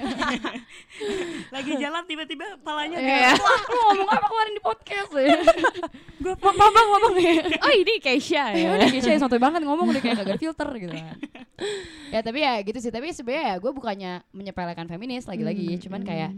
Lagi 1.55 1.73
jalan 1.79 2.03
tiba-tiba 2.05 2.59
palanya 2.61 2.99
Iya. 2.99 3.39
wah 3.39 3.61
lu 3.71 3.81
ngomong 3.89 4.09
apa 4.11 4.27
kemarin 4.29 4.53
di 4.53 4.63
podcast 4.63 5.13
ya? 5.17 5.39
Gue 6.21 6.35
ngomong 6.37 6.87
ngomong 6.93 7.13
ya 7.23 7.35
oh 7.63 7.73
ini 7.73 7.95
Keisha 8.03 8.53
ya 8.53 8.59
ya. 8.59 8.69
udah 8.77 8.89
Keisha 8.91 9.11
yang 9.17 9.23
santai 9.23 9.41
banget 9.41 9.65
ngomong 9.65 9.95
udah 9.95 10.03
kayak 10.03 10.21
gak 10.21 10.29
ada 10.29 10.37
filter 10.37 10.69
gitu. 10.77 10.93
Kan 10.93 11.17
ya 12.15 12.21
tapi 12.21 12.39
ya 12.43 12.53
gitu 12.67 12.79
sih. 12.83 12.93
Tapi 12.93 13.15
sebenarnya 13.15 13.45
ya 13.47 13.55
gue 13.57 13.73
bukannya 13.73 14.13
menyepelekan 14.35 14.91
feminis 14.91 15.25
lagi-lagi. 15.25 15.79
Hmm, 15.79 15.83
cuman 15.89 16.01
hmm. 16.05 16.09
kayak 16.11 16.31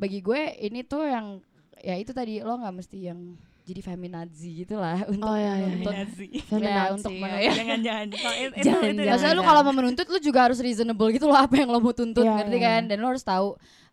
bagi 0.00 0.18
gue 0.24 0.40
ini 0.64 0.80
tuh 0.82 1.04
yang 1.06 1.38
ya 1.84 1.94
itu 2.00 2.10
tadi 2.10 2.40
lo 2.40 2.56
nggak 2.56 2.74
mesti 2.74 2.98
yang 3.12 3.36
jadi 3.70 3.80
feminazi 3.80 4.50
gitu 4.58 4.74
lah 4.74 4.98
untuk 5.10 5.24
Oh, 5.24 5.34
iya, 5.34 5.52
iya. 5.54 5.66
menuntut 5.68 5.92
Feminazi. 5.96 6.26
ya, 6.28 6.42
Feminazi, 6.44 6.92
untuk 6.92 7.10
ya, 7.10 7.18
menuntut 7.18 7.40
ya. 7.40 7.52
Jangan-jangan. 7.54 8.06
Kalau 8.10 8.34
itu- 8.34 8.44
itu- 8.50 8.64
Jangan, 8.66 8.82
itu- 8.84 8.96
jangan. 8.96 9.10
Maksudnya 9.10 9.34
lu 9.34 9.44
kalau 9.44 9.60
mau 9.62 9.74
menuntut 9.74 10.06
lu 10.06 10.18
juga 10.20 10.40
harus 10.42 10.58
reasonable 10.58 11.08
gitu 11.10 11.24
loh 11.24 11.38
apa 11.38 11.54
yang 11.54 11.68
lo 11.68 11.78
mau 11.78 11.92
tuntut 11.92 12.20
Iya, 12.20 12.34
ngerti 12.36 12.56
iya, 12.56 12.66
kan 12.68 12.82
dan 12.84 12.96
lo 12.96 13.06
harus 13.08 13.22
tahu 13.22 13.46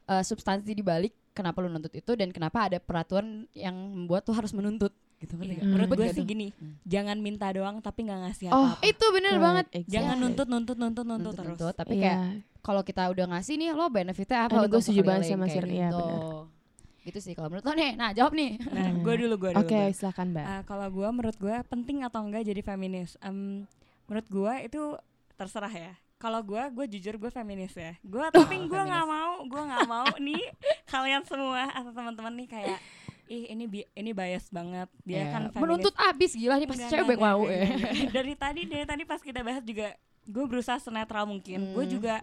uh, 0.05 0.21
substansi 0.21 0.71
di 0.71 0.81
balik 0.81 1.13
kenapa 1.31 1.57
lu 1.59 1.69
nuntut 1.69 1.91
itu 1.91 2.11
dan 2.11 2.29
kenapa 2.29 2.65
ada 2.65 2.77
peraturan 2.77 3.25
yang 3.51 3.73
membuat 3.73 4.23
tuh 4.23 4.33
harus 4.33 4.49
menuntut 4.51 4.89
gitu 5.15 5.33
ngerti 5.33 5.53
Iya. 5.55 5.63
Menurut 5.63 5.89
gue 5.91 6.07
sih 6.11 6.21
gini, 6.23 6.47
Hmm. 6.51 6.77
jangan 6.83 7.17
minta 7.17 7.45
doang 7.47 7.77
tapi 7.77 8.03
nggak 8.03 8.19
ngasih 8.23 8.45
Oh, 8.47 8.69
apa-apa. 8.69 8.81
itu 8.83 9.05
bener 9.07 9.31
Good, 9.31 9.41
banget 9.41 9.65
exactly. 9.71 9.91
Jangan 9.91 10.15
nuntut, 10.15 10.47
nuntut, 10.47 10.77
nuntut, 10.77 11.01
nuntut, 11.03 11.05
nuntut, 11.07 11.33
terus. 11.35 11.49
nuntut, 11.55 11.73
tapi 11.73 11.93
Iya. 11.95 12.01
kayak 12.03 12.19
kalau 12.59 12.81
kita 12.81 13.03
udah 13.07 13.25
ngasih 13.27 13.53
nih 13.55 13.69
lo 13.71 13.85
benefitnya 13.87 14.39
apa 14.43 14.51
Ini 14.51 14.59
untuk 14.59 14.71
gue 14.71 14.81
setuju 14.83 15.01
banget 15.03 15.23
sama 15.27 15.45
kayak 15.45 15.55
Sirni, 15.55 15.73
ya, 15.75 15.89
gitu. 15.89 15.97
benar. 15.99 16.21
Gitu 17.07 17.19
sih 17.19 17.31
kalau 17.31 17.47
menurut 17.47 17.63
lo 17.63 17.73
nih 17.73 17.91
nah 17.93 18.11
jawab 18.11 18.31
nih 18.31 18.59
Nah, 18.67 18.91
gue 19.05 19.15
dulu, 19.17 19.35
gue 19.37 19.51
dulu. 19.51 19.59
Oke, 19.59 19.73
gue. 19.81 19.93
silakan 19.93 20.27
Mbak. 20.29 20.45
Eh, 20.45 20.61
kalau 20.63 20.87
gue, 20.89 21.07
menurut 21.09 21.37
gue 21.37 21.55
penting 21.65 21.97
atau 22.01 22.19
enggak 22.21 22.43
jadi 22.43 22.61
feminis? 22.61 23.15
Em, 23.19 23.63
menurut 24.05 24.27
gue 24.27 24.53
itu 24.63 24.81
terserah 25.33 25.69
ya. 25.69 25.93
Kalau 26.15 26.41
gue, 26.41 26.59
gue 26.67 26.85
jujur 26.89 27.15
gue 27.15 27.29
feminis 27.29 27.71
ya. 27.73 27.93
Gue 28.01 28.25
tapi 28.27 28.57
gue 28.61 28.81
nggak 28.81 29.05
mau, 29.05 29.39
gue 29.41 29.61
nggak 29.63 29.85
mau 29.85 30.09
nih 30.17 30.43
kalian 30.91 31.23
semua 31.23 31.69
atau 31.69 31.91
teman-teman 31.91 32.33
nih 32.35 32.47
kayak 32.49 32.79
ih 33.25 33.43
ini 33.49 33.65
bi- 33.65 33.89
ini 33.91 34.11
bias 34.11 34.47
banget 34.49 34.87
dia 35.01 35.19
Ya, 35.19 35.25
kan 35.29 35.41
feminis. 35.47 35.61
menuntut 35.61 35.95
abis 35.95 36.31
gila 36.33 36.55
nih 36.55 36.63
pasti 36.65 36.83
cewek 36.87 37.05
enggak, 37.13 37.19
mau 37.21 37.41
ya 37.43 37.59
enggak. 37.61 37.93
dari 38.09 38.33
tadi 38.35 38.61
dari 38.65 38.85
tadi 38.85 39.03
pas 39.03 39.19
kita 39.19 39.39
bahas 39.41 39.59
juga 39.61 39.91
gue 40.23 40.45
berusaha 40.45 40.75
senetral 40.77 41.23
mungkin 41.25 41.59
gue 41.69 41.85
Hmm. 41.85 41.91
juga 41.91 42.15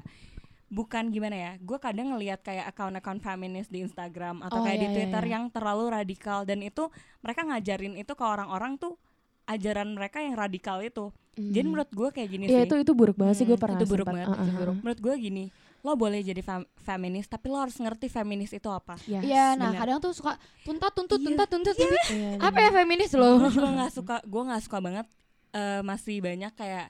bukan 0.74 1.08
gimana 1.08 1.36
ya 1.36 1.52
gue 1.56 1.78
kadang 1.78 2.10
ngelihat 2.10 2.42
kayak 2.42 2.66
akun-akun 2.66 3.18
feminis 3.18 3.66
di 3.66 3.78
Instagram 3.80 4.42
atau 4.42 4.58
Oh, 4.58 4.64
kayak 4.64 4.76
di 4.76 4.80
iya, 4.80 4.90
iya, 4.90 4.96
Twitter 4.98 5.22
iya. 5.22 5.32
yang 5.32 5.44
terlalu 5.48 5.84
radikal. 5.88 6.42
Dan 6.42 6.60
itu 6.60 6.90
mereka 7.20 7.40
ngajarin 7.44 7.94
itu 7.94 8.10
ke 8.10 8.24
orang-orang 8.24 8.74
tuh 8.74 8.98
ajaran 9.44 9.92
mereka 9.92 10.18
yang 10.18 10.34
radikal 10.34 10.80
itu. 10.80 11.14
Jadi 11.34 11.62
menurut 11.64 11.90
gue 11.90 12.08
kayak 12.10 12.28
gini 12.28 12.44
Iya 12.46 12.60
sih. 12.60 12.66
itu 12.68 12.74
itu 12.80 12.92
buruk 12.92 13.14
banget 13.14 13.34
sih 13.36 13.44
gue 13.44 13.52
Hmm, 13.52 13.60
pernah 13.60 13.76
itu 13.76 13.86
buruk 13.86 14.02
sempat- 14.04 14.18
banget, 14.20 14.26
uh, 14.28 14.34
itu 14.36 14.42
uh, 14.44 14.56
buruk. 14.56 14.68
uh. 14.68 14.78
menurut 14.80 15.00
gue 15.00 15.14
gini 15.20 15.44
lo 15.84 15.92
boleh 15.94 16.20
jadi 16.22 16.40
fem- 16.40 16.70
feminis 16.78 17.26
tapi 17.26 17.46
lo 17.46 17.60
harus 17.60 17.76
ngerti 17.76 18.06
feminis 18.08 18.50
itu 18.50 18.66
apa. 18.66 18.96
Yes, 19.04 19.20
Iya, 19.20 19.52
nah 19.52 19.68
bener. 19.68 19.80
kadang 19.80 19.98
tuh 20.00 20.12
suka 20.12 20.32
tuntut 20.62 20.90
tuntut 20.90 21.20
Iya, 21.20 21.44
tuntut 21.44 21.74
tuntut 21.76 21.76
tapi 21.76 22.14
Iya, 22.14 22.30
apa 22.40 22.58
ya 22.58 22.70
feminis 22.72 23.12
loh? 23.12 23.36
gue 23.44 23.70
nggak 23.74 23.92
suka 23.92 24.16
gue 24.22 24.42
nggak 24.44 24.62
suka 24.62 24.78
banget 24.80 25.06
eh, 25.52 25.80
masih 25.82 26.16
banyak 26.18 26.52
kayak 26.52 26.88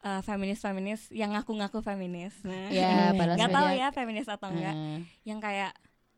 eh, 0.00 0.20
feminis-feminis 0.20 1.08
yang 1.10 1.30
ngaku-ngaku 1.30 1.80
feminis 1.80 2.32
nah 2.40 2.68
Ya, 2.68 3.12
padahal 3.12 3.36
nggak 3.36 3.50
tahu 3.50 3.68
ya 3.74 3.88
feminis 3.90 4.26
atau 4.26 4.48
enggak 4.48 4.72
Hmm. 4.72 5.00
yang 5.22 5.38
kayak 5.38 5.72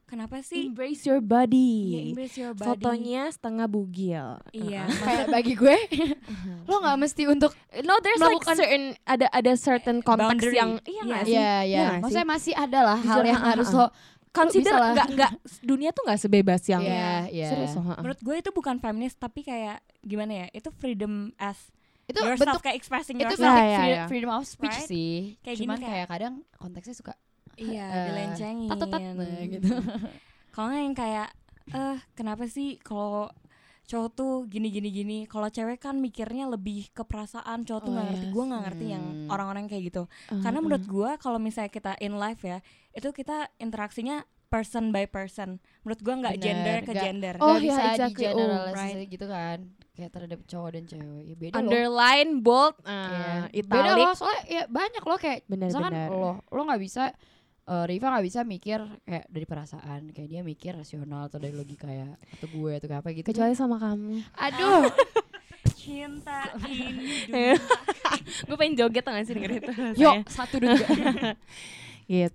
kenapa 0.04 0.38
sih 0.40 0.68
Embrace 0.68 1.02
your 1.04 1.18
Iya, 1.18 1.30
body. 1.40 1.72
embrace 2.06 2.36
your 2.36 2.52
body 2.52 2.68
Fotonya 2.68 3.22
setengah 3.28 3.64
bugil. 3.66 4.28
iya 4.50 4.84
kayak 5.02 5.26
bagi 5.26 5.54
gue 5.54 5.72
lo 6.68 6.76
nggak 6.78 6.98
mesti 6.98 7.22
untuk 7.26 7.50
No, 7.78 7.96
there's 7.98 8.18
like 8.18 8.36
Melakukan- 8.36 8.56
certain 8.56 8.84
ada 9.04 9.26
ada 9.26 9.52
certain 9.54 9.98
konteks 9.98 10.28
Boundary. 10.36 10.54
yang 10.54 10.70
iya 10.82 10.92
Iya. 10.92 11.02
nggak 11.02 11.22
sih? 11.24 11.32
Iya, 11.32 11.40
Iya 11.40 11.56
iya. 11.64 11.80
nggak 11.82 12.00
Maksudnya 12.02 12.28
masih 12.28 12.54
ada 12.54 12.78
lah 12.84 12.98
hal 12.98 13.20
yang 13.24 13.34
ha, 13.34 13.42
ha, 13.42 13.50
harus 13.50 13.68
ha. 13.68 13.78
lo 13.78 13.86
Consider 14.30 14.72
nggak 14.72 15.08
nggak 15.12 15.32
dunia 15.60 15.90
tuh 15.90 16.02
nggak 16.02 16.16
sebebas 16.18 16.62
yang 16.64 16.80
Iya, 16.80 17.28
iya. 17.28 17.48
serius 17.48 17.72
ha. 17.74 17.96
menurut 17.96 18.16
gue 18.18 18.34
itu 18.34 18.48
bukan 18.50 18.76
feminis 18.78 19.12
tapi 19.14 19.40
kayak 19.42 19.80
gimana 20.00 20.32
ya 20.34 20.46
itu 20.52 20.68
freedom 20.72 21.12
as 21.36 21.72
itu 22.12 22.20
yourself 22.20 22.40
bentuk 22.46 22.62
kayak 22.62 22.76
expressing 22.76 23.16
itu 23.16 23.24
yourself 23.26 23.40
bentuk 23.42 23.56
Iya, 23.56 23.66
iya, 23.66 23.78
free- 23.78 23.90
iya. 23.90 24.04
freedom 24.06 24.30
of 24.30 24.44
speech 24.44 24.76
Right? 24.76 24.86
sih. 24.86 25.12
Kayak 25.40 25.56
gini 25.56 25.64
Cuman 25.64 25.78
kayak- 25.78 25.90
kayak 25.90 26.08
kadang 26.10 26.34
konteksnya 26.54 26.94
suka 26.94 27.12
iya 27.54 27.84
eh, 27.86 28.04
dilencengin 28.06 28.68
tat-tat, 28.70 29.00
nah, 29.12 29.44
gitu. 29.46 29.68
kalau 30.52 30.66
nggak 30.68 30.82
yang 30.82 30.94
kayak 30.94 31.28
eh 31.70 31.96
kenapa 32.12 32.44
sih 32.46 32.76
kalau 32.78 33.28
cowok 33.84 34.10
tuh 34.10 34.32
gini 34.46 34.68
gini 34.68 34.88
gini 34.88 35.18
kalau 35.26 35.46
cewek 35.46 35.76
kan 35.78 35.96
mikirnya 35.96 36.46
lebih 36.46 36.88
ke 36.88 37.02
perasaan 37.02 37.60
cowok 37.62 37.80
tuh 37.82 37.90
Oh, 37.90 37.94
nggak 37.94 38.06
ngerti 38.08 38.24
yes. 38.24 38.32
gue 38.32 38.44
nggak 38.46 38.62
ngerti 38.62 38.86
yang 38.88 39.04
Hmm. 39.04 39.28
orang-orang 39.28 39.64
kayak 39.66 39.82
gitu 39.86 40.02
Uh, 40.28 40.40
karena 40.40 40.58
uh. 40.58 40.62
menurut 40.62 40.84
gue 40.86 41.10
kalau 41.18 41.38
misalnya 41.38 41.68
kita 41.68 41.92
in 41.98 42.14
life 42.14 42.40
ya 42.40 42.64
itu 42.90 43.08
kita 43.10 43.36
interaksinya 43.58 44.22
person 44.48 44.90
by 44.90 45.04
person 45.04 45.56
menurut 45.82 46.00
gue 46.00 46.14
nggak 46.14 46.36
gender 46.38 46.76
ke 46.78 46.88
nggak- 46.88 47.02
gender 47.02 47.34
Oh, 47.36 47.52
Nggak 47.52 47.58
iya, 47.58 47.66
bisa 47.66 47.82
exactly. 47.90 48.12
di 48.14 48.22
generalize 48.22 48.76
right. 48.94 49.08
gitu 49.08 49.26
kan. 49.26 49.58
Kayak 49.92 50.10
terhadap 50.10 50.40
cowok 50.44 50.70
dan 50.72 50.84
cewek. 50.86 51.22
Ya 51.22 51.34
beda 51.34 51.52
loh. 51.52 51.60
underline 51.60 52.32
bold 52.38 52.74
Iya. 52.80 52.88
uh, 52.88 53.44
Beda 53.44 53.52
italic 53.52 54.02
loh, 54.02 54.14
soalnya 54.14 54.42
ya 54.46 54.62
banyak 54.66 55.02
loh 55.02 55.18
kayak 55.18 55.38
Bener, 55.44 55.66
misalkan 55.68 55.92
bener. 55.92 56.08
lo 56.08 56.32
lo 56.42 56.60
nggak 56.64 56.80
bisa 56.80 57.02
eh, 57.62 57.84
Riva 57.86 58.06
nggak 58.08 58.24
bisa 58.24 58.40
mikir 58.42 58.78
kayak 59.02 59.26
dari 59.28 59.44
perasaan 59.44 60.00
kayak 60.10 60.28
dia 60.28 60.40
mikir 60.40 60.72
rasional 60.74 61.28
atau 61.28 61.36
dari 61.36 61.52
logika 61.52 61.86
ya 61.86 62.08
atau 62.32 62.48
gue 62.48 62.72
atau 62.74 62.88
apa 62.90 63.08
gitu 63.12 63.28
kecuali 63.28 63.52
sama 63.52 63.76
kamu. 63.76 64.18
aduh 64.34 64.88
cinta 65.78 66.50
ini 66.66 67.54
gue 68.46 68.56
pengen 68.56 68.74
joget 68.76 69.02
tau 69.02 69.12
gak 69.12 69.24
sih 69.24 69.34
denger 69.34 69.52
itu? 69.58 69.72
yuk 69.94 70.26
satu 70.26 70.58
dua 70.58 70.74
gitu. 70.82 70.98
Ya, 72.10 72.26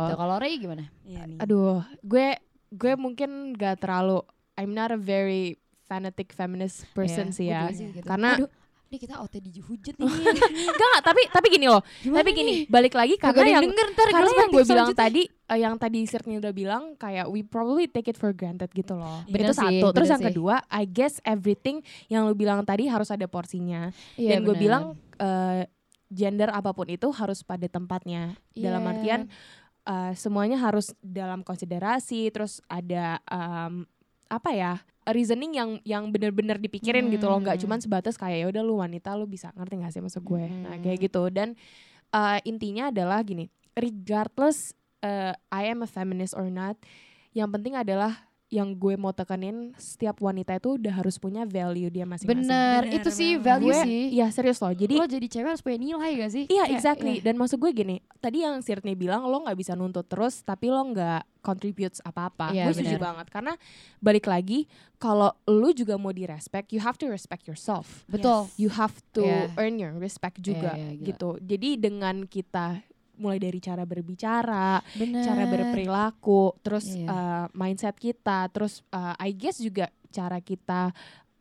gitu 0.00 0.14
kalau 0.16 0.36
Ray 0.36 0.56
gimana 0.56 0.88
nih. 1.04 1.38
Aduh, 1.38 1.84
gue 2.00 2.40
gue 2.70 2.92
mungkin 2.96 3.52
gak 3.52 3.84
terlalu 3.84 4.24
I'm 4.56 4.72
not 4.72 4.88
a 4.88 4.96
very 4.96 5.59
fanatic 5.90 6.30
feminist 6.30 6.86
person 6.94 7.28
Iya, 7.28 7.34
sih 7.34 7.46
ya. 7.48 7.60
sih 7.74 7.86
gitu. 7.90 8.06
Karena 8.06 8.38
aduh 8.38 8.50
ini 8.86 8.98
kita 8.98 9.22
OT 9.22 9.38
dihujat 9.40 9.94
nih 9.94 10.02
enggak 10.02 10.50
enggak, 10.74 10.94
tapi 11.00 11.22
tapi 11.28 11.46
gini 11.48 11.66
loh. 11.66 11.78
Gimana 12.00 12.18
tapi 12.18 12.30
gini, 12.32 12.52
nih? 12.52 12.58
balik 12.66 12.94
lagi 12.94 13.14
karena 13.14 13.38
yang 13.40 13.62
yang 13.62 13.64
denger 13.70 13.86
ntar 13.94 14.06
karena 14.08 14.30
yang 14.32 14.50
gue 14.50 14.64
bilang 14.66 14.88
tadi 14.90 15.22
eh, 15.30 15.58
yang 15.58 15.74
tadi 15.78 15.98
Sirni 16.02 16.34
udah 16.38 16.50
bilang 16.50 16.82
kayak 16.94 17.26
we 17.26 17.42
probably 17.42 17.86
take 17.86 18.06
it 18.06 18.14
for 18.14 18.30
granted 18.30 18.66
gitu 18.70 18.94
loh. 18.94 19.22
Bener 19.26 19.50
itu 19.50 19.62
sih, 19.62 19.78
satu. 19.78 19.94
Terus 19.94 20.08
yang 20.08 20.18
sih. 20.18 20.28
kedua, 20.30 20.54
I 20.66 20.84
guess 20.84 21.22
everything 21.22 21.82
yang 22.06 22.26
lu 22.26 22.34
bilang 22.34 22.62
tadi 22.62 22.86
harus 22.86 23.08
ada 23.08 23.26
porsinya. 23.26 23.94
Iya, 24.14 24.34
Dan 24.34 24.38
gue 24.42 24.56
bilang 24.56 24.82
eh, 25.16 25.70
gender 26.08 26.50
apa 26.50 26.74
pun 26.74 26.90
itu 26.90 27.06
harus 27.14 27.46
pada 27.46 27.70
tempatnya. 27.70 28.34
Dalam 28.50 28.82
Iya. 28.82 28.90
artian 28.90 29.20
eh, 29.86 30.12
semuanya 30.14 30.58
harus 30.58 30.90
dalam 30.98 31.46
konsiderasi. 31.46 32.26
Terus 32.28 32.58
ada 32.66 33.22
em, 33.22 33.86
apa 34.26 34.50
ya? 34.50 34.82
Reasoning 35.10 35.52
yang 35.52 35.70
yang 35.82 36.08
bener-bener 36.08 36.56
dipikirin 36.56 37.10
gitu 37.10 37.26
loh 37.26 37.38
nggak 37.38 37.58
Hmm. 37.58 37.64
cuman 37.66 37.78
sebatas 37.78 38.14
kayak 38.14 38.38
ya 38.42 38.46
udah 38.48 38.62
lu 38.62 38.78
wanita 38.78 39.12
lu 39.14 39.24
bisa 39.24 39.50
ngerti 39.52 39.74
gak 39.78 39.92
sih 39.92 40.00
maksud 40.00 40.22
gue 40.22 40.44
nah 40.60 40.74
Hmm. 40.74 40.82
kayak 40.82 40.98
gitu 41.04 41.22
dan 41.28 41.54
eh, 42.10 42.38
intinya 42.44 42.88
adalah 42.88 43.20
gini 43.20 43.46
regardless 43.74 44.72
eh, 45.00 45.32
I 45.48 45.62
am 45.66 45.80
a 45.80 45.88
feminist 45.88 46.32
or 46.32 46.46
not 46.46 46.76
yang 47.30 47.48
penting 47.48 47.74
adalah 47.74 48.29
yang 48.50 48.74
gue 48.74 48.98
mau 48.98 49.10
tekanin 49.10 49.70
setiap 49.74 50.18
wanita 50.18 50.52
itu 50.52 50.74
udah 50.74 50.90
harus 50.92 51.16
punya 51.16 51.46
value 51.46 51.86
dia 51.86 52.02
masing-masing. 52.02 52.42
Bener 52.42 52.82
Bener, 52.82 52.98
itu 52.98 53.08
sih 53.08 53.30
bener. 53.34 53.46
value 53.46 53.70
gue 53.70 53.78
sih. 53.80 54.02
Iya 54.10 54.26
serius 54.28 54.58
loh. 54.58 54.74
Jadi 54.74 54.94
lo 54.94 55.06
jadi 55.06 55.26
cewek 55.28 55.48
harus 55.48 55.62
punya 55.62 55.78
nilai 55.78 56.10
gak 56.18 56.30
sih? 56.30 56.44
Iya 56.44 56.66
Kayak, 56.66 56.74
exactly. 56.74 57.12
iya. 57.14 57.22
dan 57.22 57.34
maksud 57.38 57.56
gue 57.56 57.70
gini 57.70 57.96
tadi 58.18 58.42
yang 58.42 58.58
Sirni 58.58 58.92
bilang 58.92 59.22
lo 59.22 59.38
nggak 59.40 59.54
bisa 59.54 59.72
nuntut 59.72 60.04
terus 60.04 60.42
tapi 60.42 60.66
lo 60.66 60.82
nggak 60.84 61.22
contributes 61.40 62.02
apa-apa. 62.02 62.50
Iya, 62.50 62.66
gue 62.66 62.74
setuju 62.74 62.98
banget. 62.98 63.30
Karena 63.30 63.54
balik 63.96 64.26
lagi 64.26 64.66
kalau 64.96 65.30
lo 65.46 65.70
juga 65.70 65.94
mau 65.94 66.10
di 66.10 66.26
respect 66.26 66.68
you 66.70 66.82
have 66.82 66.98
to 66.98 67.06
respect 67.06 67.46
yourself. 67.46 68.02
Betul. 68.04 68.50
You 68.56 68.68
have 68.68 68.98
to 69.14 69.22
Iya. 69.22 69.54
earn 69.56 69.78
your 69.78 69.94
respect 69.94 70.42
juga 70.42 70.74
Iya, 70.74 70.82
iya, 70.82 70.90
gila. 70.92 71.06
gitu. 71.06 71.30
Jadi 71.40 71.70
dengan 71.78 72.26
kita 72.26 72.82
mulai 73.20 73.36
dari 73.36 73.60
cara 73.60 73.84
berbicara 73.84 74.80
bener 74.96 75.20
cara 75.22 75.44
berperilaku 75.44 76.56
terus 76.60 76.88
Iya. 76.90 77.06
uh, 77.06 77.44
mindset 77.52 77.94
kita 77.94 78.48
terus 78.48 78.80
uh, 78.90 79.12
I 79.16 79.30
guess 79.30 79.60
juga 79.60 79.86
cara 80.08 80.40
kita 80.40 80.90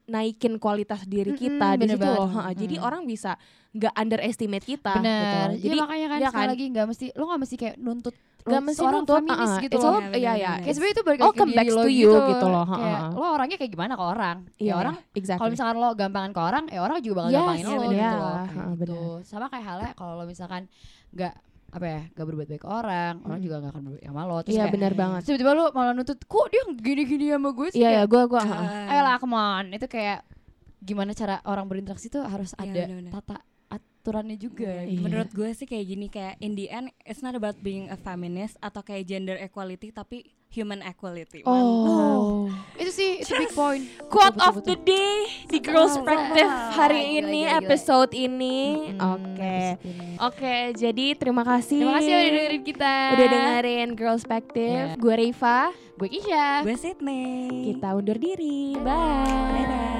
naikin 0.05 0.57
kualitas 0.57 1.05
diri 1.05 1.31
kita 1.33 1.77
di 1.77 1.85
bener 1.85 1.95
situ 1.95 2.01
banget. 2.01 2.17
loh. 2.17 2.29
Ha, 2.33 2.49
Jadi 2.51 2.75
Mm. 2.75 2.83
orang 2.83 3.01
bisa 3.05 3.37
nggak 3.69 3.93
underestimate 3.93 4.65
kita 4.65 4.93
Bener. 4.97 5.21
gitu. 5.21 5.37
Jadi 5.53 5.61
Jadi 5.61 5.77
makanya 5.77 6.07
kan 6.09 6.17
ya 6.19 6.29
sekali 6.33 6.41
kan? 6.41 6.49
lagi 6.49 6.65
nggak 6.73 6.87
mesti 6.89 7.05
lo 7.13 7.23
nggak 7.29 7.41
mesti 7.45 7.55
kayak 7.55 7.75
nuntut 7.77 8.15
nggak 8.39 8.63
mesti 8.65 8.81
nuntut, 8.81 9.15
feminis 9.21 9.37
uh-uh. 9.45 9.61
gitu 9.61 9.77
loh. 9.77 9.99
Iya, 10.01 10.09
iya 10.09 10.33
ya. 10.33 10.53
Kayak 10.63 10.73
sebenarnya 10.73 10.95
itu 10.97 11.03
balik 11.05 11.19
All 11.19 11.27
lagi 11.29 11.37
back 11.37 11.53
diri 11.53 11.69
lo 11.69 11.77
to 11.77 11.89
gitu, 11.91 11.93
you 11.93 12.29
gitu 12.33 12.47
loh, 12.49 12.65
Kayak 12.65 13.01
lo 13.13 13.25
orangnya 13.29 13.57
kayak 13.61 13.71
gimana 13.77 13.93
ke 13.93 14.03
orang. 14.09 14.37
Iya, 14.57 14.65
ya 14.65 14.73
orang 14.73 14.95
exactly. 15.13 15.37
kalau 15.37 15.49
misalkan 15.53 15.75
lo 15.77 15.89
gampangan 15.93 16.31
ke 16.33 16.41
orang, 16.41 16.63
ya 16.65 16.79
orang 16.81 16.95
juga 17.05 17.15
bakal 17.19 17.29
Yes, 17.29 17.37
gampangin 17.37 17.65
lo 17.69 17.69
iya, 17.69 17.85
gitu 17.85 18.17
loh. 18.17 18.33
Kayak 18.33 18.69
gitu. 18.81 18.99
Sama 19.21 19.45
kayak 19.53 19.65
halnya 19.69 19.91
kalau 19.93 20.13
lo 20.17 20.23
misalkan 20.25 20.61
nggak 21.13 21.33
apa 21.69 21.85
ya, 21.85 22.01
nggak 22.09 22.25
berbuat 22.25 22.47
baik 22.47 22.61
ke 22.61 22.69
orang, 22.69 23.13
orang 23.21 23.37
Hmm. 23.37 23.45
juga 23.45 23.55
nggak 23.57 23.71
akan 23.71 23.83
berbuat 23.83 24.03
sama 24.03 24.21
lo. 24.23 24.37
Terus 24.39 24.51
Iya 24.51 24.61
kayak 24.61 24.73
benar 24.73 24.93
banget. 24.93 25.21
tiba-tiba 25.23 25.51
lo 25.51 25.65
malah 25.69 25.93
nuntut, 25.93 26.19
kok 26.19 26.45
dia 26.47 26.61
gini-gini 26.71 27.25
sama 27.29 27.49
gue 27.51 27.67
sih? 27.69 27.79
Iya 27.79 27.89
ya, 27.91 28.03
gue 28.03 28.21
gue. 28.25 28.39
Ah. 28.39 28.89
Ayolah, 28.89 29.15
come 29.17 29.33
on. 29.33 29.65
Itu 29.69 29.85
kayak 29.85 30.19
gimana 30.79 31.11
cara 31.11 31.43
orang 31.43 31.65
berinteraksi 31.65 32.07
tuh 32.07 32.23
harus 32.23 32.51
Iya, 32.53 32.63
ada 32.63 32.81
bener-bener. 32.83 33.11
tata 33.11 33.37
aturannya 33.69 34.35
juga. 34.35 34.81
Iya. 34.81 34.97
Menurut 34.97 35.29
gue 35.29 35.49
sih 35.51 35.63
kayak 35.63 35.85
gini 35.85 36.07
kayak 36.07 36.39
in 36.39 36.53
the 36.53 36.65
end 36.67 36.87
it's 37.03 37.19
not 37.19 37.33
about 37.33 37.59
being 37.59 37.85
a 37.87 37.95
feminist 37.95 38.57
atau 38.59 38.79
kayak 38.79 39.05
gender 39.05 39.35
equality 39.35 39.91
tapi 39.91 40.23
human 40.49 40.81
equality. 40.81 41.45
Oh. 41.45 42.49
Itu 42.73 42.89
sih 42.89 43.21
itu 43.21 43.31
big 43.37 43.53
point. 43.53 43.85
Quote 44.09 44.33
Betul, 44.33 44.47
of 44.49 44.53
betul, 44.59 44.65
the 44.65 44.77
betul. 44.77 44.89
day 44.89 45.15
di 45.45 45.57
Girls 45.61 45.93
Wow. 45.93 46.01
Perspective 46.01 46.49
hari 46.73 47.01
Gila, 47.01 47.13
ini 47.21 47.41
gila, 47.41 47.49
gila. 47.49 47.59
episode 47.61 48.11
ini. 48.17 48.59
Oke. 48.97 49.57
ini. 49.85 50.09
Oke, 50.19 50.55
jadi 50.73 51.05
terima 51.13 51.43
kasih. 51.45 51.79
Terima 51.85 51.97
kasih 52.01 52.11
udah 52.11 52.31
dengerin 52.33 52.63
kita. 52.65 52.93
Udah 53.13 53.27
dengerin 53.29 53.87
Girls 53.93 54.23
Perspective. 54.25 54.85
Yeah. 54.93 54.99
Gue 54.99 55.15
Riva. 55.15 55.59
Gue 55.95 56.09
Kisha. 56.09 56.65
Gue 56.65 56.75
Sydney. 56.75 57.71
Kita 57.71 57.93
undur 57.93 58.17
diri. 58.17 58.73
Bye. 58.81 59.98